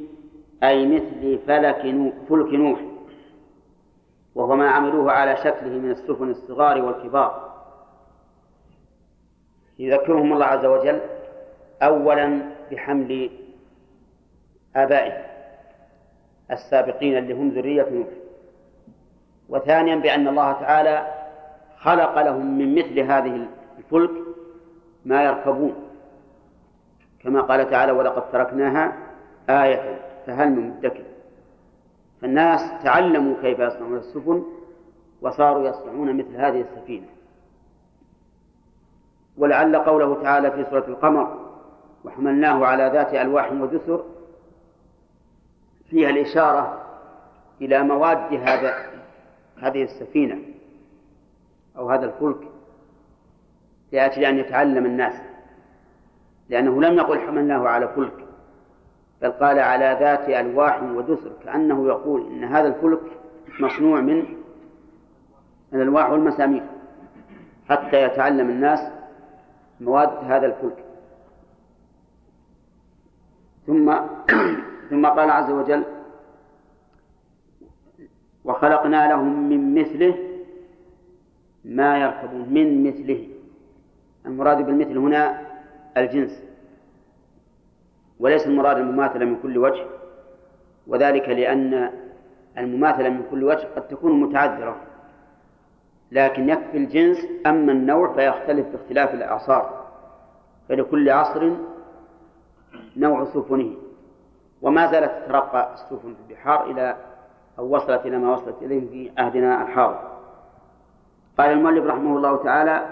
أي 0.64 0.88
مثل 0.88 1.40
فلك 1.48 1.86
نوح 1.86 2.14
فلك 2.30 2.54
نوح 2.54 2.80
وهو 4.36 4.56
ما 4.56 4.70
عملوه 4.70 5.12
على 5.12 5.38
شكله 5.38 5.70
من 5.70 5.92
السفن 5.92 6.30
الصغار 6.30 6.82
والكبار. 6.82 7.56
يذكرهم 9.80 10.34
الله 10.34 10.46
عز 10.46 10.66
وجل 10.66 11.02
أولا 11.82 12.42
بحمل 12.72 13.30
آبائهم 14.76 15.24
السابقين 16.52 17.18
اللي 17.18 17.34
هم 17.34 17.50
ذرية 17.50 17.90
نوح 17.92 18.08
وثانيا 19.50 19.96
بأن 19.96 20.28
الله 20.28 20.52
تعالى 20.52 21.08
خلق 21.78 22.22
لهم 22.22 22.58
من 22.58 22.76
مثل 22.76 23.00
هذه 23.00 23.48
الفلك 23.78 24.12
ما 25.06 25.24
يركبون. 25.24 25.85
كما 27.26 27.42
قال 27.42 27.70
تعالى 27.70 27.92
ولقد 27.92 28.32
تركناها 28.32 28.98
آية 29.50 30.00
فهل 30.26 30.52
من 30.52 30.70
مدكر. 30.70 31.04
فالناس 32.22 32.84
تعلموا 32.84 33.36
كيف 33.42 33.60
يصنعون 33.60 33.98
السفن 33.98 34.44
وصاروا 35.22 35.70
يصنعون 35.70 36.18
مثل 36.18 36.36
هذه 36.36 36.62
السفينة. 36.62 37.08
ولعل 39.38 39.76
قوله 39.76 40.24
تعالى 40.24 40.52
في 40.52 40.66
سورة 40.70 40.86
القمر 40.88 41.46
وحملناه 42.04 42.66
على 42.66 42.90
ذات 42.94 43.14
ألواح 43.14 43.52
ودسر. 43.52 44.04
فيها 45.90 46.10
الإشارة 46.10 46.82
إلى 47.62 47.84
مواد 47.84 48.34
هذا 48.34 48.74
هذه 49.58 49.84
السفينة 49.84 50.40
أو 51.78 51.90
هذا 51.90 52.06
الفلك. 52.06 52.48
لأجل 53.92 54.26
أن 54.26 54.38
يتعلم 54.38 54.86
الناس. 54.86 55.25
لأنه 56.50 56.82
لم 56.82 56.98
يقل 56.98 57.20
حملناه 57.20 57.68
على 57.68 57.88
فلك 57.88 58.26
بل 59.22 59.32
قال 59.32 59.60
على 59.60 59.98
ذات 60.00 60.30
ألواح 60.30 60.84
ودسر 60.84 61.32
كأنه 61.44 61.88
يقول 61.88 62.28
إن 62.28 62.44
هذا 62.44 62.68
الفلك 62.68 63.02
مصنوع 63.60 64.02
من 64.02 64.26
الألواح 65.74 66.10
والمسامير 66.10 66.64
حتى 67.70 68.04
يتعلم 68.04 68.50
الناس 68.50 68.80
مواد 69.82 70.10
هذا 70.10 70.46
الفلك. 70.46 70.86
ثم 73.68 73.96
ثم 74.90 75.06
قال 75.06 75.30
عز 75.30 75.52
وجل 75.52 75.84
وخلقنا 78.46 79.08
لهم 79.10 79.50
من 79.50 79.82
مثله 79.82 80.16
ما 81.66 81.98
يركبون 81.98 82.50
من 82.50 82.88
مثله. 82.88 83.28
المراد 84.26 84.66
بالمثل 84.66 84.98
هنا 84.98 85.45
الجنس 85.98 86.44
وليس 88.20 88.48
المراد 88.48 88.78
المماثلة 88.78 89.26
من 89.26 89.36
كل 89.44 89.58
وجه 89.58 89.86
وذلك 90.88 91.30
لأن 91.30 91.92
المماثلة 92.58 93.10
من 93.10 93.24
كل 93.32 93.44
وجه 93.44 93.68
قد 93.76 93.88
تكون 93.88 94.22
متعذرة 94.22 94.76
لكن 96.12 96.50
يكفي 96.50 96.78
الجنس 96.78 97.18
أما 97.46 97.72
النوع 97.72 98.14
فيختلف 98.14 98.68
باختلاف 98.68 99.14
الأعصار 99.14 99.86
فلكل 100.70 101.10
عصر 101.10 101.52
نوع 102.98 103.26
سفنه 103.26 103.72
وما 104.62 104.92
زالت 104.92 105.12
تترقى 105.26 105.74
السفن 105.74 106.14
في 106.14 106.20
البحار 106.30 106.72
إلى 106.72 106.96
أو 107.60 107.76
وصلت 107.76 108.06
إلى 108.06 108.18
ما 108.18 108.34
وصلت 108.34 108.56
إليه 108.62 108.90
في 108.90 109.22
عهدنا 109.22 109.62
الحاضر. 109.62 110.00
قال 111.38 111.52
المؤلف 111.52 111.86
رحمه 111.86 112.18
الله 112.18 112.44
تعالى 112.44 112.86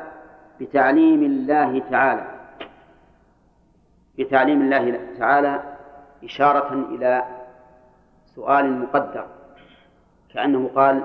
بتعليم 0.62 1.24
الله 1.24 1.80
تعالى. 1.91 2.26
بتعليم 4.20 4.61
الله 4.61 4.99
تعالى 5.20 5.64
إشارة 6.24 6.74
إلى 6.74 7.24
سؤال 8.36 8.80
مقدر 8.80 9.26
كأنه 10.34 10.70
قال 10.76 11.03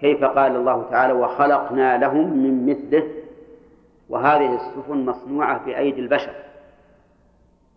كيف 0.00 0.24
قال 0.24 0.56
الله 0.56 0.90
تعالى 0.90 1.12
وخلقنا 1.12 1.98
لهم 1.98 2.36
من 2.36 2.66
مثله 2.66 3.08
وهذه 4.08 4.54
السفن 4.54 5.04
مصنوعة 5.04 5.64
بأيدي 5.64 6.00
البشر 6.00 6.32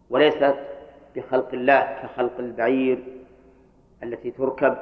وليست 0.09 0.55
بخلق 1.15 1.49
الله 1.53 1.81
كخلق 2.03 2.39
البعير 2.39 3.03
التي 4.03 4.31
تركب 4.31 4.77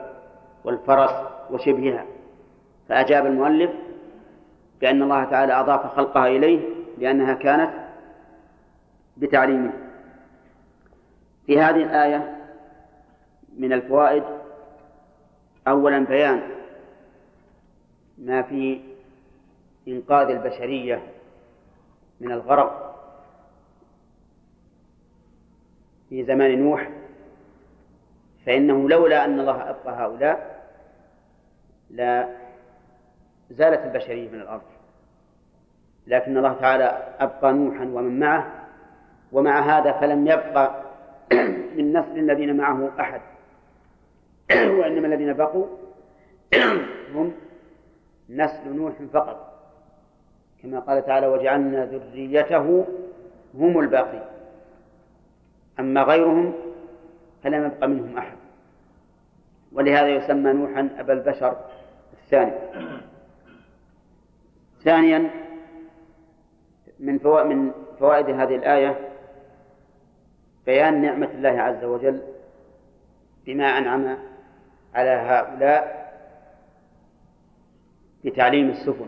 والفرس 0.63 1.11
وشبهها 1.51 2.05
فأجاب 2.89 3.25
المؤلف 3.25 3.71
بأن 4.81 5.01
الله 5.01 5.23
تعالى 5.23 5.59
أضاف 5.59 5.95
خلقها 5.95 6.27
إليه 6.27 6.59
لأنها 6.97 7.33
كانت 7.33 7.71
بتعليمه. 9.21 9.73
في 11.45 11.59
هذه 11.59 11.83
الآية 11.83 12.37
من 13.57 13.73
الفوائد 13.73 14.23
أولا 15.67 15.99
بيان 15.99 16.41
ما 18.17 18.41
في 18.41 18.81
إنقاذ 19.87 20.27
البشرية 20.27 21.01
من 22.19 22.31
الغرق 22.31 22.91
في 26.09 26.23
زمان 26.23 26.59
نوح 26.63 26.89
فإنه 28.45 28.89
لولا 28.89 29.25
أن 29.25 29.39
الله 29.39 29.69
أبقى 29.69 29.93
هؤلاء 30.05 30.61
لا 31.89 32.29
زالت 33.51 33.79
البشرية 33.85 34.29
من 34.29 34.41
الأرض. 34.41 34.61
لكن 36.07 36.37
الله 36.37 36.53
تعالى 36.53 37.15
أبقى 37.19 37.53
نوحا 37.53 37.83
ومن 37.83 38.19
معه 38.19 38.60
ومع 39.31 39.59
هذا 39.59 39.91
فلم 39.91 40.27
يبقى 40.27 40.81
من 41.77 41.93
نسل 41.93 42.19
الذين 42.19 42.57
معه 42.57 42.91
أحد 42.99 43.21
وإنما 44.79 45.07
الذين 45.07 45.33
بقوا 45.33 45.67
هم 47.15 47.31
نسل 48.29 48.75
نوح 48.75 48.93
فقط. 49.13 49.47
كما 50.63 50.79
قال 50.79 51.05
تعالى 51.05 51.27
وجعلنا 51.27 51.85
ذريته 51.85 52.85
هم 53.55 53.79
الباقين 53.79 54.21
أما 55.79 56.03
غيرهم 56.03 56.53
فلم 57.43 57.65
يبق 57.65 57.85
منهم 57.85 58.17
أحد. 58.17 58.37
ولهذا 59.73 60.09
يسمى 60.09 60.53
نوحا 60.53 60.89
أبا 60.97 61.13
البشر 61.13 61.55
الثاني. 62.13 62.53
ثانيا 64.83 65.29
من 66.99 67.19
من 67.23 67.71
فوائد 67.99 68.29
هذه 68.29 68.55
الآية 68.55 69.10
بيان 70.65 71.01
نعمة 71.01 71.29
الله 71.31 71.49
عز 71.49 71.83
وجل 71.83 72.21
بما 73.45 73.65
أنعم 73.65 74.17
على 74.95 75.09
هؤلاء 75.09 76.01
بتعليم 78.25 78.69
السفن 78.69 79.07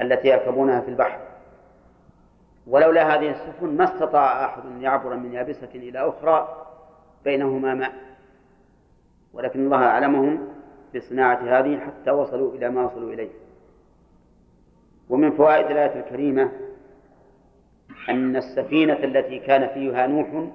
التي 0.00 0.28
يركبونها 0.28 0.80
في 0.80 0.88
البحر. 0.88 1.20
ولولا 2.66 3.14
هذه 3.14 3.30
السفن 3.30 3.76
ما 3.76 3.84
استطاع 3.84 4.44
أحد 4.44 4.66
أن 4.66 4.82
يعبر 4.82 5.16
من 5.16 5.32
يابسة 5.32 5.68
إلى 5.74 6.08
أخرى 6.08 6.66
بينهما 7.24 7.74
ماء. 7.74 7.92
ولكن 9.32 9.64
الله 9.64 9.84
أعلمهم 9.84 10.48
بصناعة 10.96 11.58
هذه 11.58 11.78
حتى 11.78 12.10
وصلوا 12.10 12.54
إلى 12.54 12.70
ما 12.70 12.84
وصلوا 12.84 13.12
إليه. 13.12 13.30
ومن 15.08 15.30
فوائد 15.30 15.70
الآية 15.70 16.00
الكريمة 16.00 16.52
أن 18.08 18.36
السفينة 18.36 18.92
التي 19.04 19.38
كان 19.38 19.68
فيها 19.74 20.06
نوح 20.06 20.48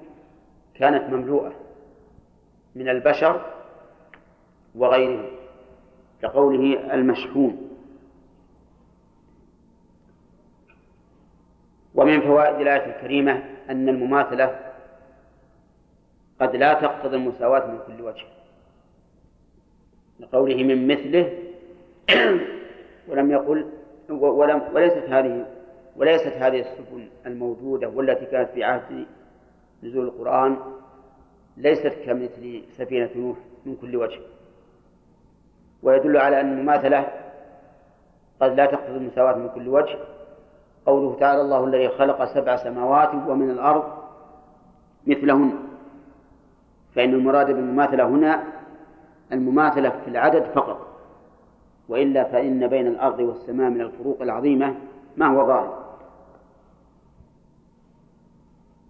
كانت 0.76 1.14
مملوءة 1.14 1.54
من 2.76 2.89
البشر 2.89 3.41
وغيرهم 4.76 5.26
كقوله 6.22 6.93
المشحون. 6.93 7.70
ومن 11.95 12.22
فوائد 12.22 12.62
الآية 12.62 12.95
الكريمة 12.95 13.43
أن 13.70 13.89
المماثلة 13.89 14.60
قد 16.39 16.56
لا 16.56 16.74
تقتضي 16.74 17.16
المساواة 17.16 17.68
من 17.68 17.80
كل 17.88 18.04
وجه 18.04 18.26
لقوله 20.20 20.64
من 20.64 20.88
مثله 20.88 21.34
ولم 23.08 23.32
يقل 23.32 23.70
ولم 24.10 24.62
وليست 24.74 25.04
هذه 25.10 25.45
وليست 25.96 26.34
هذه 26.38 26.60
السفن 26.60 27.08
الموجودة 27.26 27.89
والتي 27.89 28.26
كانت 28.26 28.50
في 28.50 28.64
عهد 28.64 29.06
نزول 29.84 30.06
القرآن 30.06 30.58
ليست 31.58 31.94
كمثل 32.06 32.64
سفينة 32.78 33.10
نوح 33.16 33.38
من 33.66 33.76
كل 33.76 33.96
وجه. 33.96 34.20
ويدل 35.84 36.18
على 36.18 36.41
أن 36.41 36.54
المماثلة 36.54 37.08
قد 38.41 38.56
لا 38.56 38.66
تقتضي 38.66 38.98
المساواة 38.98 39.36
من 39.36 39.50
كل 39.50 39.68
وجه. 39.68 39.98
قوله 40.86 41.20
تعالى 41.20 41.41
الله 41.41 41.66
الذي 41.66 41.89
خلق 41.89 42.26
سبع 42.26 42.56
سماوات 42.56 43.14
ومن 43.28 43.50
الأرض 43.50 43.84
مثلهن 45.08 45.54
فإن 46.96 47.14
المراد 47.14 47.46
بالمماثلة 47.46 48.08
هنا 48.08 48.44
المماثلة 49.32 49.89
في 49.89 50.08
العدد 50.08 50.44
فقط. 50.44 50.88
وإلا 51.89 52.24
فإن 52.24 52.68
بين 52.68 52.88
الأرض 52.88 53.20
والسماء 53.20 53.70
من 53.70 53.82
الفروق 53.82 54.22
العظيمة 54.22 54.76
ما 55.18 55.28
هو 55.28 55.48
ظاهر 55.48 55.83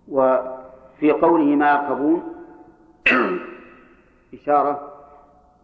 وفي 0.07 1.11
قوله 1.11 1.55
ما 1.55 1.71
يركبون 1.71 2.23
إشارة 4.33 4.93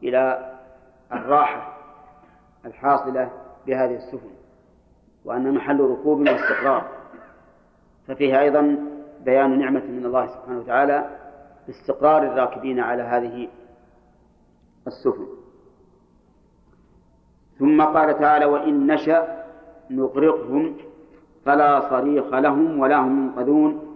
إلى 0.03 0.53
الراحة 1.11 1.77
الحاصلة 2.65 3.31
بهذه 3.67 3.95
السفن 3.95 4.29
وأن 5.25 5.53
محل 5.53 5.79
ركوب 5.79 6.19
واستقرار. 6.19 6.85
ففيها 8.07 8.41
أيضا 8.41 8.77
بيان 9.25 9.59
نعمة 9.59 9.85
من 9.85 10.05
الله 10.05 10.27
سبحانه 10.27 10.59
وتعالى 10.59 11.09
باستقرار 11.67 12.23
الراكبين 12.23 12.79
على 12.79 13.03
هذه 13.03 13.47
السفن. 14.87 15.27
ثم 17.59 17.81
قال 17.81 18.19
تعالى 18.19 18.45
وإن 18.45 18.87
نشأ 18.87 19.45
نغرقهم 19.89 20.77
فلا 21.45 21.89
صريخ 21.89 22.33
لهم 22.33 22.79
ولا 22.79 22.97
هم 22.97 23.25
ينقذون 23.25 23.88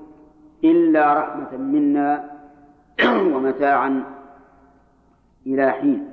إلا 0.63 1.13
رحمة 1.13 1.57
منا 1.57 2.31
ومتاعا 3.35 4.03
إلى 5.45 5.71
حين. 5.71 6.09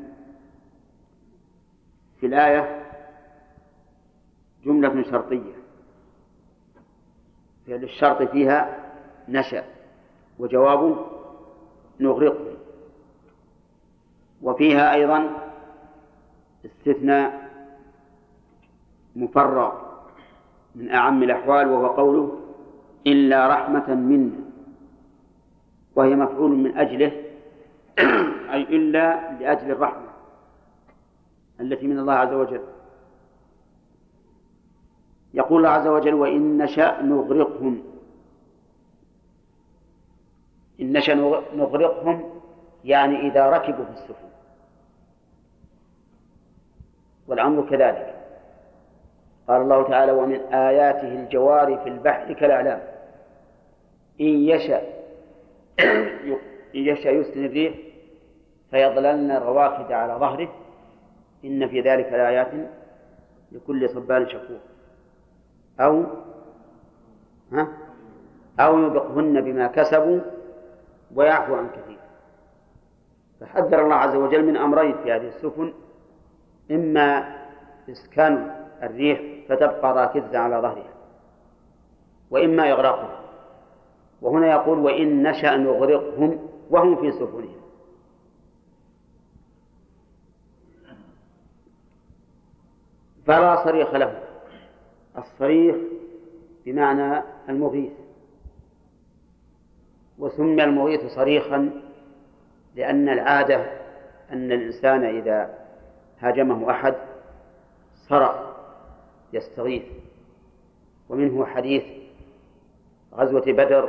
في 2.20 2.26
الآية 2.26 2.86
جملة 4.64 5.02
شرطية. 5.02 5.52
فعل 7.66 7.84
الشرط 7.84 8.22
فيها 8.22 8.76
نشأ 9.28 9.64
وجوابه 10.38 11.06
نغرقه. 12.00 12.56
وفيها 14.42 14.94
أيضا 14.94 15.50
استثناء 16.64 17.50
مفرغ 19.16 19.72
من 20.74 20.90
أعم 20.90 21.22
الأحوال 21.22 21.68
وهو 21.68 21.86
قوله 21.86 22.40
إلا 23.06 23.48
رحمة 23.48 23.94
منا 23.94 24.40
وهي 25.96 26.14
مفعول 26.14 26.50
من 26.50 26.78
أجله 26.78 27.12
أي 28.54 28.62
إلا 28.62 29.32
لأجل 29.32 29.70
الرحمة 29.70 30.10
التي 31.60 31.86
من 31.86 31.98
الله 31.98 32.12
عز 32.12 32.32
وجل. 32.32 32.60
يقول 35.34 35.58
الله 35.58 35.68
عز 35.68 35.86
وجل 35.86 36.14
وإن 36.14 36.58
نشأ 36.58 37.02
نغرقهم. 37.02 37.82
إن 40.80 40.92
نشأ 40.92 41.14
نغرقهم 41.54 42.30
يعني 42.84 43.28
إذا 43.28 43.50
ركبوا 43.50 43.84
في 43.84 43.90
السفن. 43.90 44.28
والأمر 47.28 47.70
كذلك. 47.70 48.19
قال 49.50 49.62
الله 49.62 49.88
تعالى 49.88 50.12
ومن 50.12 50.40
آياته 50.54 51.14
الجوار 51.14 51.76
في 51.76 51.88
البحر 51.88 52.32
كالأعلام. 52.32 52.80
إن 54.20 54.26
يشأ 54.26 54.82
إن 56.74 56.80
يشأ 56.80 57.08
يسكن 57.08 57.44
الريح 57.44 57.74
فيظللن 58.70 59.32
رواكد 59.32 59.92
على 59.92 60.12
ظهره 60.12 60.48
إن 61.44 61.68
في 61.68 61.80
ذلك 61.80 62.12
لآيات 62.12 62.50
لكل 63.52 63.88
صبان 63.88 64.28
شكور. 64.28 64.58
أو 65.80 66.04
ها؟ 67.52 67.68
أو 68.60 68.78
يبقهن 68.78 69.40
بما 69.40 69.66
كسبوا 69.66 70.20
ويعفو 71.14 71.54
عن 71.54 71.68
كثير. 71.68 71.98
فحذر 73.40 73.82
الله 73.82 73.94
عز 73.94 74.14
وجل 74.16 74.44
من 74.44 74.56
أمرين 74.56 74.94
في 75.02 75.12
هذه 75.12 75.26
السفن 75.28 75.72
إما 76.70 77.36
إسكان 77.90 78.50
الريح 78.82 79.20
فتبقى 79.50 79.94
راكزة 79.94 80.38
على 80.38 80.56
ظهرها 80.56 80.94
وإما 82.30 82.72
إغراقها. 82.72 83.20
وهنا 84.22 84.50
يقول 84.50 84.78
وإن 84.78 85.22
نشأ 85.22 85.56
نغرقهم 85.56 86.48
وهم 86.70 86.96
في 86.96 87.12
سفنهم. 87.12 87.60
فلا 93.26 93.64
صريخ 93.64 93.94
له 93.94 94.22
الصريخ 95.18 95.76
بمعنى 96.66 97.22
المغيث. 97.48 97.92
وسمي 100.18 100.64
المغيث 100.64 101.14
صريخا 101.14 101.70
لأن 102.76 103.08
العادة 103.08 103.56
أن 104.32 104.52
الإنسان 104.52 105.04
إذا 105.04 105.58
هاجمه 106.20 106.70
أحد 106.70 106.94
صرخ 108.08 108.39
يستغيث. 109.32 109.82
ومنه 111.08 111.46
حديث 111.46 111.84
غزوة 113.14 113.44
بدر 113.46 113.88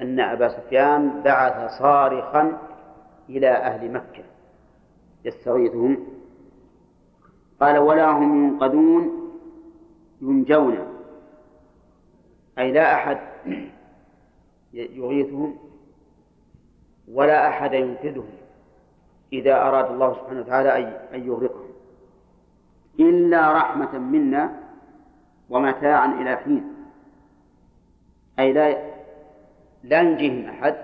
أن 0.00 0.20
أبا 0.20 0.48
سفيان 0.48 1.22
بعث 1.22 1.78
صارخا 1.78 2.58
إلى 3.28 3.50
أهل 3.50 3.92
مكة 3.92 4.24
يستغيثهم. 5.24 6.06
قال 7.60 7.78
ولا 7.78 8.10
هم 8.10 8.44
ينقذون 8.44 9.32
ينجون. 10.22 10.78
أي 12.58 12.72
لا 12.72 12.94
أحد 12.94 13.18
يغيثهم 14.72 15.58
ولا 17.12 17.48
أحد 17.48 17.72
ينقذهم 17.72 18.30
إذا 19.32 19.54
أراد 19.62 19.90
الله 19.90 20.14
سبحانه 20.14 20.40
وتعالى 20.40 20.70
أن 21.14 21.26
يغرقهم. 21.26 21.68
إلا 23.00 23.52
رحمة 23.52 23.98
منا 23.98 24.67
ومتاعا 25.50 26.06
إلى 26.20 26.36
حين. 26.36 26.74
أي 28.38 28.52
لا 28.52 28.76
لا 29.84 30.00
ينجيهم 30.00 30.48
أحد 30.48 30.76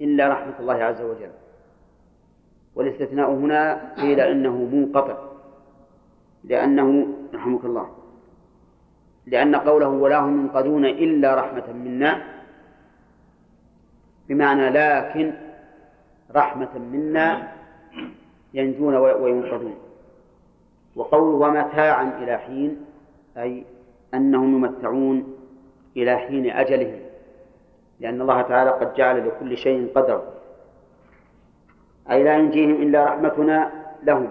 إلا 0.00 0.28
رحمة 0.28 0.54
الله 0.60 0.74
عز 0.74 1.00
وجل. 1.00 1.30
والاستثناء 2.74 3.30
هنا 3.30 3.92
قيل 3.96 4.20
إنه 4.20 4.56
منقطع 4.56 5.16
لأنه 6.44 7.06
رحمك 7.34 7.64
الله 7.64 7.88
لأن 9.26 9.56
قوله 9.56 9.88
ولا 9.88 10.18
هم 10.18 10.40
ينقذون 10.40 10.84
إلا 10.84 11.34
رحمة 11.34 11.72
منا 11.72 12.22
بمعنى 14.28 14.70
لكن 14.70 15.32
رحمة 16.34 16.78
منا 16.78 17.52
ينجون 18.54 18.96
وينقذون. 18.96 19.74
وقول 20.96 21.34
ومتاعا 21.34 22.22
إلى 22.22 22.38
حين 22.38 22.85
أي 23.36 23.64
أنهم 24.14 24.56
يمتعون 24.56 25.36
إلى 25.96 26.16
حين 26.16 26.50
أجلهم 26.50 27.00
لأن 28.00 28.20
الله 28.20 28.42
تعالى 28.42 28.70
قد 28.70 28.94
جعل 28.94 29.28
لكل 29.28 29.56
شيء 29.56 29.92
قدر. 29.94 30.22
أي 32.10 32.22
لا 32.22 32.36
ينجيهم 32.36 32.82
إلا 32.82 33.04
رحمتنا 33.04 33.72
لهم 34.02 34.28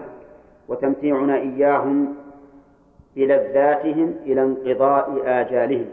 وتمتيعنا 0.68 1.36
إياهم 1.36 2.14
بلذاتهم 3.16 4.14
إلى 4.22 4.42
انقضاء 4.42 5.22
آجالهم. 5.26 5.86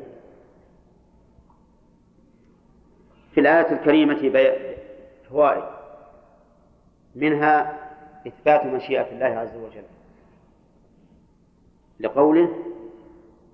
في 3.33 3.39
الآية 3.39 3.71
الكريمة 3.71 4.49
فوائد 5.29 5.63
منها 7.15 7.79
إثبات 8.27 8.65
مشيئة 8.65 9.11
الله 9.11 9.39
عز 9.39 9.55
وجل. 9.55 9.83
لقوله 11.99 12.72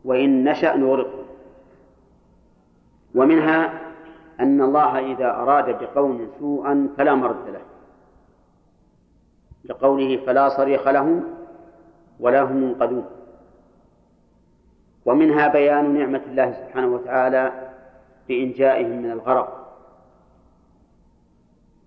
وإن 0.05 0.43
نشأ 0.43 0.77
نغرقه 0.77 1.25
ومنها 3.15 3.81
أن 4.39 4.61
الله 4.61 4.99
إذا 4.99 5.31
أراد 5.31 5.83
بقوم 5.83 6.29
سوءا 6.39 6.89
فلا 6.97 7.15
مرد 7.15 7.49
له. 7.49 7.61
لقوله 9.65 10.17
فلا 10.25 10.49
صريخ 10.49 10.87
لهم 10.87 11.23
ولا 12.19 12.41
هم 12.41 12.63
ينقذون. 12.63 13.05
ومنها 15.05 15.47
بيان 15.47 15.93
نعمة 15.93 16.21
الله 16.27 16.51
سبحانه 16.51 16.87
وتعالى 16.87 17.71
بإنجائهم 18.27 19.01
من 19.03 19.11
الغرق. 19.11 19.75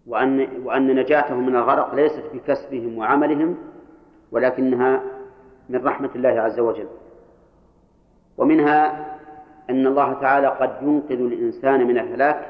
وأن 0.07 0.63
وأن 0.65 0.97
نجاتهم 0.97 1.47
من 1.47 1.57
الغرق 1.57 1.95
ليست 1.95 2.25
بكسبهم 2.35 2.99
وعملهم 2.99 3.57
ولكنها 4.33 5.03
من 5.69 5.85
رحمة 5.85 6.11
الله 6.15 6.41
عز 6.41 6.61
وجل. 6.61 6.89
ومنها 8.37 9.13
أن 9.71 9.87
الله 9.87 10.13
تعالى 10.13 10.47
قد 10.47 10.83
ينقذ 10.83 11.21
الإنسان 11.21 11.87
من 11.87 11.99
الهلاك 11.99 12.49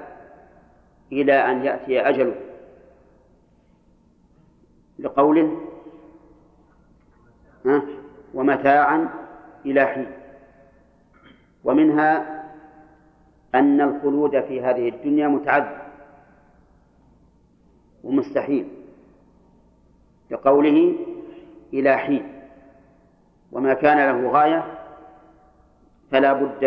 إلى 1.13 1.33
أن 1.33 1.65
يأتي 1.65 2.01
أجله. 2.01 2.35
لقوله 4.99 5.61
ومتاعا 8.35 9.09
إلى 9.67 9.87
حين. 9.87 10.07
ومنها 11.65 12.43
أن 13.55 13.81
الخلود 13.81 14.41
في 14.41 14.63
هذه 14.63 14.89
الدنيا 14.89 15.29
متعذب 15.29 15.79
ومستحيل. 18.05 18.69
لقوله 20.31 20.97
إلى 21.73 21.97
حين. 21.97 22.33
وما 23.53 23.75
كان 23.75 23.99
له 23.99 24.31
غاية 24.31 24.82
فلا 26.13 26.33
بد 26.33 26.65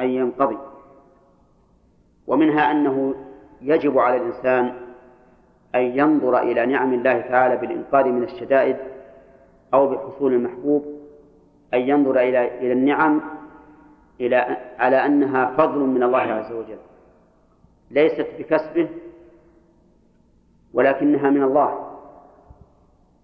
أن 0.00 0.08
ينقضي. 0.08 0.58
ومنها 2.26 2.70
أنه 2.70 3.14
يجب 3.60 3.98
على 3.98 4.16
الإنسان 4.16 4.74
أن 5.74 5.80
ينظر 5.80 6.38
إلى 6.38 6.66
نعم 6.66 6.94
الله 6.94 7.20
تعالى 7.20 7.56
بالإنقاذ 7.56 8.04
من 8.04 8.22
الشدائد 8.22 8.76
أو 9.74 9.88
بحصول 9.88 10.32
المحبوب 10.32 10.84
أن 11.74 11.80
ينظر 11.80 12.20
إلى 12.20 12.58
إلى 12.58 12.72
النعم 12.72 13.20
إلى 14.20 14.36
على 14.78 15.06
أنها 15.06 15.46
فضل 15.56 15.78
من 15.78 16.02
الله 16.02 16.18
عز 16.18 16.52
وجل. 16.52 16.78
ليست 17.90 18.26
بكسبه 18.38 18.88
ولكنها 20.74 21.30
من 21.30 21.42
الله. 21.42 21.90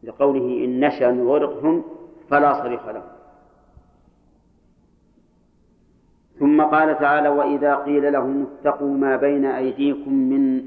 لقوله 0.03 0.65
إن 0.65 0.81
نشأ 0.81 1.11
نغرقهم 1.11 1.85
فلا 2.31 2.63
صريخ 2.63 2.89
لهم. 2.89 3.20
ثم 6.41 6.63
قال 6.63 6.99
تعالى 6.99 7.29
وإذا 7.29 7.75
قيل 7.75 8.13
لهم 8.13 8.47
اتقوا 8.47 8.97
ما 8.97 9.17
بين 9.17 9.45
أيديكم 9.45 10.15
من 10.15 10.63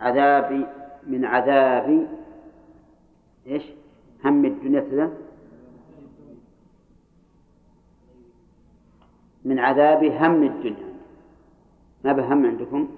عذاب 0.00 0.66
من 1.06 1.24
عذاب 1.24 2.08
إيش؟ 3.46 3.62
هم 4.24 4.44
الدنيا 4.44 4.80
كذا؟ 4.80 5.10
من 9.44 9.58
عذاب 9.58 10.04
هم 10.04 10.42
الدنيا. 10.42 10.90
ما 12.04 12.12
بهم 12.12 12.46
عندكم؟ 12.46 12.88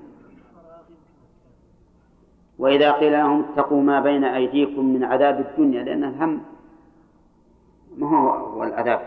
وإذا 2.59 2.93
قيل 2.93 3.13
لهم 3.13 3.45
اتقوا 3.45 3.83
ما 3.83 4.01
بين 4.01 4.25
أيديكم 4.25 4.85
من 4.85 5.05
عذاب 5.05 5.41
الدنيا 5.41 5.85
لأن 5.85 6.05
الهم 6.05 6.41
ما 7.97 8.09
هو 8.09 8.63
العذاب. 8.65 9.01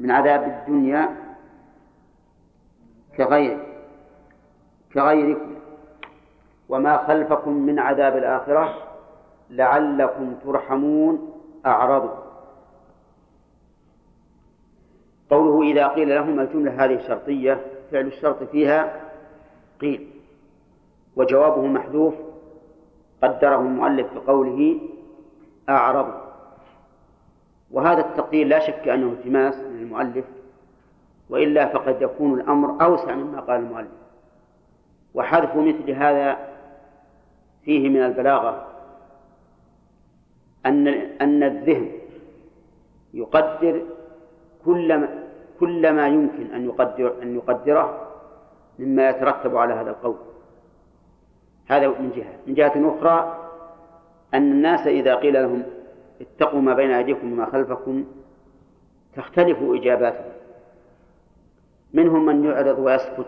من 0.00 0.10
عذاب 0.10 0.42
الدنيا 0.42 1.21
كغير 3.16 3.58
كغيركم. 4.94 5.54
وما 6.68 6.96
خلفكم 6.96 7.52
من 7.52 7.78
عذاب 7.78 8.16
الآخرة 8.16 8.74
لعلكم 9.50 10.34
ترحمون 10.44 11.32
أعرضوا 11.66 12.22
قوله 15.30 15.70
إذا 15.72 15.88
قيل 15.88 16.08
لهم 16.08 16.40
الجملة 16.40 16.84
هذه 16.84 16.98
شرطية 17.06 17.60
فعل 17.90 18.06
الشرط 18.06 18.42
فيها 18.42 19.00
قيل. 19.80 20.10
وجوابه 21.16 21.66
محذوف 21.66 22.14
قدره 23.22 23.60
المؤلف 23.60 24.06
بقوله 24.14 24.80
أعرضوا 25.68 26.20
وهذا 27.70 28.00
التقدير 28.00 28.46
لا 28.46 28.58
شك 28.58 28.88
أنه 28.88 29.06
التماس 29.12 29.54
من 29.54 29.78
المؤلف 29.78 30.24
وإلا 31.32 31.66
فقد 31.66 32.02
يكون 32.02 32.40
الأمر 32.40 32.84
أوسع 32.84 33.14
مما 33.14 33.40
قال 33.40 33.60
المؤلف. 33.60 33.88
وحذف 35.14 35.56
مثل 35.56 35.90
هذا 35.90 36.38
فيه 37.64 37.88
من 37.88 38.02
البلاغة 38.02 38.66
أن 40.66 40.88
أن 41.20 41.42
الذهن 41.42 41.90
يقدر 43.14 43.82
كل 44.64 44.98
ما 44.98 45.08
كل 45.60 45.92
ما 45.92 46.08
يمكن 46.08 46.46
أن 46.54 46.64
يقدر 46.64 47.22
أن 47.22 47.36
يقدره 47.36 48.08
مما 48.78 49.08
يترتب 49.08 49.56
على 49.56 49.74
هذا 49.74 49.90
القول. 49.90 50.16
هذا 51.66 51.88
من 51.88 52.12
جهة. 52.16 52.34
من 52.46 52.54
جهة 52.54 52.96
أخرى 52.98 53.48
أن 54.34 54.52
الناس 54.52 54.86
إذا 54.86 55.14
قيل 55.14 55.42
لهم 55.42 55.62
اتقوا 56.20 56.60
ما 56.60 56.74
بين 56.74 56.90
أيديكم 56.90 57.32
وما 57.32 57.46
خلفكم 57.46 58.04
تختلف 59.16 59.58
إجاباتهم. 59.62 60.31
منهم 61.94 62.26
من 62.26 62.44
يعرض 62.44 62.78
ويسكت 62.78 63.26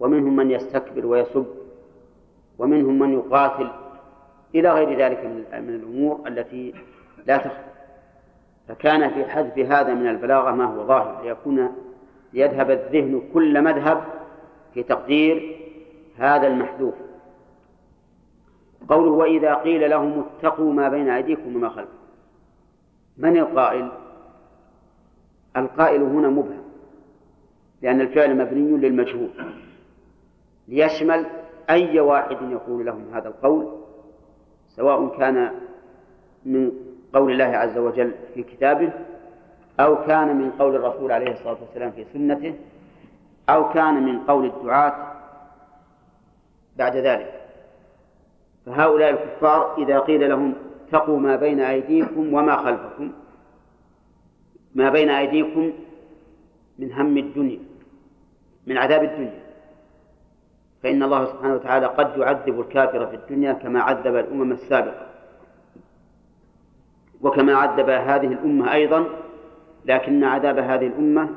ومنهم 0.00 0.36
من 0.36 0.50
يستكبر 0.50 1.06
ويسب 1.06 1.46
ومنهم 2.58 2.98
من 2.98 3.12
يقاتل 3.12 3.70
إلى 4.54 4.70
غير 4.70 4.98
ذلك 4.98 5.24
من 5.52 5.74
الأمور 5.74 6.28
التي 6.28 6.74
لا 7.26 7.36
تخفى. 7.36 7.68
فكان 8.68 9.10
في 9.10 9.24
حذف 9.24 9.58
هذا 9.58 9.94
من 9.94 10.08
البلاغة 10.08 10.50
ما 10.50 10.64
هو 10.64 10.86
ظاهر 10.86 11.22
ليكون 11.22 11.68
ليذهب 12.32 12.70
الذهن 12.70 13.22
كل 13.34 13.62
مذهب 13.62 14.04
في 14.74 14.82
تقدير 14.82 15.58
هذا 16.18 16.46
المحذوف. 16.46 16.94
قوله 18.88 19.10
وإذا 19.10 19.54
قيل 19.54 19.90
لهم 19.90 20.24
اتقوا 20.24 20.72
ما 20.72 20.88
بين 20.88 21.08
أيديكم 21.08 21.56
وما 21.56 21.68
خلفكم. 21.68 21.98
من 23.16 23.36
القائل؟ 23.36 23.88
القائل 25.56 26.02
هنا 26.02 26.28
مبهم. 26.28 26.67
لأن 27.82 28.00
الفعل 28.00 28.36
مبني 28.36 28.88
للمجهول. 28.88 29.28
ليشمل 30.68 31.26
أي 31.70 32.00
واحد 32.00 32.36
يقول 32.50 32.86
لهم 32.86 33.04
هذا 33.14 33.28
القول 33.28 33.78
سواء 34.76 35.18
كان 35.18 35.50
من 36.46 36.72
قول 37.12 37.32
الله 37.32 37.44
عز 37.44 37.78
وجل 37.78 38.12
في 38.34 38.42
كتابه 38.42 38.92
أو 39.80 40.04
كان 40.04 40.36
من 40.36 40.50
قول 40.50 40.74
الرسول 40.74 41.12
عليه 41.12 41.32
الصلاة 41.32 41.56
والسلام 41.60 41.90
في 41.90 42.04
سنته 42.12 42.54
أو 43.48 43.68
كان 43.68 44.02
من 44.02 44.18
قول 44.18 44.46
الدعاة 44.46 45.12
بعد 46.76 46.96
ذلك. 46.96 47.40
فهؤلاء 48.66 49.10
الكفار 49.10 49.78
إذا 49.78 49.98
قيل 49.98 50.28
لهم 50.28 50.54
اتقوا 50.88 51.18
ما 51.18 51.36
بين 51.36 51.60
أيديكم 51.60 52.34
وما 52.34 52.56
خلفكم 52.56 53.12
ما 54.74 54.90
بين 54.90 55.10
أيديكم 55.10 55.72
من 56.78 56.92
هم 56.92 57.18
الدنيا. 57.18 57.58
من 58.68 58.78
عذاب 58.78 59.04
الدنيا. 59.04 59.40
فإن 60.82 61.02
الله 61.02 61.26
سبحانه 61.26 61.54
وتعالى 61.54 61.86
قد 61.86 62.16
يعذب 62.16 62.60
الكافر 62.60 63.06
في 63.06 63.16
الدنيا 63.16 63.52
كما 63.52 63.80
عذب 63.80 64.16
الأمم 64.16 64.52
السابقة. 64.52 65.06
وكما 67.22 67.54
عذب 67.54 67.90
هذه 67.90 68.26
الأمة 68.26 68.72
أيضا 68.72 69.04
لكن 69.84 70.24
عذاب 70.24 70.58
هذه 70.58 70.86
الأمة 70.86 71.28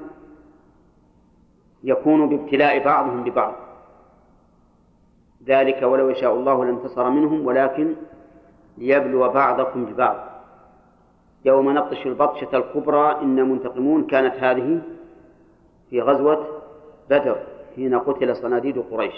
يكون 1.84 2.30
بابتلاء 2.30 2.84
بعضهم 2.84 3.24
ببعض. 3.24 3.54
ذلك 5.46 5.84
ولو 5.84 6.10
يشاء 6.10 6.34
الله 6.34 6.66
لانتصر 6.66 7.10
منهم 7.10 7.46
ولكن 7.46 7.96
ليبلو 8.78 9.30
بعضكم 9.30 9.86
ببعض. 9.86 10.32
يوم 11.46 11.72
نبطش 11.72 12.08
البطشة 12.08 12.58
الكبرى 12.58 13.22
إنا 13.22 13.44
منتقمون 13.44 14.08
كانت 14.08 14.36
هذه 14.36 14.82
في 15.90 16.02
غزوة 16.02 16.48
بدر 17.12 17.38
حين 17.76 18.00
قتل 18.00 18.36
صناديد 18.36 18.80
قريش 18.92 19.14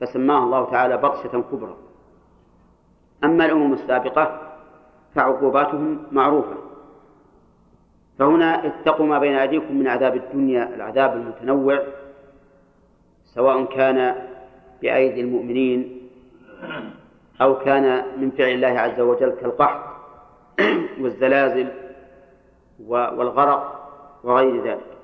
فسماها 0.00 0.44
الله 0.44 0.70
تعالى 0.70 0.96
بطشة 0.96 1.44
كبرى. 1.52 1.76
أما 3.24 3.44
الأمم 3.44 3.72
السابقة 3.72 4.40
فعقوباتهم 5.14 6.02
معروفة. 6.12 6.56
فهنا 8.18 8.66
اتقوا 8.66 9.06
ما 9.06 9.18
بين 9.18 9.34
أيديكم 9.34 9.76
من 9.76 9.88
عذاب 9.88 10.16
الدنيا 10.16 10.74
العذاب 10.74 11.16
المتنوع 11.16 11.82
سواء 13.24 13.64
كان 13.64 14.14
بأيدي 14.82 15.20
المؤمنين 15.20 16.08
أو 17.40 17.58
كان 17.58 18.04
من 18.20 18.30
فعل 18.30 18.48
الله 18.48 18.80
عز 18.80 19.00
وجل 19.00 19.30
كالقحط 19.30 19.80
والزلازل 21.00 21.68
والغرق 22.86 23.90
وغير 24.24 24.64
ذلك. 24.64 24.96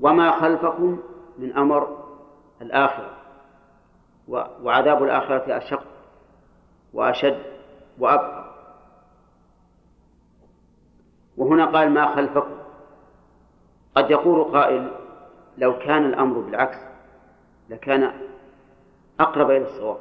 وما 0.00 0.30
خلفكم 0.30 0.98
من 1.38 1.52
أمر 1.52 2.04
الآخرة 2.62 3.10
وعذاب 4.62 5.02
الآخرة 5.02 5.56
أشق 5.56 5.84
وأشد 6.92 7.42
وأبقى. 7.98 8.52
وهنا 11.36 11.64
قال 11.64 11.90
ما 11.90 12.16
خلفكم؟ 12.16 12.56
قد 13.94 14.10
يقول 14.10 14.44
قائل 14.44 14.90
لو 15.58 15.78
كان 15.78 16.04
الأمر 16.04 16.38
بالعكس 16.38 16.78
لكان 17.68 18.12
أقرب 19.20 19.50
إلى 19.50 19.64
الصواب. 19.64 19.98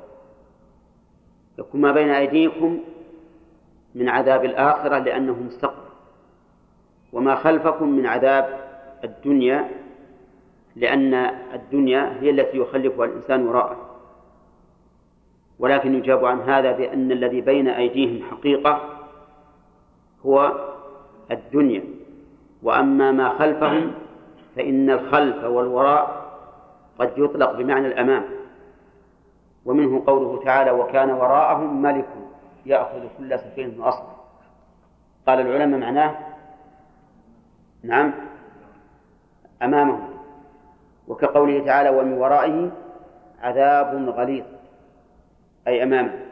يكون 1.59 1.81
ما 1.81 1.91
بين 1.91 2.09
أيديكم 2.09 2.79
من 3.95 4.09
عذاب 4.09 4.45
الآخرة 4.45 4.97
لأنه 4.97 5.33
مستقبل 5.33 5.91
وما 7.13 7.35
خلفكم 7.35 7.89
من 7.89 8.05
عذاب 8.05 8.71
الدنيا 9.03 9.69
لأن 10.75 11.13
الدنيا 11.53 12.17
هي 12.21 12.29
التي 12.29 12.57
يخلفها 12.57 13.05
الإنسان 13.05 13.47
وراءه. 13.47 13.77
ولكن 15.59 15.95
يجاب 15.95 16.25
عن 16.25 16.41
هذا 16.41 16.71
بأن 16.71 17.11
الذي 17.11 17.41
بين 17.41 17.67
أيديهم 17.67 18.23
حقيقة 18.31 18.81
هو 20.25 20.51
الدنيا. 21.31 21.83
وأما 22.63 23.11
ما 23.11 23.29
خلفهم 23.29 23.91
فإن 24.55 24.89
الخلف 24.89 25.43
والوراء 25.43 26.31
قد 26.99 27.11
يطلق 27.17 27.51
بمعنى 27.51 27.87
الأمام. 27.87 28.23
ومنه 29.65 30.03
قوله 30.07 30.43
تعالى 30.43 30.71
وكان 30.71 31.11
وراءهم 31.11 31.81
ملك 31.81 32.07
يأخذ 32.65 32.99
كل 33.17 33.39
سفينة 33.39 33.87
أصلا 33.87 34.07
قال 35.27 35.39
العلماء 35.39 35.79
معناه 35.79 36.15
نعم 37.83 38.13
أمامهم. 39.61 40.10
وكقوله 41.07 41.65
تعالى 41.65 41.89
ومن 41.89 42.13
ورائه 42.13 42.71
عذاب 43.39 44.09
غليظ 44.09 44.45
أي 45.67 45.83
أمامه 45.83 46.25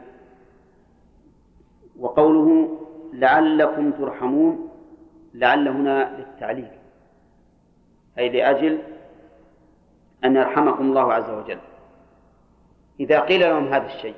وقوله 1.98 2.78
لعلكم 3.12 3.90
ترحمون 3.90 4.70
لعل 5.34 5.68
هنا 5.68 6.16
للتعليل 6.18 6.68
أي 8.18 8.28
لأجل 8.28 8.78
أن 10.24 10.36
يرحمكم 10.36 10.84
الله 10.84 11.12
عز 11.12 11.30
وجل. 11.30 11.58
إذا 13.00 13.20
قيل 13.20 13.40
لهم 13.40 13.68
هذا 13.68 13.86
الشيء 13.86 14.14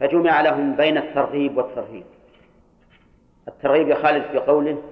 فجمع 0.00 0.40
لهم 0.40 0.76
بين 0.76 0.98
الترغيب 0.98 1.56
والترهيب. 1.56 2.04
الترغيب 3.48 3.88
في 4.22 4.38
قوله 4.38 4.82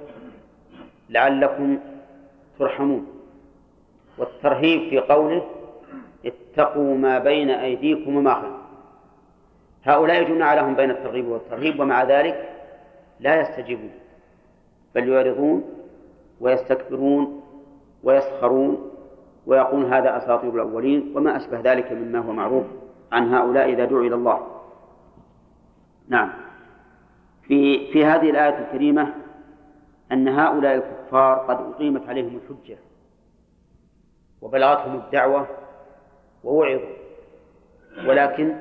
لعلكم 1.08 1.78
ترحمون. 2.58 3.17
والترهيب 4.18 4.90
في 4.90 4.98
قوله 4.98 5.44
اتقوا 6.26 6.96
ما 6.96 7.18
بين 7.18 7.50
أيديكم 7.50 8.16
وما 8.16 8.34
خلفكم. 8.34 8.68
هؤلاء 9.84 10.22
جمع 10.22 10.54
لهم 10.54 10.74
بين 10.74 10.90
الترغيب 10.90 11.28
والترهيب 11.28 11.80
ومع 11.80 12.02
ذلك 12.02 12.48
لا 13.20 13.40
يستجيبون 13.40 13.90
بل 14.94 15.08
يعرضون 15.08 15.64
ويستكبرون 16.40 17.42
ويسخرون 18.02 18.90
ويقول 19.46 19.84
هذا 19.84 20.16
أساطير 20.16 20.54
الأولين 20.54 21.12
وما 21.16 21.36
أشبه 21.36 21.60
ذلك 21.60 21.92
مما 21.92 22.18
هو 22.18 22.32
معروف 22.32 22.64
عن 23.12 23.34
هؤلاء 23.34 23.72
إذا 23.72 23.84
دعوا 23.84 24.02
إلى 24.02 24.14
الله. 24.14 24.46
نعم. 26.08 26.30
في 27.42 27.92
في 27.92 28.04
هذه 28.04 28.30
الآية 28.30 28.58
الكريمة 28.58 29.14
أن 30.12 30.28
هؤلاء 30.28 30.74
الكفار 30.74 31.38
قد 31.38 31.56
أقيمت 31.74 32.08
عليهم 32.08 32.36
الحجة. 32.36 32.78
وبلغتهم 34.42 34.94
الدعوة 34.96 35.46
ووعظوا 36.44 36.96
ولكن 38.06 38.56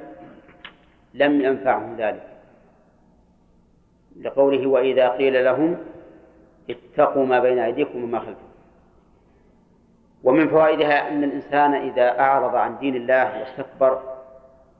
لم 1.13 1.41
ينفعهم 1.41 1.95
ذلك. 1.95 2.27
لقوله 4.21 4.67
وإذا 4.67 5.09
قيل 5.09 5.45
لهم 5.45 5.77
اتقوا 6.69 7.25
ما 7.25 7.39
بين 7.39 7.59
أيديكم 7.59 8.03
وما 8.03 8.19
خلفكم. 8.19 8.47
ومن 10.23 10.47
فوائدها 10.47 11.07
أن 11.07 11.23
الإنسان 11.23 11.73
إذا 11.73 12.19
أعرض 12.19 12.55
عن 12.55 12.77
دين 12.77 12.95
الله 12.95 13.39
واستكبر 13.39 14.01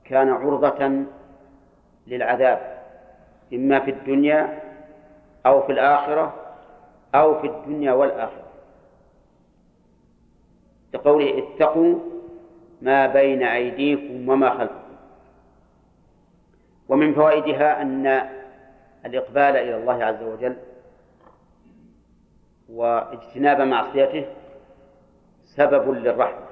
كان 0.04 0.28
عرضة 0.28 1.04
للعذاب 2.06 2.78
إما 3.52 3.80
في 3.80 3.90
الدنيا 3.90 4.60
أو 5.46 5.62
في 5.62 5.72
الآخرة 5.72 6.34
أو 7.14 7.40
في 7.40 7.46
الدنيا 7.46 7.92
والآخرة. 7.92 8.47
لقوله 10.94 11.38
اتقوا 11.38 11.98
ما 12.82 13.06
بين 13.06 13.42
أيديكم 13.42 14.28
وما 14.28 14.50
خلفكم. 14.50 14.88
ومن 16.88 17.14
فوائدها 17.14 17.82
أن 17.82 18.06
الإقبال 19.06 19.56
إلى 19.56 19.76
الله 19.76 20.04
عز 20.04 20.22
وجل 20.22 20.56
واجتناب 22.68 23.60
معصيته 23.60 24.26
سبب 25.44 25.90
للرحمة. 25.90 26.46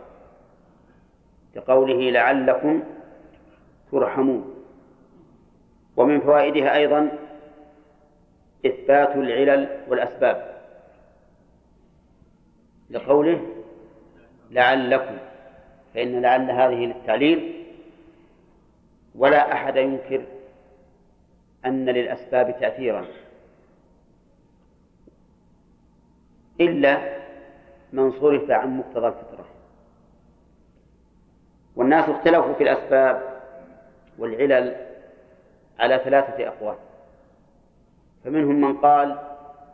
كقوله 1.55 2.11
لعلكم 2.11 2.83
ترحمون. 3.93 4.55
ومن 5.97 6.21
فوائدها 6.21 6.77
أيضا 6.77 7.19
إثبات 8.67 9.17
العلل 9.17 9.81
والأسباب. 9.89 10.57
لقوله 12.91 13.56
لعلكم 14.51 15.17
فإن 15.95 16.23
لعل 16.23 16.51
هذه 16.51 16.87
للتعليل. 16.87 17.65
ولا 19.15 19.53
أحد 19.53 19.77
ينكر 19.77 20.25
أن 21.67 21.85
للأسباب 21.85 22.61
تأثيرا. 22.61 23.07
إلا 26.61 27.19
من 27.93 28.13
صرف 28.13 28.51
عن 28.51 28.79
مقتضى 28.79 29.07
الفطرة. 29.07 29.47
والناس 31.77 32.09
اختلفوا 32.09 32.53
في 32.53 32.63
الأسباب 32.63 33.41
والعلل 34.19 34.87
على 35.79 36.01
ثلاثة 36.05 36.49
أقوال. 36.49 36.77
فمنهم 38.25 38.61
من 38.61 38.77
قال 38.77 39.19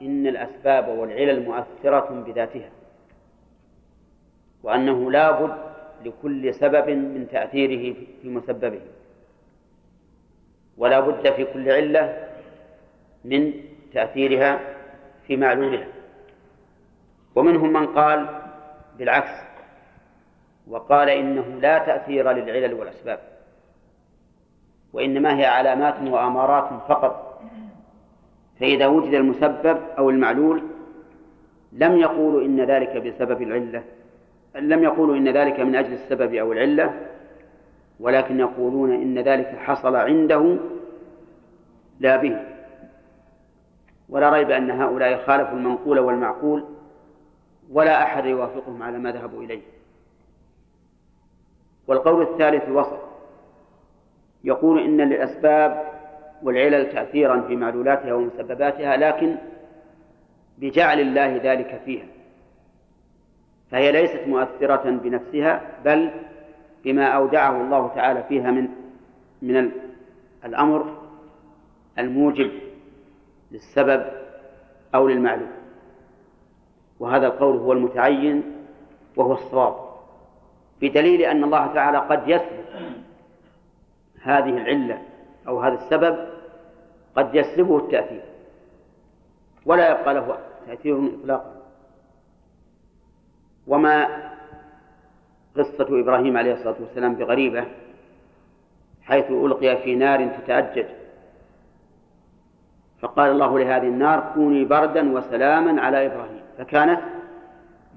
إن 0.02 0.26
الأسباب 0.26 0.88
والعلل 0.88 1.44
مؤثرة 1.44 2.24
بذاتها. 2.26 2.70
وأنه 4.62 5.10
لا 5.10 5.30
بد 5.30 5.54
لكل 6.04 6.54
سبب 6.54 6.88
من 6.88 7.26
تأثيره 7.32 7.94
في 8.22 8.28
مسببه. 8.28 8.80
ولا 10.78 11.00
بد 11.00 11.32
في 11.32 11.44
كل 11.44 11.70
علة 11.70 12.28
من 13.24 13.52
تأثيرها 13.92 14.60
في 15.26 15.36
معلولها. 15.36 15.86
ومنهم 17.34 17.72
من 17.72 17.86
قال 17.86 18.40
بالعكس 18.98 19.42
وقال 20.68 21.08
إنه 21.08 21.58
لا 21.60 21.78
تأثير 21.78 22.32
للعلل 22.32 22.74
والأسباب 22.74 23.18
وإنما 24.92 25.38
هي 25.38 25.46
علامات 25.46 25.94
وأمارات 26.08 26.82
فقط. 26.88 27.42
فإذا 28.60 28.86
وجد 28.86 29.14
المسبب 29.14 29.80
أو 29.98 30.10
المعلول 30.10 30.62
لم 31.72 31.96
يقولوا 31.96 32.42
إن 32.42 32.60
ذلك 32.60 32.96
بسبب 32.96 33.42
العلة 33.42 33.82
لم 34.54 34.82
يقولوا 34.82 35.16
إن 35.16 35.28
ذلك 35.28 35.60
من 35.60 35.76
أجل 35.76 35.92
السبب 35.92 36.34
أو 36.34 36.52
العلة 36.52 36.94
ولكن 38.00 38.40
يقولون 38.40 38.92
إن 38.92 39.18
ذلك 39.18 39.46
حصل 39.46 39.96
عنده 39.96 40.56
لا 42.00 42.16
به. 42.16 42.36
ولا 44.08 44.30
ريب 44.30 44.50
أن 44.50 44.70
هؤلاء 44.70 45.26
خالفوا 45.26 45.58
المنقول 45.58 45.98
والمعقول 45.98 46.64
ولا 47.70 48.02
أحد 48.02 48.24
يوافقهم 48.24 48.82
على 48.82 48.98
ما 48.98 49.12
ذهبوا 49.12 49.42
إليه. 49.42 49.62
والقول 51.86 52.22
الثالث 52.22 52.64
الوسط 52.64 52.98
يقول 54.44 54.80
إن 54.80 55.00
للأسباب 55.00 55.92
والعلل 56.42 56.92
تأثيرا 56.92 57.40
في 57.40 57.56
معلولاتها 57.56 58.12
ومسبباتها 58.12 58.96
لكن 58.96 59.36
بجعل 60.58 61.00
الله 61.00 61.40
ذلك 61.42 61.80
فيها. 61.84 62.06
فهي 63.72 63.92
ليست 63.92 64.20
مؤثرة 64.26 64.90
بنفسها 64.90 65.62
بل 65.84 66.10
بما 66.84 67.06
أودعه 67.06 67.60
الله 67.60 67.88
تعالى 67.94 68.22
فيها 68.22 68.50
من 68.50 68.68
من 69.42 69.70
الأمر 70.44 70.98
الموجب 71.98 72.50
للسبب 73.52 74.04
أو 74.94 75.08
للمعلوم. 75.08 75.50
وهذا 77.00 77.26
القول 77.26 77.56
هو 77.56 77.72
المتعين 77.72 78.42
وهو 79.16 79.32
الصواب 79.32 79.74
بدليل 80.80 81.22
أن 81.22 81.44
الله 81.44 81.66
تعالى 81.66 81.98
قد 81.98 82.28
يسلب 82.28 82.64
هذه 84.22 84.48
العلة 84.48 85.02
أو 85.48 85.60
هذا 85.60 85.74
السبب 85.74 86.28
قد 87.16 87.34
يسلبه 87.34 87.78
التأثير 87.78 88.22
ولا 89.66 89.90
يبقى 89.90 90.14
له 90.14 90.38
تأثير 90.66 91.10
إطلاقا. 91.20 91.61
وما 93.66 94.08
قصة 95.56 96.00
إبراهيم 96.00 96.36
عليه 96.36 96.52
الصلاة 96.52 96.76
والسلام 96.80 97.14
بغريبة 97.14 97.64
حيث 99.02 99.30
ألقي 99.30 99.76
في 99.76 99.94
نار 99.94 100.26
تتأجج. 100.26 100.86
فقال 103.00 103.30
الله 103.30 103.58
لهذه 103.58 103.88
النار 103.88 104.32
كوني 104.34 104.64
بردا 104.64 105.12
وسلاما 105.12 105.82
على 105.82 106.06
إبراهيم. 106.06 106.42
فكانت 106.58 107.00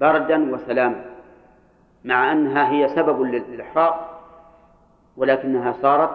بردا 0.00 0.54
وسلاما 0.54 1.04
مع 2.04 2.32
أنها 2.32 2.70
هي 2.72 2.88
سبب 2.88 3.22
للإحراق 3.22 4.22
ولكنها 5.16 5.72
صارت 5.82 6.10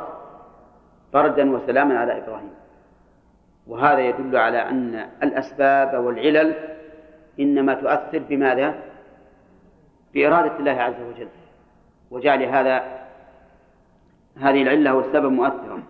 بردا 1.13 1.51
وسلاما 1.51 1.99
على 1.99 2.17
إبراهيم. 2.17 2.53
وهذا 3.67 3.99
يدل 3.99 4.37
على 4.37 4.57
أن 4.57 5.07
الأسباب 5.23 6.03
والعلل 6.03 6.55
إنما 7.39 7.73
تؤثر 7.73 8.19
بماذا؟ 8.19 8.90
بإرادة 10.13 10.59
الله 10.59 10.71
عز 10.71 11.01
وجل. 11.01 11.27
وجعل 12.11 12.43
هذا 12.43 13.07
هذه 14.37 14.61
العلة 14.61 14.95
والسبب 14.95 15.31
مؤثرا. 15.31 15.83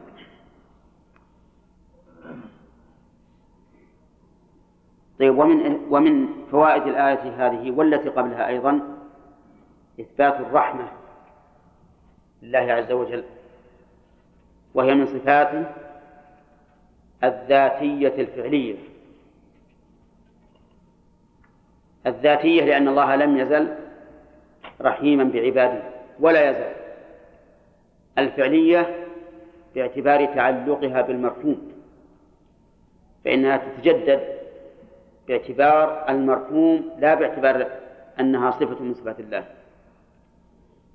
طيب 5.19 5.37
ومن 5.37 5.87
ومن 5.89 6.27
فوائد 6.51 6.87
الآية 6.87 7.47
هذه 7.47 7.71
والتي 7.71 8.09
قبلها 8.09 8.47
أيضا 8.47 8.97
إثبات 9.99 10.39
الرحمة 10.39 10.87
لله 12.41 12.73
عز 12.73 12.91
وجل 12.91 13.23
وهي 14.73 14.95
من 14.95 15.05
صفاته 15.05 15.65
الذاتية 17.23 18.21
الفعلية. 18.21 18.75
الذاتية 22.07 22.65
لأن 22.65 22.87
الله 22.87 23.15
لم 23.15 23.37
يزل 23.37 23.75
رحيما 24.81 25.23
بعباده 25.23 25.81
ولا 26.19 26.49
يزال. 26.49 26.73
الفعلية 28.17 29.07
باعتبار 29.75 30.25
تعلقها 30.25 31.01
بالمرحوم 31.01 31.71
فإنها 33.25 33.57
تتجدد 33.57 34.37
باعتبار 35.27 36.09
المرحوم 36.09 36.89
لا 36.99 37.13
باعتبار 37.13 37.67
أنها 38.19 38.51
صفة 38.51 38.83
من 38.83 38.93
صفات 38.93 39.19
الله. 39.19 39.45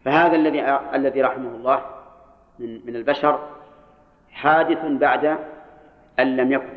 فهذا 0.05 0.37
الذي 0.37 0.63
الذي 0.95 1.23
رحمه 1.23 1.49
الله 1.49 1.85
من 2.59 2.87
من 2.87 2.97
البشر 2.97 3.49
حادث 4.31 4.85
بعد 4.85 5.39
أن 6.19 6.37
لم 6.37 6.53
يكن 6.53 6.75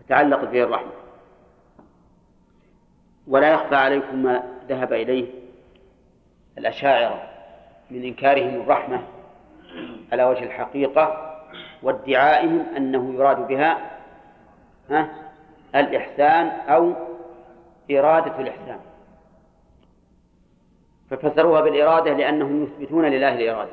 فتعلقت 0.00 0.48
به 0.48 0.62
الرحمة. 0.62 0.92
ولا 3.26 3.52
يخفى 3.52 3.74
عليكم 3.74 4.22
ما 4.22 4.42
ذهب 4.68 4.92
إليه 4.92 5.26
الأشاعرة 6.58 7.22
من 7.90 8.04
إنكارهم 8.04 8.60
الرحمة 8.60 9.02
على 10.12 10.24
وجه 10.24 10.44
الحقيقة 10.44 11.36
وادعائهم 11.82 12.66
أنه 12.76 13.14
يراد 13.14 13.46
بها 13.46 13.90
ها 14.90 15.08
الإحسان 15.74 16.46
أو 16.46 16.92
إرادة 17.90 18.40
الإحسان. 18.40 18.78
ففسروها 21.10 21.60
بالإرادة 21.60 22.12
لأنهم 22.12 22.64
يثبتون 22.64 23.04
لله 23.04 23.34
الإرادة 23.34 23.70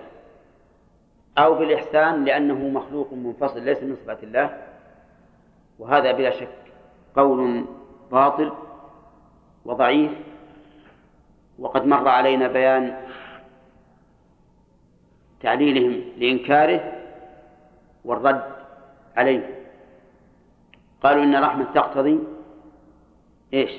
أو 1.37 1.55
بالإحسان 1.55 2.25
لأنه 2.25 2.55
مخلوق 2.55 3.13
منفصل 3.13 3.61
ليس 3.61 3.83
من 3.83 3.95
صفات 3.95 4.23
الله. 4.23 4.57
وهذا 5.79 6.11
بلا 6.11 6.31
شك 6.31 6.47
قول 7.15 7.65
باطل 8.11 8.51
وضعيف 9.65 10.11
وقد 11.59 11.85
مر 11.85 12.07
علينا 12.07 12.47
بيان 12.47 12.97
تعليلهم 15.41 16.01
لإنكاره 16.17 16.93
والرد 18.05 18.43
عليه. 19.17 19.57
قالوا 21.03 21.23
إن 21.23 21.35
الرحمة 21.35 21.65
تقتضي 21.73 22.19
إيش؟ 23.53 23.71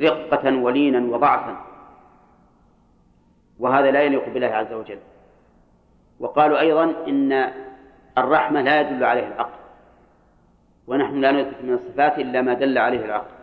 رقة 0.00 0.56
ولينا 0.56 1.14
وضعفا. 1.16 1.64
وهذا 3.58 3.90
لا 3.90 4.02
يليق 4.02 4.28
بالله 4.28 4.46
عز 4.46 4.72
وجل. 4.72 4.98
وقالوا 6.20 6.60
أيضا 6.60 6.84
إن 7.08 7.52
الرحمة 8.18 8.62
لا 8.62 8.80
يدل 8.80 9.04
عليه 9.04 9.26
العقل. 9.26 9.62
ونحن 10.86 11.20
لا 11.20 11.32
نثبت 11.32 11.62
من 11.62 11.74
الصفات 11.74 12.18
إلا 12.18 12.42
ما 12.42 12.54
دل 12.54 12.78
عليه 12.78 13.04
العقل. 13.04 13.41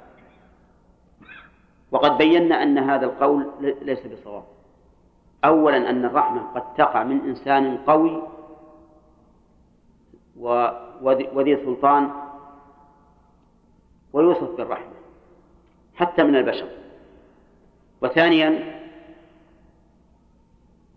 وقد 1.91 2.17
بينا 2.17 2.63
أن 2.63 2.77
هذا 2.77 3.05
القول 3.05 3.51
ليس 3.81 4.07
بصواب. 4.07 4.43
أولا 5.45 5.89
أن 5.89 6.05
الرحمة 6.05 6.41
قد 6.55 6.73
تقع 6.73 7.03
من 7.03 7.19
إنسان 7.19 7.77
قوي 7.77 8.21
وذي 11.33 11.55
سلطان 11.65 12.09
ويوصف 14.13 14.57
بالرحمة 14.57 14.93
حتى 15.95 16.23
من 16.23 16.35
البشر. 16.35 16.67
وثانيا 18.01 18.79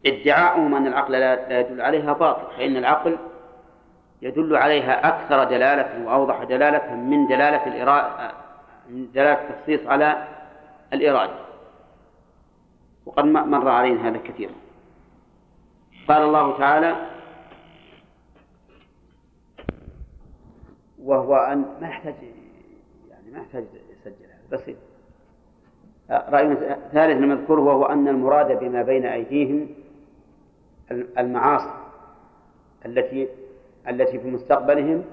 ادعاؤهم 0.07 0.75
أن 0.75 0.87
العقل 0.87 1.13
لا 1.13 1.61
يدل 1.61 1.81
عليها 1.81 2.13
باطل 2.13 2.57
فإن 2.57 2.77
العقل 2.77 3.19
يدل 4.23 4.57
عليها 4.57 5.09
أكثر 5.09 5.45
دلالة 5.45 6.07
وأوضح 6.07 6.45
دلالة 6.45 6.95
من 6.95 7.27
دلالة 7.27 7.67
من 8.89 9.13
دلالة 9.13 9.49
التخصيص 9.51 9.87
على 9.87 10.29
الإرادة 10.93 11.35
وقد 13.07 13.25
مر 13.25 13.69
علينا 13.69 14.09
هذا 14.09 14.19
كثيرا 14.19 14.53
قال 16.09 16.23
الله 16.23 16.59
تعالى 16.59 16.97
وهو 21.03 21.37
أن 21.37 21.65
ما 21.81 21.89
يحتاج 21.89 22.15
يعني 23.11 23.31
ما 23.33 23.39
يحتاج 23.39 23.65
يسجل 23.93 24.25
هذا 24.25 24.57
بسيط. 24.57 24.77
رأي 26.11 26.57
ثالث 26.93 27.21
نذكره 27.21 27.61
وهو 27.61 27.85
أن 27.85 28.09
المراد 28.09 28.59
بما 28.59 28.83
بين 28.83 29.07
أيديهم 29.07 29.69
المعاصي 30.91 31.75
التي 32.87 33.29
التي 33.89 34.19
في 34.19 34.31
مستقبلهم 34.31 35.05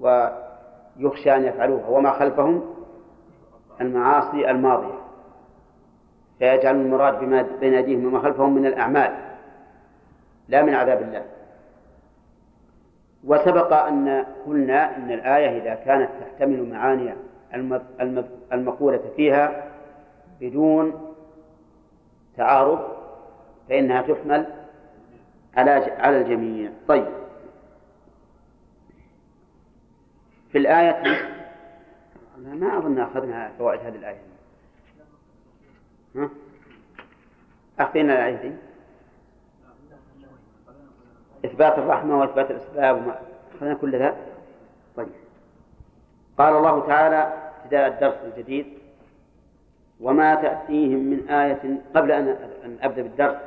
ويخشى 0.00 1.36
أن 1.36 1.44
يفعلوها. 1.44 1.88
وما 1.88 2.10
خلفهم 2.18 2.75
المعاصي 3.80 4.50
الماضية. 4.50 4.98
فيجعل 6.38 6.76
المراد 6.76 7.20
بما 7.20 7.42
بين 7.60 7.74
أيديهم 7.74 8.06
وما 8.06 8.20
خلفهم 8.20 8.54
من 8.54 8.66
الأعمال 8.66 9.14
لا 10.48 10.62
من 10.62 10.74
عذاب 10.74 11.02
الله. 11.02 11.24
وسبق 13.24 13.72
أن 13.72 14.24
قلنا 14.46 14.96
أن 14.96 15.10
الآية 15.10 15.62
إذا 15.62 15.74
كانت 15.74 16.10
تحتمل 16.20 16.70
معاني 16.70 17.12
المقولة 18.52 19.02
فيها 19.16 19.64
بدون 20.40 21.14
تعارض 22.36 22.78
فإنها 23.68 24.02
تحمل 24.02 24.46
على 25.56 25.70
على 25.98 26.20
الجميع. 26.20 26.70
طيب. 26.88 27.06
في 30.52 30.58
الآية 30.58 31.02
ما 32.36 32.78
أظن 32.78 32.98
أخذنا 32.98 33.52
فوائد 33.58 33.80
هذه 33.80 33.94
الآية. 33.96 34.22
ها؟ 36.16 36.30
أخذنا 37.78 38.12
الآية 38.12 38.42
دي. 38.42 38.56
إثبات 41.44 41.78
الرحمة 41.78 42.18
وإثبات 42.20 42.50
الأسباب 42.50 42.96
وما 42.96 43.18
أخذنا 43.56 43.74
كل 43.74 43.98
ذا؟ 43.98 44.16
طيب. 44.96 45.08
قال 46.38 46.56
الله 46.56 46.86
تعالى 46.86 47.50
ابتداء 47.62 47.88
الدرس 47.88 48.16
الجديد 48.24 48.66
وما 50.00 50.34
تأتيهم 50.34 50.98
من 50.98 51.28
آية 51.28 51.82
قبل 51.94 52.12
أن 52.12 52.78
أبدأ 52.82 53.02
بالدرس. 53.02 53.40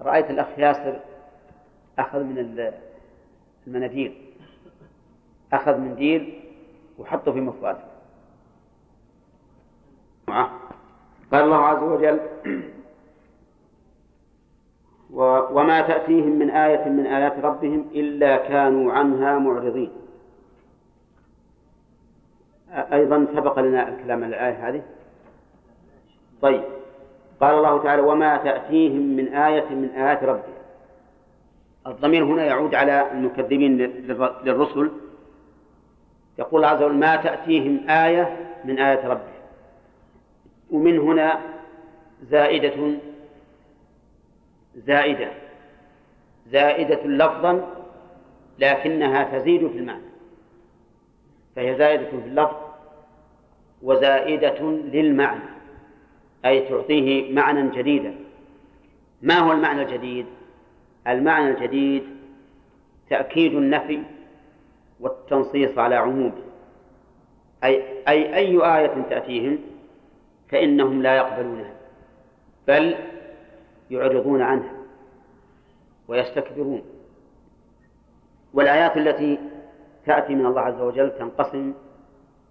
رأيت 0.00 0.30
الأخ 0.30 0.58
ياسر 0.58 1.00
أخذ 1.98 2.22
من 2.22 2.72
المناديل. 3.66 4.34
أخذ 5.52 5.78
منديل 5.78 6.45
وحطه 6.98 7.32
في 7.32 7.40
مفاته. 7.40 7.84
قال 11.32 11.44
الله 11.44 11.56
عز 11.56 11.82
وجل 11.82 12.20
وما 15.56 15.80
تأتيهم 15.80 16.38
من 16.38 16.50
آية 16.50 16.88
من 16.88 17.06
آيات 17.06 17.38
ربهم 17.44 17.84
إلا 17.94 18.36
كانوا 18.36 18.92
عنها 18.92 19.38
معرضين. 19.38 19.90
أيضا 22.72 23.26
سبق 23.34 23.58
لنا 23.58 23.88
الكلام 23.88 24.24
عن 24.24 24.28
الآية 24.28 24.68
هذه. 24.68 24.82
طيب. 26.42 26.62
قال 27.40 27.54
الله 27.54 27.82
تعالى 27.82 28.02
وما 28.02 28.36
تأتيهم 28.36 29.16
من 29.16 29.28
آية 29.28 29.68
من 29.70 29.88
آيات 29.88 30.24
ربهم. 30.24 30.56
الضمير 31.86 32.24
هنا 32.24 32.44
يعود 32.44 32.74
على 32.74 33.12
المكذبين 33.12 33.78
للرسل. 34.44 34.90
يقول 36.38 36.64
عز 36.64 36.82
وجل 36.82 36.94
ما 36.94 37.16
تأتيهم 37.16 37.90
آية 37.90 38.36
من 38.64 38.78
آيات 38.78 39.04
ربهم 39.04 39.36
ومن 40.70 40.98
هنا 40.98 41.40
زائدة 42.30 42.98
زائدة 44.76 45.30
زائدة 46.52 47.06
لفظا 47.06 47.68
لكنها 48.58 49.38
تزيد 49.38 49.68
في 49.68 49.78
المعنى. 49.78 50.02
فهي 51.56 51.76
زائدة 51.76 52.10
في 52.10 52.16
اللفظ 52.16 52.56
وزائدة 53.82 54.60
للمعنى 54.70 55.40
أي 56.44 56.60
تعطيه 56.60 57.32
معنى 57.34 57.70
جديدا. 57.70 58.14
ما 59.22 59.38
هو 59.38 59.52
المعنى 59.52 59.82
الجديد؟ 59.82 60.26
المعنى 61.06 61.50
الجديد 61.50 62.02
تأكيد 63.10 63.54
النفي 63.54 64.02
والتنصيص 65.00 65.78
على 65.78 65.94
عمومه 65.94 66.32
أي 67.64 68.02
أي 68.08 68.36
أي 68.36 68.76
آية 68.78 69.02
تأتيهم 69.10 69.58
فإنهم 70.48 71.02
لا 71.02 71.16
يقبلونها 71.16 71.74
بل 72.68 72.96
يعرضون 73.90 74.42
عنها 74.42 74.72
ويستكبرون. 76.08 76.82
والآيات 78.54 78.96
التي 78.96 79.38
تأتي 80.06 80.34
من 80.34 80.46
الله 80.46 80.60
عز 80.60 80.80
وجل 80.80 81.18
تنقسم 81.18 81.74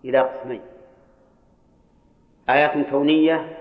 إلى 0.05 0.19
قسمين 0.19 0.61
آيات 2.49 2.89
كونية 2.89 3.57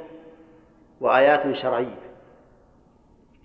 وآيات 1.00 1.56
شرعية. 1.56 2.04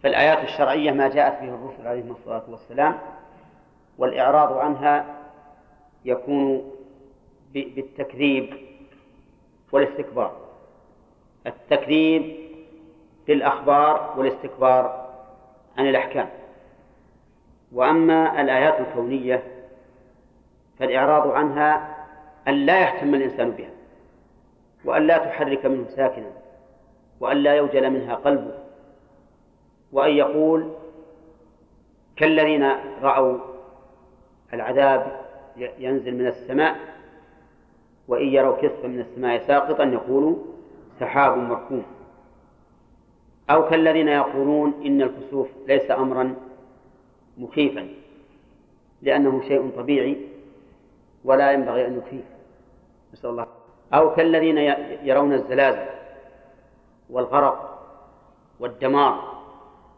فالآيات 0.03 0.43
الشرعية 0.43 0.91
ما 0.91 1.07
جاءت 1.07 1.41
به 1.41 1.55
الرسل 1.55 1.87
عليهم 1.87 2.11
الصلاة 2.11 2.43
والسلام 2.49 2.97
والإعراض 3.97 4.57
عنها 4.57 5.18
يكون 6.05 6.71
بالتكذيب 7.53 8.53
والاستكبار. 9.71 10.37
التكذيب 11.47 12.35
بالأخبار 13.27 14.13
والاستكبار 14.17 15.09
عن 15.77 15.89
الأحكام. 15.89 16.29
وأما 17.71 18.41
الآيات 18.41 18.79
الكونية 18.79 19.43
فالإعراض 20.79 21.31
عنها 21.31 21.97
أن 22.47 22.53
لا 22.53 22.79
يهتم 22.79 23.15
الإنسان 23.15 23.51
بها 23.51 23.69
وأن 24.85 25.07
لا 25.07 25.17
تحرك 25.17 25.65
منه 25.65 25.87
ساكنا 25.95 26.31
وأن 27.19 27.37
لا 27.37 27.53
يوجل 27.53 27.89
منها 27.89 28.15
قلبه 28.15 28.53
وأن 29.91 30.11
يقول 30.11 30.73
كالذين 32.15 32.71
رأوا 33.01 33.37
العذاب 34.53 35.28
ينزل 35.79 36.15
من 36.15 36.27
السماء 36.27 36.75
وإن 38.07 38.27
يروا 38.27 38.61
كسفا 38.61 38.87
من 38.87 38.99
السماء 38.99 39.47
ساقطا 39.47 39.83
يقولوا 39.83 40.35
سحاب 40.99 41.37
مركوم 41.37 41.83
أو 43.49 43.69
كالذين 43.69 44.07
يقولون 44.07 44.73
إن 44.85 45.01
الكسوف 45.01 45.47
ليس 45.67 45.91
أمرا 45.91 46.35
مخيفا 47.37 47.87
لأنه 49.01 49.41
شيء 49.47 49.69
طبيعي 49.77 50.17
ولا 51.23 51.51
ينبغي 51.51 51.87
أن 51.87 51.97
يخيف. 51.97 52.25
نسأل 53.13 53.29
الله. 53.29 53.47
أو 53.93 54.15
كالذين 54.15 54.57
يرون 55.03 55.33
الزلازل 55.33 55.89
والغرق 57.09 57.79
والدمار 58.59 59.39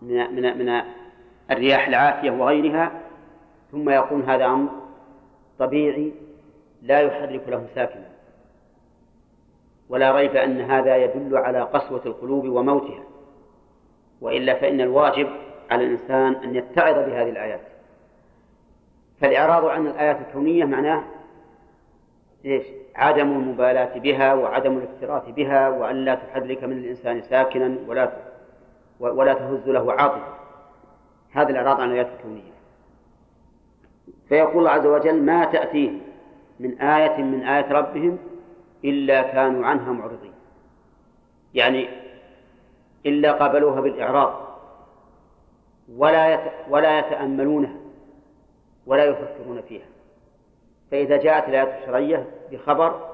من 0.02 0.36
من 0.36 0.58
من 0.58 0.82
الرياح 1.52 1.88
العاتية 1.88 2.32
وغيرها 2.32 2.92
ثم 3.72 3.90
يقول 3.90 4.24
هذا 4.24 4.46
أمر 4.46 4.70
طبيعي 5.62 6.12
لا 6.82 7.00
يحرك 7.00 7.42
له 7.48 7.68
ساكنا. 7.76 8.10
ولا 9.90 10.12
ريب 10.12 10.36
أن 10.36 10.62
هذا 10.62 10.98
يدل 10.98 11.38
على 11.38 11.62
قسوة 11.62 12.02
القلوب 12.06 12.48
وموتها. 12.48 13.04
وإلا 14.22 14.54
فإن 14.54 14.82
الواجب 14.82 15.30
على 15.72 15.84
الإنسان 15.84 16.36
أن 16.36 16.56
يتعظ 16.56 16.96
بهذه 16.96 17.30
الآيات. 17.30 17.62
فالإعراض 19.22 19.66
عن 19.66 19.88
الآيات 19.88 20.18
الكونية 20.28 20.66
معناه 20.66 21.04
إيش؟ 22.46 22.66
عدم 22.96 23.32
المبالاة 23.32 24.00
بها 24.00 24.34
وعدم 24.34 24.78
الاكتراث 24.78 25.30
بها 25.30 25.70
وأن 25.70 25.96
لا 25.96 26.16
تحرك 26.16 26.64
من 26.64 26.78
الإنسان 26.78 27.22
ساكنا 27.22 27.78
ولا 27.88 28.12
ولا 29.00 29.34
تهز 29.34 29.70
له 29.70 29.94
عاطفة. 29.94 30.34
هذا 31.32 31.50
الإعراض 31.50 31.82
عن 31.82 31.90
الآيات 31.90 32.08
الكونية. 32.18 32.51
فيقول 34.32 34.58
الله 34.58 34.70
عز 34.70 34.86
وجل 34.86 35.24
ما 35.24 35.46
تأتيهم 35.46 36.02
من 36.60 36.82
آية 36.82 37.18
من 37.18 37.44
آيات 37.44 37.72
ربهم 37.72 38.18
إلا 38.86 39.22
كانوا 39.22 39.66
عنها 39.66 39.92
معرضين. 39.92 40.34
يعني 41.54 41.90
إلا 43.06 43.32
قابلوها 43.32 43.82
بالإعراض. 43.82 44.58
ولا 45.96 46.34
يت... 46.34 46.52
ولا 46.70 47.00
يتأملونها 47.00 47.76
ولا 48.86 49.06
يفكرون 49.06 49.62
فيها. 49.62 49.86
فإذا 50.92 51.18
جاءت 51.18 51.50
الآيات 51.50 51.82
الشرعية 51.82 52.28
بخبر 52.52 53.10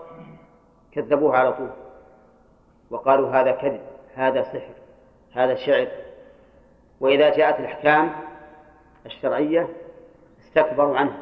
كذبوه 0.91 1.37
على 1.37 1.53
طول. 1.53 1.69
وقالوا 2.89 3.29
هذا 3.29 3.51
كذب 3.51 3.81
هذا 4.15 4.43
سحر 4.43 4.73
هذا 5.33 5.55
شعر. 5.55 5.87
وإذا 6.99 7.37
جاءت 7.37 7.59
الأحكام 7.59 8.11
الشرعية 9.05 9.67
استكبروا 10.57 10.97
عنها 10.97 11.17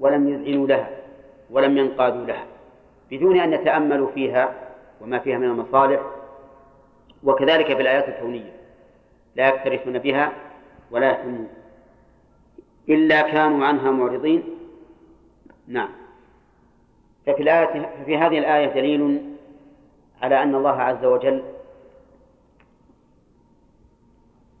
ولم 0.00 0.28
يذعنوا 0.28 0.66
لها 0.66 0.90
ولم 1.50 1.78
ينقادوا 1.78 2.26
لها 2.26 2.44
بدون 3.10 3.40
أن 3.40 3.52
يتأملوا 3.52 4.10
فيها 4.14 4.54
وما 5.00 5.18
فيها 5.18 5.38
من 5.38 5.44
المصالح 5.44 6.00
وكذلك 7.24 7.66
في 7.66 7.82
الآيات 7.82 8.08
الكونية 8.08 8.52
لا 9.36 9.48
يكترثون 9.48 9.98
بها 9.98 10.32
ولا 10.90 11.10
يهتمون. 11.10 11.48
إلا 12.88 13.22
كانوا 13.22 13.66
عنها 13.66 13.90
معرضين. 13.90 14.42
نعم. 15.68 15.88
ففي 17.26 17.42
الآية 17.42 17.90
ففي 18.02 18.16
هذه 18.16 18.38
الآية 18.38 18.66
دليل 18.66 19.32
على 20.22 20.42
أن 20.42 20.54
الله 20.54 20.82
عز 20.82 21.04
وجل 21.04 21.42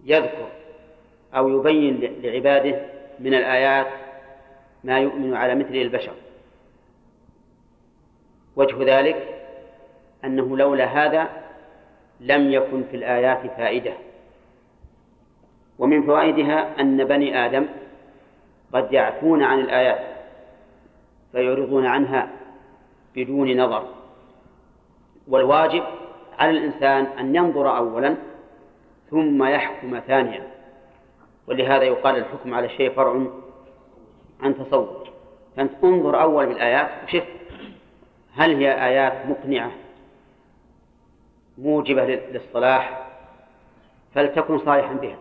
يذكر 0.04 0.48
أو 1.34 1.48
يبين 1.48 2.20
لعباده 2.22 2.95
من 3.18 3.34
الآيات 3.34 3.86
ما 4.84 4.98
يؤمن 4.98 5.34
على 5.34 5.54
مثله 5.54 5.82
البشر. 5.82 6.12
وجه 8.56 8.98
ذلك 8.98 9.42
أنه 10.24 10.56
لولا 10.56 10.84
هذا 10.84 11.28
لم 12.20 12.52
يكن 12.52 12.84
في 12.90 12.96
الآيات 12.96 13.46
فائدة. 13.56 13.92
ومن 15.78 16.02
فوائدها 16.02 16.80
أن 16.80 17.04
بني 17.04 17.46
آدم 17.46 17.66
قد 18.72 18.92
يعفون 18.92 19.42
عن 19.42 19.60
الآيات 19.60 20.00
فيعرضون 21.32 21.86
عنها 21.86 22.28
بدون 23.14 23.60
نظر. 23.60 23.88
والواجب 25.28 25.82
على 26.38 26.50
الإنسان 26.50 27.04
أن 27.04 27.36
ينظر 27.36 27.76
أولا 27.76 28.16
ثم 29.10 29.44
يحكم 29.44 30.00
ثانيا. 30.00 30.55
ولهذا 31.48 31.82
يقال 31.84 32.16
الحكم 32.16 32.54
على 32.54 32.66
الشيء 32.66 32.90
فرع 32.90 33.26
عن 34.40 34.58
تصور 34.58 35.08
فأنت 35.56 35.72
انظر 35.84 36.22
أول 36.22 36.46
بالآيات 36.46 36.88
وشف 37.04 37.24
هل 38.36 38.56
هي 38.56 38.86
آيات 38.86 39.26
مقنعة 39.26 39.70
موجبة 41.58 42.04
للصلاح 42.04 43.06
فلتكن 44.14 44.58
صالحا 44.58 44.92
بها. 44.92 45.16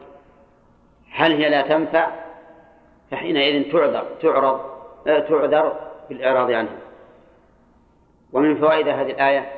هل 1.12 1.32
هي 1.32 1.50
لا 1.50 1.62
تنفع؟ 1.62 2.12
فحينئذ 3.12 3.72
تعذر 3.72 4.06
تعرض 4.22 4.62
تعذر 5.06 5.76
بالإعراض 6.10 6.52
عنها. 6.52 6.78
ومن 8.34 8.56
فوائد 8.56 8.88
هذه 8.88 9.12
الآية 9.12 9.52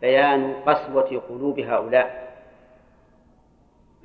بيان 0.00 0.54
قسوة 0.66 1.22
قلوب 1.28 1.60
هؤلاء. 1.60 2.25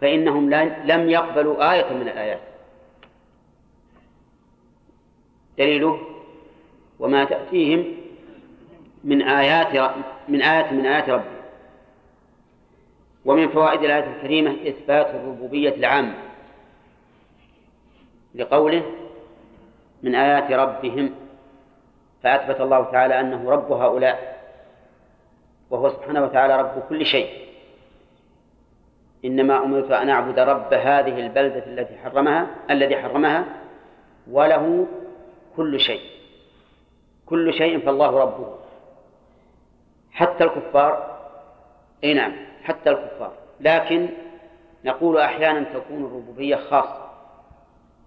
فإنهم 0.01 0.49
لم 0.85 1.09
يقبلوا 1.09 1.73
آية 1.73 1.93
من 1.93 2.07
الآيات. 2.07 2.39
دليله 5.57 5.99
وما 6.99 7.25
تأتيهم 7.25 7.85
من 9.03 9.21
آيات 9.21 9.93
من 10.27 10.41
آية 10.41 10.71
من 10.71 10.85
آيات 10.85 11.09
ربهم 11.09 11.41
ومن 13.25 13.49
فوائد 13.49 13.83
الآية 13.83 14.15
الكريمة 14.15 14.51
إثبات 14.67 15.07
الربوبية 15.07 15.69
العامة 15.75 16.13
لقوله 18.35 18.83
من 20.03 20.15
آيات 20.15 20.51
ربهم. 20.51 21.15
فأثبت 22.23 22.61
الله 22.61 22.91
تعالى 22.91 23.19
أنه 23.19 23.49
رب 23.49 23.71
هؤلاء 23.71 24.41
وهو 25.69 25.89
سبحانه 25.89 26.23
وتعالى 26.23 26.61
رب 26.61 26.83
كل 26.89 27.05
شيء. 27.05 27.40
إنما 29.25 29.63
أمرت 29.63 29.91
أن 29.91 30.09
أعبد 30.09 30.39
رب 30.39 30.73
هذه 30.73 31.19
البلدة 31.19 31.65
التي 31.65 31.97
حرمها 31.97 32.47
الذي 32.69 32.97
حرمها 32.97 33.45
وله 34.31 34.87
كل 35.55 35.79
شيء. 35.79 36.01
كل 37.25 37.53
شيء 37.53 37.79
فالله 37.79 38.19
ربه. 38.19 38.55
حتى 40.11 40.43
الكفار 40.43 41.17
أي 42.03 42.13
نعم 42.13 42.33
حتى 42.63 42.89
الكفار. 42.89 43.31
لكن 43.59 44.09
نقول 44.85 45.17
أحيانا 45.17 45.63
تكون 45.63 46.05
الربوبية 46.05 46.55
خاصة 46.55 47.11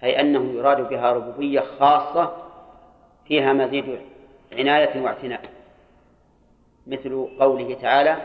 أي 0.03 0.20
أنه 0.20 0.53
يراد 0.59 0.89
بها 0.89 1.12
ربوبية 1.12 1.61
خاصة 1.61 2.36
فيها 3.27 3.53
مزيد 3.53 3.99
عناية 4.53 5.03
واعتناء. 5.03 5.41
مثل 6.86 7.28
قوله 7.41 7.74
تعالى 7.74 8.16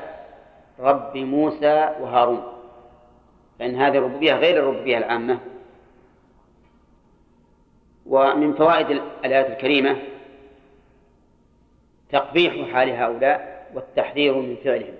رب 0.79 1.17
موسى 1.17 1.95
وهارون. 2.01 2.58
فإن 3.59 3.75
هذه 3.75 3.97
الربوبية 3.97 4.33
غير 4.33 4.59
الربوبية 4.59 4.97
العامة. 4.97 5.39
ومن 8.05 8.53
فوائد 8.53 8.89
الآية 9.25 9.53
الكريمة 9.53 9.97
تقبيح 12.11 12.73
حال 12.73 12.89
هؤلاء 12.89 13.67
والتحذير 13.73 14.33
من 14.35 14.55
فعلهم. 14.63 14.93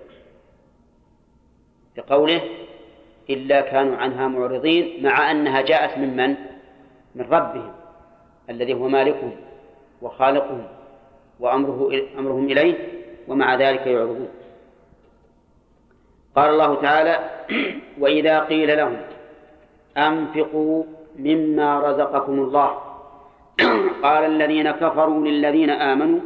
بقوله 1.97 2.41
إلا 3.29 3.61
كانوا 3.61 3.97
عنها 3.97 4.27
معرضين 4.27 5.03
مع 5.03 5.31
أنها 5.31 5.61
جاءت 5.61 5.97
من 5.97 6.15
من؟ 6.15 6.35
من 7.15 7.25
ربهم 7.31 7.73
الذي 8.49 8.73
هو 8.73 8.87
مالكهم 8.87 9.35
وخالقهم 10.01 10.67
وأمره 11.39 12.07
أمرهم 12.17 12.45
إليه 12.45 12.77
ومع 13.27 13.55
ذلك 13.55 13.87
يعرضون. 13.87 14.29
قال 16.35 16.49
الله 16.49 16.81
تعالى 16.81 17.38
وإذا 17.99 18.39
قيل 18.39 18.77
لهم 18.77 18.97
أنفقوا 19.97 20.83
مما 21.19 21.79
رزقكم 21.79 22.33
الله. 22.39 22.77
قال 24.03 24.23
الذين 24.23 24.71
كفروا 24.71 25.27
للذين 25.27 25.69
آمنوا 25.69 26.19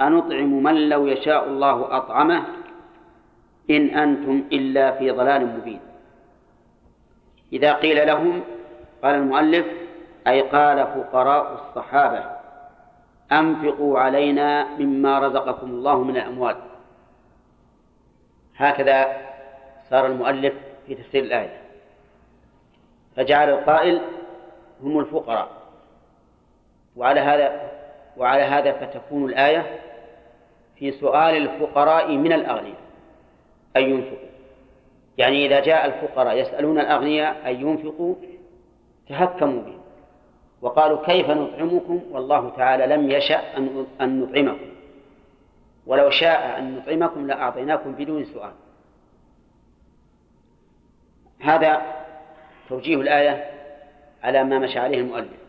أنطعم 0.00 0.62
من 0.62 0.88
لو 0.88 1.06
يشاء 1.06 1.48
الله 1.48 1.96
أطعمه 1.96 2.42
إن 3.70 3.88
أنتم 3.88 4.44
إلا 4.52 4.90
في 4.90 5.10
ضلال 5.10 5.46
مبين. 5.46 5.80
إذا 7.52 7.72
قيل 7.72 8.06
لهم 8.06 8.40
قال 9.02 9.14
المؤلف 9.14 9.66
أي 10.26 10.40
قال 10.40 10.86
فقراء 10.86 11.54
الصحابة 11.54 12.24
أنفقوا 13.32 13.98
علينا 13.98 14.66
مما 14.78 15.18
رزقكم 15.18 15.66
الله 15.66 16.04
من 16.04 16.16
الأموال. 16.16 16.56
هكذا 18.56 19.26
صار 19.90 20.06
المؤلف 20.06 20.54
في 20.86 20.94
تفسير 20.94 21.24
الآية. 21.24 21.60
فجعل 23.16 23.50
القائل 23.50 24.00
هم 24.82 24.98
الفقراء. 24.98 25.48
وعلى 26.96 27.20
هذا 27.20 27.70
وعلى 28.16 28.42
هذا 28.42 28.72
فتكون 28.72 29.24
الآية 29.24 29.80
في 30.76 30.92
سؤال 30.92 31.36
الفقراء 31.36 32.16
من 32.16 32.32
الأغنياء 32.32 32.76
أن 33.76 33.82
ينفقوا. 33.82 34.26
يعني 35.18 35.46
إذا 35.46 35.60
جاء 35.60 35.86
الفقراء 35.86 36.36
يسألون 36.36 36.80
الأغنياء 36.80 37.50
أن 37.50 37.60
ينفقوا 37.60 38.14
تهكموا 39.08 39.62
بهم. 39.62 39.80
وقالوا 40.62 41.06
كيف 41.06 41.30
نطعمكم؟ 41.30 42.00
والله 42.10 42.50
تعالى 42.56 42.86
لم 42.86 43.10
يشأ 43.10 43.56
أن 44.00 44.20
نطعمكم. 44.20 44.70
ولو 45.86 46.10
شاء 46.10 46.58
أن 46.58 46.76
نطعمكم 46.76 47.26
لأعطيناكم 47.26 47.92
بدون 47.92 48.24
سؤال. 48.24 48.52
هذا 51.40 51.82
توجيه 52.68 52.96
الآية 52.96 53.50
على 54.22 54.44
ما 54.44 54.58
مشى 54.58 54.78
عليه 54.78 54.98
المؤلف. 54.98 55.46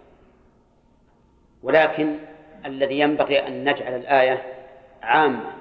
ولكن 1.63 2.15
الذي 2.65 2.99
ينبغي 2.99 3.47
أن 3.47 3.69
نجعل 3.69 3.95
الآية 3.95 4.43
عامة 5.03 5.51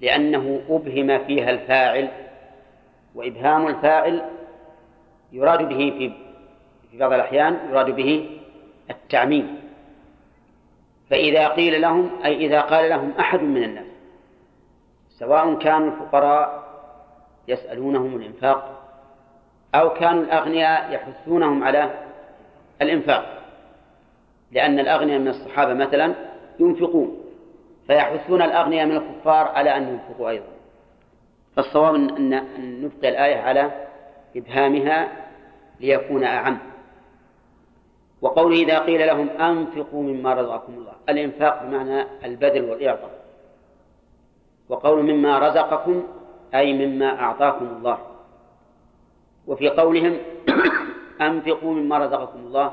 لأنه 0.00 0.62
أبهم 0.68 1.24
فيها 1.24 1.50
الفاعل 1.50 2.08
وإبهام 3.14 3.68
الفاعل 3.68 4.22
يراد 5.32 5.68
به 5.68 5.76
في 5.98 6.12
في 6.90 6.98
بعض 6.98 7.12
الأحيان 7.12 7.58
يراد 7.70 7.90
به 7.90 8.40
التعميم. 8.90 9.66
فإذا 11.10 11.48
قيل 11.48 11.80
لهم 11.80 12.10
أي 12.24 12.46
إذا 12.46 12.60
قال 12.60 12.90
لهم 12.90 13.12
أحد 13.18 13.42
من 13.42 13.64
الناس 13.64 13.86
سواء 15.08 15.54
كانوا 15.54 15.92
الفقراء 15.92 16.66
يسألونهم 17.48 18.16
الإنفاق 18.16 18.75
أو 19.74 19.90
كانوا 19.90 20.22
الأغنياء 20.22 20.92
يحثونهم 20.92 21.64
على 21.64 21.90
الإنفاق. 22.82 23.42
لأن 24.52 24.78
الأغنياء 24.78 25.18
من 25.18 25.28
الصحابة 25.28 25.74
مثلا 25.74 26.14
ينفقون 26.58 27.20
فيحثون 27.86 28.42
الأغنياء 28.42 28.86
من 28.86 28.96
الكفار 28.96 29.46
على 29.46 29.76
أن 29.76 29.88
ينفقوا 29.88 30.30
أيضا. 30.30 30.46
فالصواب 31.56 31.94
أن 31.94 32.44
نبقي 32.58 33.08
الآية 33.08 33.36
على 33.36 33.70
إبهامها 34.36 35.08
ليكون 35.80 36.24
أعم. 36.24 36.58
وقوله 38.22 38.56
إذا 38.56 38.78
قيل 38.78 39.06
لهم 39.06 39.28
أنفقوا 39.28 40.02
مما 40.02 40.34
رزقكم 40.34 40.72
الله 40.72 40.92
الإنفاق 41.08 41.62
بمعنى 41.62 42.06
البذل 42.24 42.70
والإعطاء. 42.70 43.10
وقول 44.68 45.02
مما 45.02 45.38
رزقكم 45.38 46.04
أي 46.54 46.86
مما 46.86 47.20
أعطاكم 47.20 47.66
الله. 47.66 47.98
وفي 49.46 49.68
قولهم 49.68 50.16
أنفقوا 51.20 51.74
مما 51.74 51.98
رزقكم 51.98 52.38
الله 52.38 52.72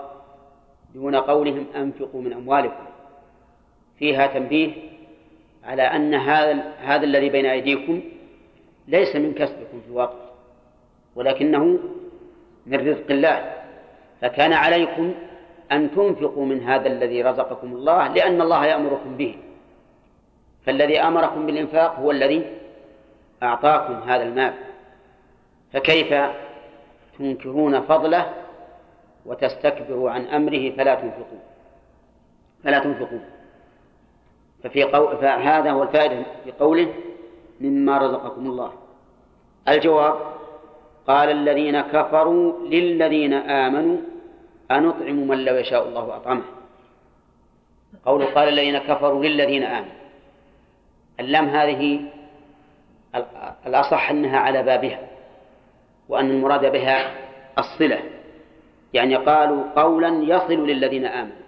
دون 0.96 1.16
قولهم 1.16 1.66
أنفقوا 1.76 2.22
من 2.22 2.34
أموالكم. 2.34 2.86
فيها 4.00 4.28
تنبيه 4.28 4.72
على 5.64 5.82
أن 5.82 6.14
هذا 6.14 6.74
هذا 6.80 7.04
الذي 7.04 7.30
بين 7.30 7.46
أيديكم 7.46 8.02
ليس 8.88 9.16
من 9.16 9.34
كسبكم 9.34 9.82
في 9.82 9.88
الواقع 9.88 10.20
ولكنه 11.16 11.80
من 12.66 12.90
رزق 12.90 13.12
الله. 13.12 13.54
فكان 14.22 14.54
عليكم 14.54 15.14
أن 15.72 15.92
تنفقوا 15.96 16.46
من 16.46 16.64
هذا 16.64 16.88
الذي 16.88 17.22
رزقكم 17.22 17.74
الله 17.74 18.08
لأن 18.08 18.42
الله 18.42 18.66
يأمركم 18.66 19.18
به. 19.18 19.36
فالذي 20.66 21.00
أمركم 21.00 21.46
بالإنفاق 21.46 22.00
هو 22.00 22.12
الذي 22.12 22.46
أعطاكم 23.44 23.94
هذا 23.94 24.24
المال. 24.24 24.54
فكيف 25.74 26.14
تنكرون 27.18 27.82
فضله 27.82 28.34
وتستكبروا 29.26 30.12
عن 30.12 30.26
أمره 30.26 30.72
فلا 30.72 30.96
تنفقوا 30.96 31.40
فلا 32.64 32.80
تنفقوا 32.80 33.20
ففي 34.64 34.84
قو... 34.84 35.08
فهذا 35.08 35.72
هو 35.72 35.84
الفائدة 35.84 36.24
في 36.44 36.52
قوله 36.52 36.94
مما 37.62 37.98
رزقكم 37.98 38.46
الله. 38.46 38.72
الجواب 39.68 40.16
قال 41.08 41.32
الذين 41.32 41.82
كفروا 41.82 42.68
للذين 42.68 43.34
آمنوا 43.34 43.98
أنطعم 44.72 45.28
من 45.28 45.46
لو 45.46 45.56
يشاء 45.56 45.88
الله 45.88 46.16
أطعمه. 46.16 46.44
قول 48.06 48.26
قال 48.26 48.50
الذين 48.50 48.78
كفروا 48.78 49.24
للذين 49.24 49.64
آمنوا. 49.64 49.94
اللام 51.20 51.46
هذه 51.46 52.02
الأصح 53.68 54.10
أنها 54.10 54.40
على 54.40 54.64
بابها. 54.64 55.13
وأن 56.10 56.32
المراد 56.32 56.72
بها 56.72 57.16
الصلة 57.58 58.00
يعني 58.94 59.16
قالوا 59.16 59.64
قولا 59.76 60.24
يصل 60.24 60.68
للذين 60.68 61.06
آمنوا. 61.06 61.44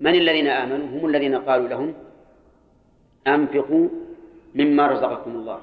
من 0.00 0.14
الذين 0.14 0.46
آمنوا؟ 0.46 0.86
هم 0.86 1.06
الذين 1.06 1.34
قالوا 1.34 1.68
لهم 1.68 1.94
أنفقوا 3.26 3.88
مما 4.54 4.86
رزقكم 4.86 5.30
الله. 5.30 5.60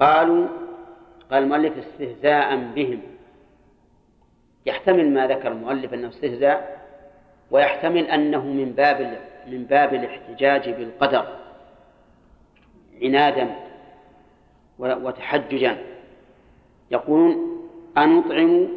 قالوا 0.00 0.48
قال 1.30 1.42
المؤلف 1.42 1.72
استهزاء 1.78 2.56
بهم. 2.56 3.00
يحتمل 4.66 5.10
ما 5.10 5.26
ذكر 5.26 5.52
المؤلف 5.52 5.94
أنه 5.94 6.08
استهزاء 6.08 6.82
ويحتمل 7.50 8.06
أنه 8.06 8.44
من 8.44 8.72
باب 8.72 9.18
من 9.46 9.64
باب 9.64 9.94
الاحتجاج 9.94 10.70
بالقدر 10.70 11.26
عنادا 13.02 13.54
وتحججا. 14.78 15.91
يقولون 16.92 17.62
أنطعم 17.98 18.68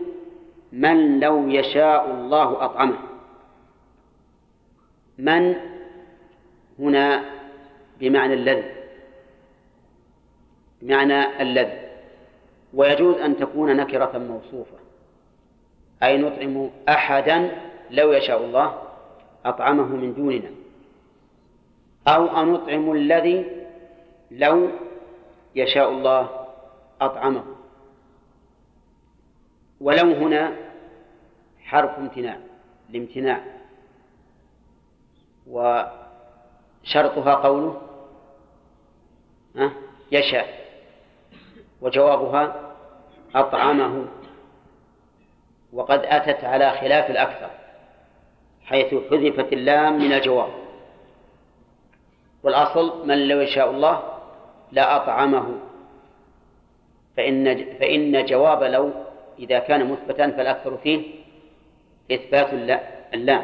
من 0.72 1.20
لو 1.20 1.48
يشاء 1.48 2.12
الله 2.12 2.66
أطعمه. 2.66 2.98
من 5.18 5.56
هنا 6.80 7.26
بمعنى 8.00 8.34
الذي؟ 8.34 8.72
بمعنى 10.82 11.42
الذي. 11.42 11.80
ويجوز 12.74 13.16
أن 13.16 13.38
تكون 13.38 13.78
نكرة 13.78 14.18
موصوفة. 14.18 14.78
أي 16.04 16.18
نطعم 16.18 16.70
أحدا 16.90 17.62
لو 17.92 18.12
يشاء 18.12 18.46
الله 18.46 18.82
أطعمه 19.46 19.86
من 19.96 20.14
دوننا. 20.14 20.52
أو 22.08 22.42
أن 22.42 22.52
نطعم 22.52 22.92
الذي 22.92 23.46
لو 24.32 24.70
يشاء 25.56 25.90
الله 25.90 26.30
أطعمه. 27.02 27.55
ولو 29.82 30.14
هنا 30.14 30.56
حرف 31.64 31.98
امتناع 32.00 32.38
الامتناع. 32.90 33.42
وشرطها 35.48 37.34
قوله 37.36 37.82
يشاء. 40.12 40.66
وجوابها 41.82 42.74
أطعمه. 43.36 44.08
وقد 45.74 46.00
أتت 46.00 46.44
على 46.44 46.72
خلاف 46.72 47.12
الأكثر 47.12 47.50
حيث 48.66 48.94
حذفت 48.94 49.54
اللام 49.54 50.00
من 50.00 50.14
الجواب. 50.14 50.50
والأصل 52.44 53.08
من 53.08 53.28
لو 53.28 53.40
يشاء 53.42 53.70
الله 53.70 54.20
لأطعمه 54.72 55.60
فإن 57.18 57.66
فإن 57.80 58.26
جواب 58.26 58.64
لو 58.64 59.05
إذا 59.40 59.60
كان 59.60 59.92
مثبتا 59.92 60.32
فالأكثر 60.32 60.78
فيه 60.78 61.04
إثبات 62.12 62.54
اللام. 63.14 63.44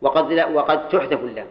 وقد 0.00 0.32
وقد 0.32 0.88
تحذف 0.88 1.20
اللام. 1.20 1.46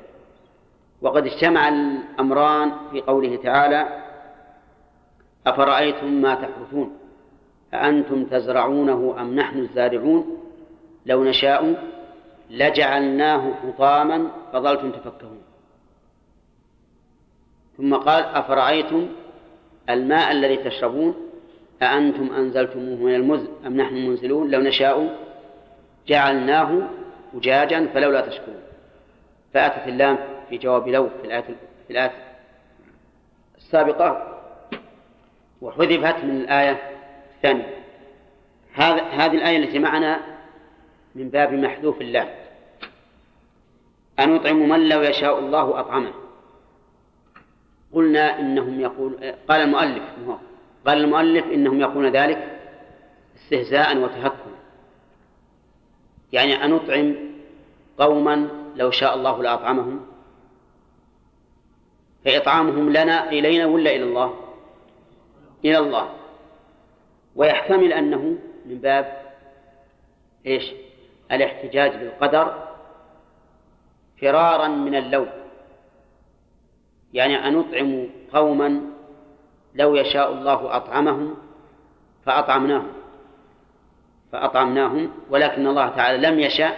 وقد 1.01 1.25
اجتمع 1.25 1.67
الأمران 1.67 2.71
في 2.91 3.01
قوله 3.01 3.35
تعالى 3.35 4.03
أفرأيتم 5.47 6.21
ما 6.21 6.35
تحرثون؟ 6.35 6.97
أأنتم 7.73 8.25
تزرعونه 8.25 9.15
أم 9.21 9.35
نحن 9.35 9.59
الزارعون؟ 9.59 10.37
لو 11.05 11.23
نشاء 11.23 11.89
لجعلناه 12.49 13.53
حطاما 13.53 14.31
فظلتم 14.53 14.91
تفكهون. 14.91 15.41
ثم 17.77 17.95
قال 17.95 18.23
أفرأيتم 18.23 19.07
الماء 19.89 20.31
الذي 20.31 20.57
تشربون؟ 20.57 21.28
أأنتم 21.81 22.33
أنزلتموه 22.33 22.95
من 22.95 23.15
المزن 23.15 23.47
أم 23.65 23.77
نحن 23.77 23.95
المنزلون 23.95 24.51
لو 24.51 24.61
نشاء 24.61 25.17
جعلناه 26.07 26.81
أجاجا 27.35 27.87
فلولا 27.93 28.21
تشكرون. 28.21 28.61
فأتت 29.53 29.87
اللام 29.87 30.17
في 30.49 30.57
جواب 30.57 30.87
لو 30.87 31.09
في 31.09 31.27
الآية 31.27 31.41
في 31.87 31.91
الآية 31.91 32.11
السابقة 33.57 34.39
وحذفت 35.61 36.23
من 36.23 36.41
الآية 36.41 36.77
الثانية. 37.35 37.75
هذا 38.73 39.01
هذه 39.01 39.35
الآية 39.35 39.57
التي 39.57 39.79
معنا 39.79 40.19
من 41.15 41.29
باب 41.29 41.53
محذوف 41.53 42.01
الله. 42.01 42.35
أن 44.19 44.35
يطعم 44.35 44.69
من 44.69 44.89
لو 44.89 45.01
يشاء 45.01 45.39
الله 45.39 45.79
أطعمه. 45.79 46.13
قلنا 47.93 48.39
إنهم 48.39 48.79
يقول 48.79 49.33
قال 49.49 49.61
المؤلف 49.61 50.03
قال 50.85 50.97
المؤلف 50.97 51.45
إنهم 51.45 51.81
يقولون 51.81 52.11
ذلك 52.11 52.59
استهزاء 53.35 53.97
وتهكما. 53.97 54.55
يعني 56.33 56.65
أن 56.65 56.69
نطعم 56.71 57.15
قوما 57.97 58.49
لو 58.75 58.91
شاء 58.91 59.15
الله 59.15 59.43
لأطعمهم؟ 59.43 60.05
فإطعامهم 62.25 62.89
لنا 62.89 63.29
إلينا 63.29 63.65
ولا 63.65 63.95
إلى 63.95 64.03
الله؟ 64.03 64.35
إلى 65.65 65.77
الله. 65.77 66.09
ويحتمل 67.35 67.93
أنه 67.93 68.37
من 68.65 68.79
باب 68.79 69.33
إيش؟ 70.45 70.71
الاحتجاج 71.31 71.95
بالقدر 71.95 72.67
فرارا 74.21 74.67
من 74.67 74.95
اللوم. 74.95 75.29
يعني 77.13 77.47
أن 77.47 77.53
نطعم 77.53 78.07
قوما 78.33 78.81
لو 79.75 79.95
يشاء 79.95 80.33
الله 80.33 80.75
أطعمهم 80.75 81.35
فأطعمناهم 82.25 82.87
فأطعمناهم 84.31 85.11
ولكن 85.29 85.67
الله 85.67 85.89
تعالى 85.89 86.27
لم 86.27 86.39
يشاء 86.39 86.77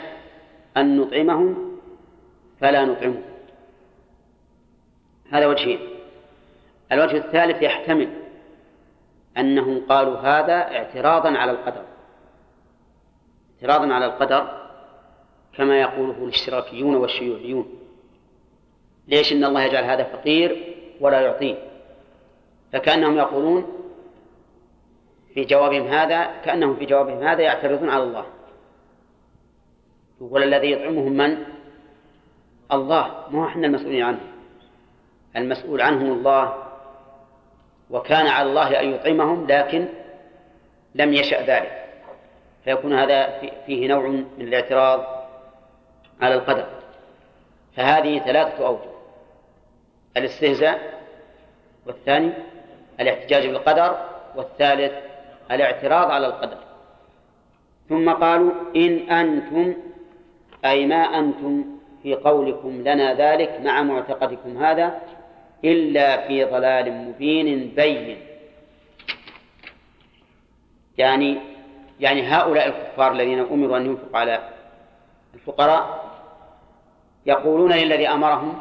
أن 0.78 0.98
نطعمهم 0.98 1.78
فلا 2.60 2.86
نطعمهم. 2.86 3.24
هذا 5.32 5.48
وجهين. 5.48 5.80
الوجه 6.92 7.18
الثالث 7.18 7.62
يحتمل 7.62 8.10
أنهم 9.38 9.82
قالوا 9.90 10.18
هذا 10.18 10.54
اعتراضا 10.54 11.38
على 11.38 11.52
القدر. 11.52 11.84
اعتراضا 13.56 13.94
على 13.94 14.06
القدر 14.06 14.62
كما 15.54 15.82
يقوله 15.82 16.24
الاشتراكيون 16.24 16.96
والشيوعيون. 16.96 17.80
ليش 19.08 19.34
إن 19.34 19.44
الله 19.44 19.64
يجعل 19.64 19.84
هذا 19.84 20.04
فقير 20.04 20.76
ولا 21.00 21.22
يعطيه؟ 21.22 21.71
فكأنهم 22.74 23.18
يقولون 23.18 23.82
في 25.34 25.46
جوابهم 25.46 25.88
هذا 25.88 26.26
كأنهم 26.46 26.76
في 26.76 26.86
جوابهم 26.86 27.24
هذا 27.24 27.42
يعترضون 27.42 27.90
على 27.90 28.04
الله. 28.04 28.26
يقول 30.22 30.44
الذي 30.44 30.72
يطعمهم 30.72 31.12
من؟ 31.12 31.38
الله. 32.72 33.26
ما 33.32 33.48
إحنا 33.48 33.68
المسؤولين 33.68 34.04
عنه؟ 34.04 34.20
المسؤول 35.36 35.82
عنهم 35.82 36.12
الله 36.12 36.64
وكان 37.90 38.28
على 38.28 38.50
الله 38.50 38.80
أن 38.80 38.94
يطعمهم 38.94 39.48
لكن 39.48 39.88
لم 40.96 41.14
يشأ 41.14 41.42
ذلك. 41.46 41.86
فيكون 42.64 42.94
هذا 42.94 43.40
فيه 43.66 43.88
نوع 43.88 44.08
من 44.08 44.26
الاعتراض 44.40 45.06
على 46.22 46.36
القدر. 46.36 46.66
فهذه 47.76 48.20
ثلاثة 48.20 48.68
أوجه. 48.68 48.92
الاستهزاء 50.18 51.02
والثاني 51.88 52.34
الاحتجاج 53.02 53.48
بالقدر 53.48 53.98
والثالث 54.36 54.94
الاعتراض 55.52 56.12
على 56.12 56.28
القدر. 56.28 56.58
ثم 57.90 58.10
قالوا 58.10 58.52
إن 58.76 58.98
أنتم 59.10 59.74
أي 60.66 60.86
ما 60.86 60.96
أنتم 60.96 61.66
في 62.04 62.16
قولكم 62.16 62.82
لنا 62.82 63.14
ذلك 63.14 63.60
مع 63.64 63.82
معتقدكم 63.82 64.64
هذا 64.64 65.02
إلا 65.66 66.28
في 66.28 66.44
ضلال 66.44 66.94
مبين 66.94 67.74
بين. 67.76 68.18
يعني 70.98 71.38
يعني 72.00 72.28
هؤلاء 72.28 72.68
الكفار 72.68 73.12
الذين 73.12 73.40
أمروا 73.40 73.78
أن 73.78 73.86
ينفقوا 73.86 74.20
على 74.20 74.50
الفقراء 75.34 76.12
يقولون 77.26 77.72
للذي 77.72 78.10
أمرهم 78.10 78.60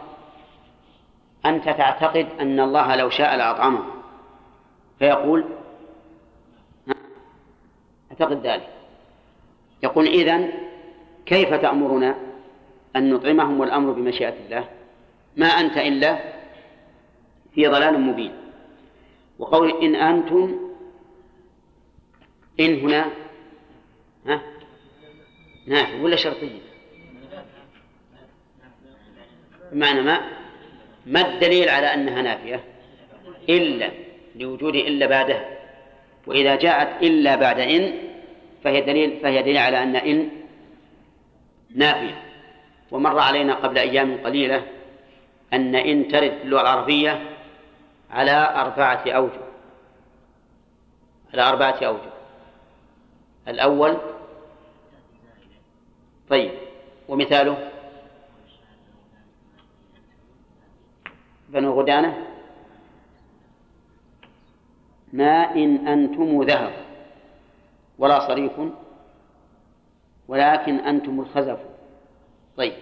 أنت 1.47 1.65
تعتقد 1.65 2.27
أن 2.41 2.61
الله 2.61 2.97
لو 2.97 3.11
شاء 3.11 3.37
لأطعمه 3.37 4.00
فيقول 5.01 5.45
أعتقد 8.11 8.47
ذلك. 8.47 8.69
يقول 9.83 10.07
إذن 10.07 10.53
كيف 11.27 11.55
تأمرنا 11.55 12.17
أن 12.97 13.11
نطعمهم 13.15 13.61
والأمر 13.61 13.93
بمشيئة 13.93 14.35
الله؟ 14.47 14.69
ما 15.37 15.47
أنت 15.47 15.77
إلا 15.77 16.19
في 17.55 17.67
ضلال 17.67 18.01
مبين. 18.01 18.33
وقول 19.39 19.83
إن 19.83 19.95
أنتم 19.95 20.71
إن 22.61 22.81
هنا 22.81 23.11
ها؟ 24.27 24.43
نافية 25.67 26.03
ولا 26.03 26.17
شرطية 26.17 26.61
بمعنى 29.73 30.03
ما؟ 30.03 30.21
ما 31.07 31.35
الدليل 31.35 31.69
على 31.69 31.87
أنها 31.95 32.23
نافية؟ 32.23 32.65
إلا 33.49 34.10
لوجود 34.35 34.75
إلا 34.75 35.07
بعدها 35.07 35.45
وإذا 36.27 36.57
جاءت 36.57 37.03
إلا 37.03 37.37
بعد 37.37 37.59
إن 37.61 37.93
فهي 38.65 38.81
دليل 38.81 39.21
فهي 39.23 39.43
دليل 39.43 39.59
على 39.59 39.83
أن 39.83 39.97
إن 39.97 40.29
نافية. 41.75 42.23
ومر 42.91 43.19
علينا 43.19 43.55
قبل 43.55 43.79
أيام 43.79 44.19
قليلة 44.25 44.67
أن 45.53 45.75
إن 45.75 46.09
ترد 46.09 46.31
في 46.31 46.43
اللغة 46.43 46.61
العربية 46.61 47.23
على 48.11 48.55
أربعة 48.57 49.05
أوجه. 49.07 49.41
على 51.33 51.43
أربعة 51.43 51.79
أوجه. 51.83 52.11
الأول 53.49 53.97
طيب 56.31 56.51
ومثاله؟ 57.09 57.71
بنو 61.49 61.81
غدانة؟ 61.81 62.30
ما 65.13 65.55
إن 65.55 65.89
أنتم 65.89 66.43
ذهب 66.43 66.73
ولا 67.99 68.29
صريف 68.29 68.53
ولكن 70.29 70.77
أنتم 70.77 71.21
الخزف. 71.21 71.59
طيب. 72.57 72.73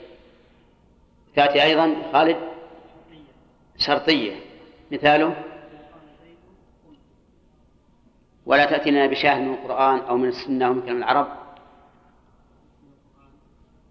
تأتي 1.36 1.62
أيضا 1.62 1.96
خالد؟ 2.12 2.36
شرطية. 3.78 4.36
مثاله؟ 4.92 5.44
ولا 8.46 8.64
تأتينا 8.64 9.06
بشاهد 9.06 9.40
من 9.40 9.54
القرآن 9.54 9.98
أو 9.98 10.16
من 10.16 10.28
السنة 10.28 10.66
أو 10.66 10.72
من 10.72 10.82
كلام 10.82 10.96
العرب؟ 10.96 11.28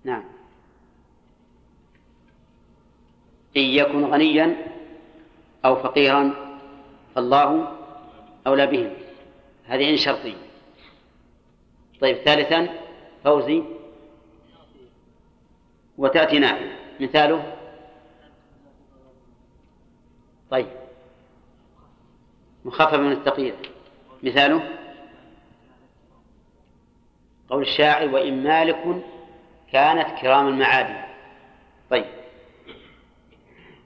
نعم. 0.03 0.23
إن 3.57 3.61
يكن 3.61 4.05
غنيا 4.05 4.55
أو 5.65 5.76
فقيرا 5.76 6.34
فالله 7.15 7.76
أولى 8.47 8.67
بهم. 8.67 8.93
هذه 9.65 9.89
إن 9.89 9.97
شرطية 9.97 10.35
طيب 12.01 12.17
ثالثا 12.17 12.69
فوزي 13.23 13.63
وتأتي 15.97 16.39
نافية 16.39 16.77
مثاله؟ 16.99 17.53
طيب. 20.49 20.67
مخفف 22.65 22.93
من 22.93 23.11
الثقيل 23.11 23.53
مثاله؟ 24.23 24.77
قول 27.49 27.61
الشاعر 27.61 28.09
وإن 28.09 28.43
مالك 28.43 29.03
كانت 29.71 30.19
كرام 30.21 30.47
المعادي 30.47 31.07
طيب. 31.89 32.05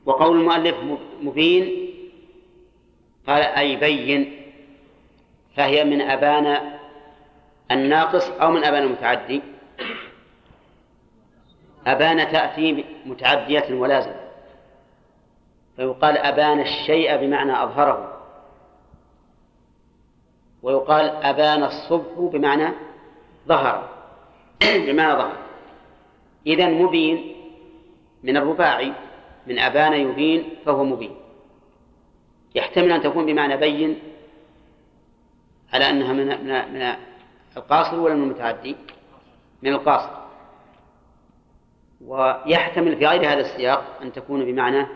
وقول 0.05 0.39
المؤلف 0.39 0.75
مبين 1.21 1.91
قال 3.27 3.43
أي 3.43 3.75
بين 3.75 4.40
فهي 5.55 5.83
من 5.83 6.01
أبان 6.01 6.77
الناقص 7.71 8.29
أو 8.29 8.51
من 8.51 8.63
أبان 8.63 8.83
المتعدي. 8.83 9.41
أبان 11.87 12.31
تأتي 12.31 12.85
متعدية 13.05 13.73
ولازم 13.73 14.13
فيقال 15.75 16.17
أبان 16.17 16.59
الشيء 16.59 17.17
بمعنى 17.17 17.63
أظهره. 17.63 18.17
ويقال 20.63 21.05
أبان 21.05 21.63
الصبح 21.63 22.19
بمعنى 22.19 22.67
ظهر. 23.47 23.89
بمعنى 24.87 25.13
ظهر. 25.13 25.37
إذا 26.47 26.67
مبين 26.67 27.35
من 28.23 28.37
الرباعي 28.37 28.93
من 29.47 29.59
أبان 29.59 29.93
يبين 29.93 30.49
فهو 30.65 30.83
مبين. 30.83 31.15
يحتمل 32.55 32.91
أن 32.91 33.01
تكون 33.01 33.25
بمعنى 33.25 33.57
بين 33.57 33.99
على 35.73 35.89
أنها 35.89 36.13
من 36.13 36.27
من 36.27 36.73
من 36.73 36.95
القاصر 37.57 37.99
ولا 37.99 38.13
من 38.15 38.23
المتعدي؟ 38.23 38.75
من 39.61 39.73
القاصر. 39.73 40.09
ويحتمل 42.05 42.97
في 42.97 43.05
غير 43.05 43.21
هذا 43.21 43.39
السياق 43.39 43.99
أن 44.01 44.13
تكون 44.13 44.45
بمعنى 44.45 44.87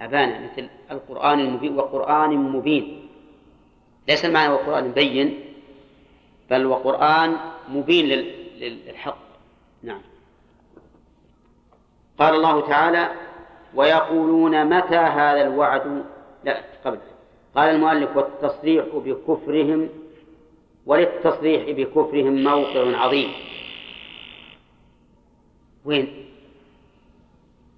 أبان 0.00 0.44
مثل 0.44 0.68
القرآن 0.90 1.40
المبين 1.40 1.78
وقرآن 1.78 2.30
مبين. 2.30 3.08
ليس 4.08 4.24
المعنى 4.24 4.52
وقرآن 4.52 4.92
بين 4.92 5.44
بل 6.50 6.66
وقرآن 6.66 7.36
مبين 7.68 8.06
للحق. 8.58 9.18
نعم. 9.82 10.00
قال 12.18 12.34
الله 12.34 12.68
تعالى 12.68 13.10
ويقولون 13.74 14.64
متى 14.64 14.96
هذا 14.96 15.42
الوعد؟ 15.42 16.04
لا 16.44 16.60
قبل. 16.84 16.98
قال 17.54 17.70
المؤلف 17.74 18.16
والتصريح 18.16 18.84
بكفرهم 18.94 19.88
وللتصريح 20.88 21.62
بكفرهم 21.70 22.44
موقع 22.44 22.96
عظيم. 22.96 23.32
وين؟ 25.84 26.28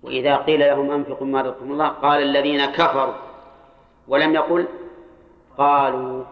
وإذا 0.03 0.37
قيل 0.37 0.61
لهم 0.61 0.91
أنفقوا 0.91 1.27
ما 1.27 1.43
رزقكم 1.43 1.73
الله 1.73 1.89
قال 1.89 2.23
الذين 2.23 2.66
كفروا. 2.66 3.15
ولم 4.09 4.35
يقل؟ 4.35 4.69
قالوا. 5.59 6.24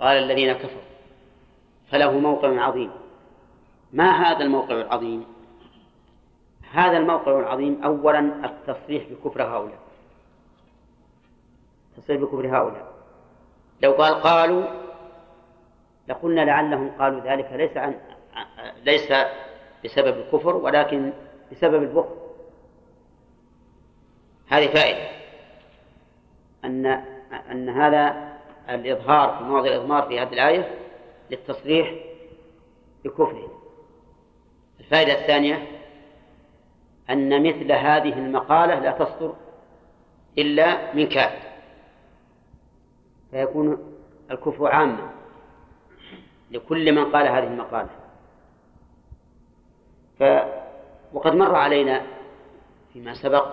قال 0.00 0.16
الذين 0.16 0.52
كفروا. 0.52 0.88
فله 1.90 2.18
موقع 2.18 2.60
عظيم. 2.60 2.90
ما 3.92 4.10
هذا 4.10 4.44
الموقع 4.44 4.74
العظيم؟ 4.74 5.24
هذا 6.70 6.96
الموقع 6.96 7.40
العظيم 7.40 7.84
أولا 7.84 8.20
التصريح 8.44 9.04
بكفر 9.10 9.42
هؤلاء. 9.42 9.78
التصريح 11.98 12.20
بكفر 12.20 12.46
هؤلاء. 12.46 12.92
لو 13.82 13.92
قال 13.92 14.14
قالوا 14.14 14.87
لقلنا 16.08 16.40
لعلهم 16.40 16.90
قالوا 16.98 17.20
ذلك 17.20 17.52
ليس 17.52 17.76
عن 17.76 17.94
ليس 18.84 19.12
بسبب 19.84 20.18
الكفر 20.18 20.56
ولكن 20.56 21.12
بسبب 21.52 21.82
البخل 21.82 22.14
هذه 24.48 24.66
فائدة. 24.66 25.08
أن 26.64 26.86
أن 27.50 27.68
هذا 27.68 28.32
الإظهار 28.68 29.36
في 29.38 29.44
موضع 29.44 29.68
الإضمار 29.68 30.02
في 30.02 30.20
هذه 30.20 30.32
الآية 30.32 30.74
للتصريح 31.30 31.94
بكفره. 33.04 33.50
الفائدة 34.80 35.12
الثانية 35.12 35.66
أن 37.10 37.42
مثل 37.42 37.72
هذه 37.72 38.18
المقالة 38.18 38.78
لا 38.78 38.90
تصدر 38.90 39.34
إلا 40.38 40.94
من 40.94 41.06
كافر. 41.06 41.48
فيكون 43.30 43.94
الكفر 44.30 44.66
عاما. 44.66 45.10
لكل 46.50 46.92
من 46.92 47.12
قال 47.12 47.26
هذه 47.26 47.46
المقالة. 47.46 47.90
ف 50.18 50.22
وقد 51.12 51.34
مر 51.34 51.54
علينا 51.54 52.02
فيما 52.92 53.14
سبق 53.14 53.46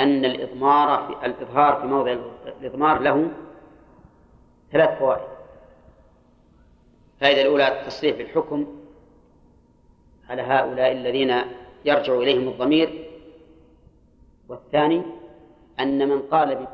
أن 0.00 0.24
الإضمار 0.24 1.06
في 1.06 1.26
الإظهار 1.26 1.80
في 1.80 1.86
موضع 1.86 2.16
الإضمار 2.60 3.00
له 3.00 3.30
ثلاث 4.72 4.98
فوائد. 4.98 5.28
الفائدة 7.14 7.42
الأولى 7.42 7.80
التصريح 7.80 8.16
بالحكم 8.16 8.66
على 10.30 10.42
هؤلاء 10.42 10.92
الذين 10.92 11.34
يرجع 11.84 12.14
إليهم 12.14 12.48
الضمير. 12.48 13.10
والثاني 14.48 15.02
أن 15.80 16.08
من 16.08 16.22
قال 16.22 16.66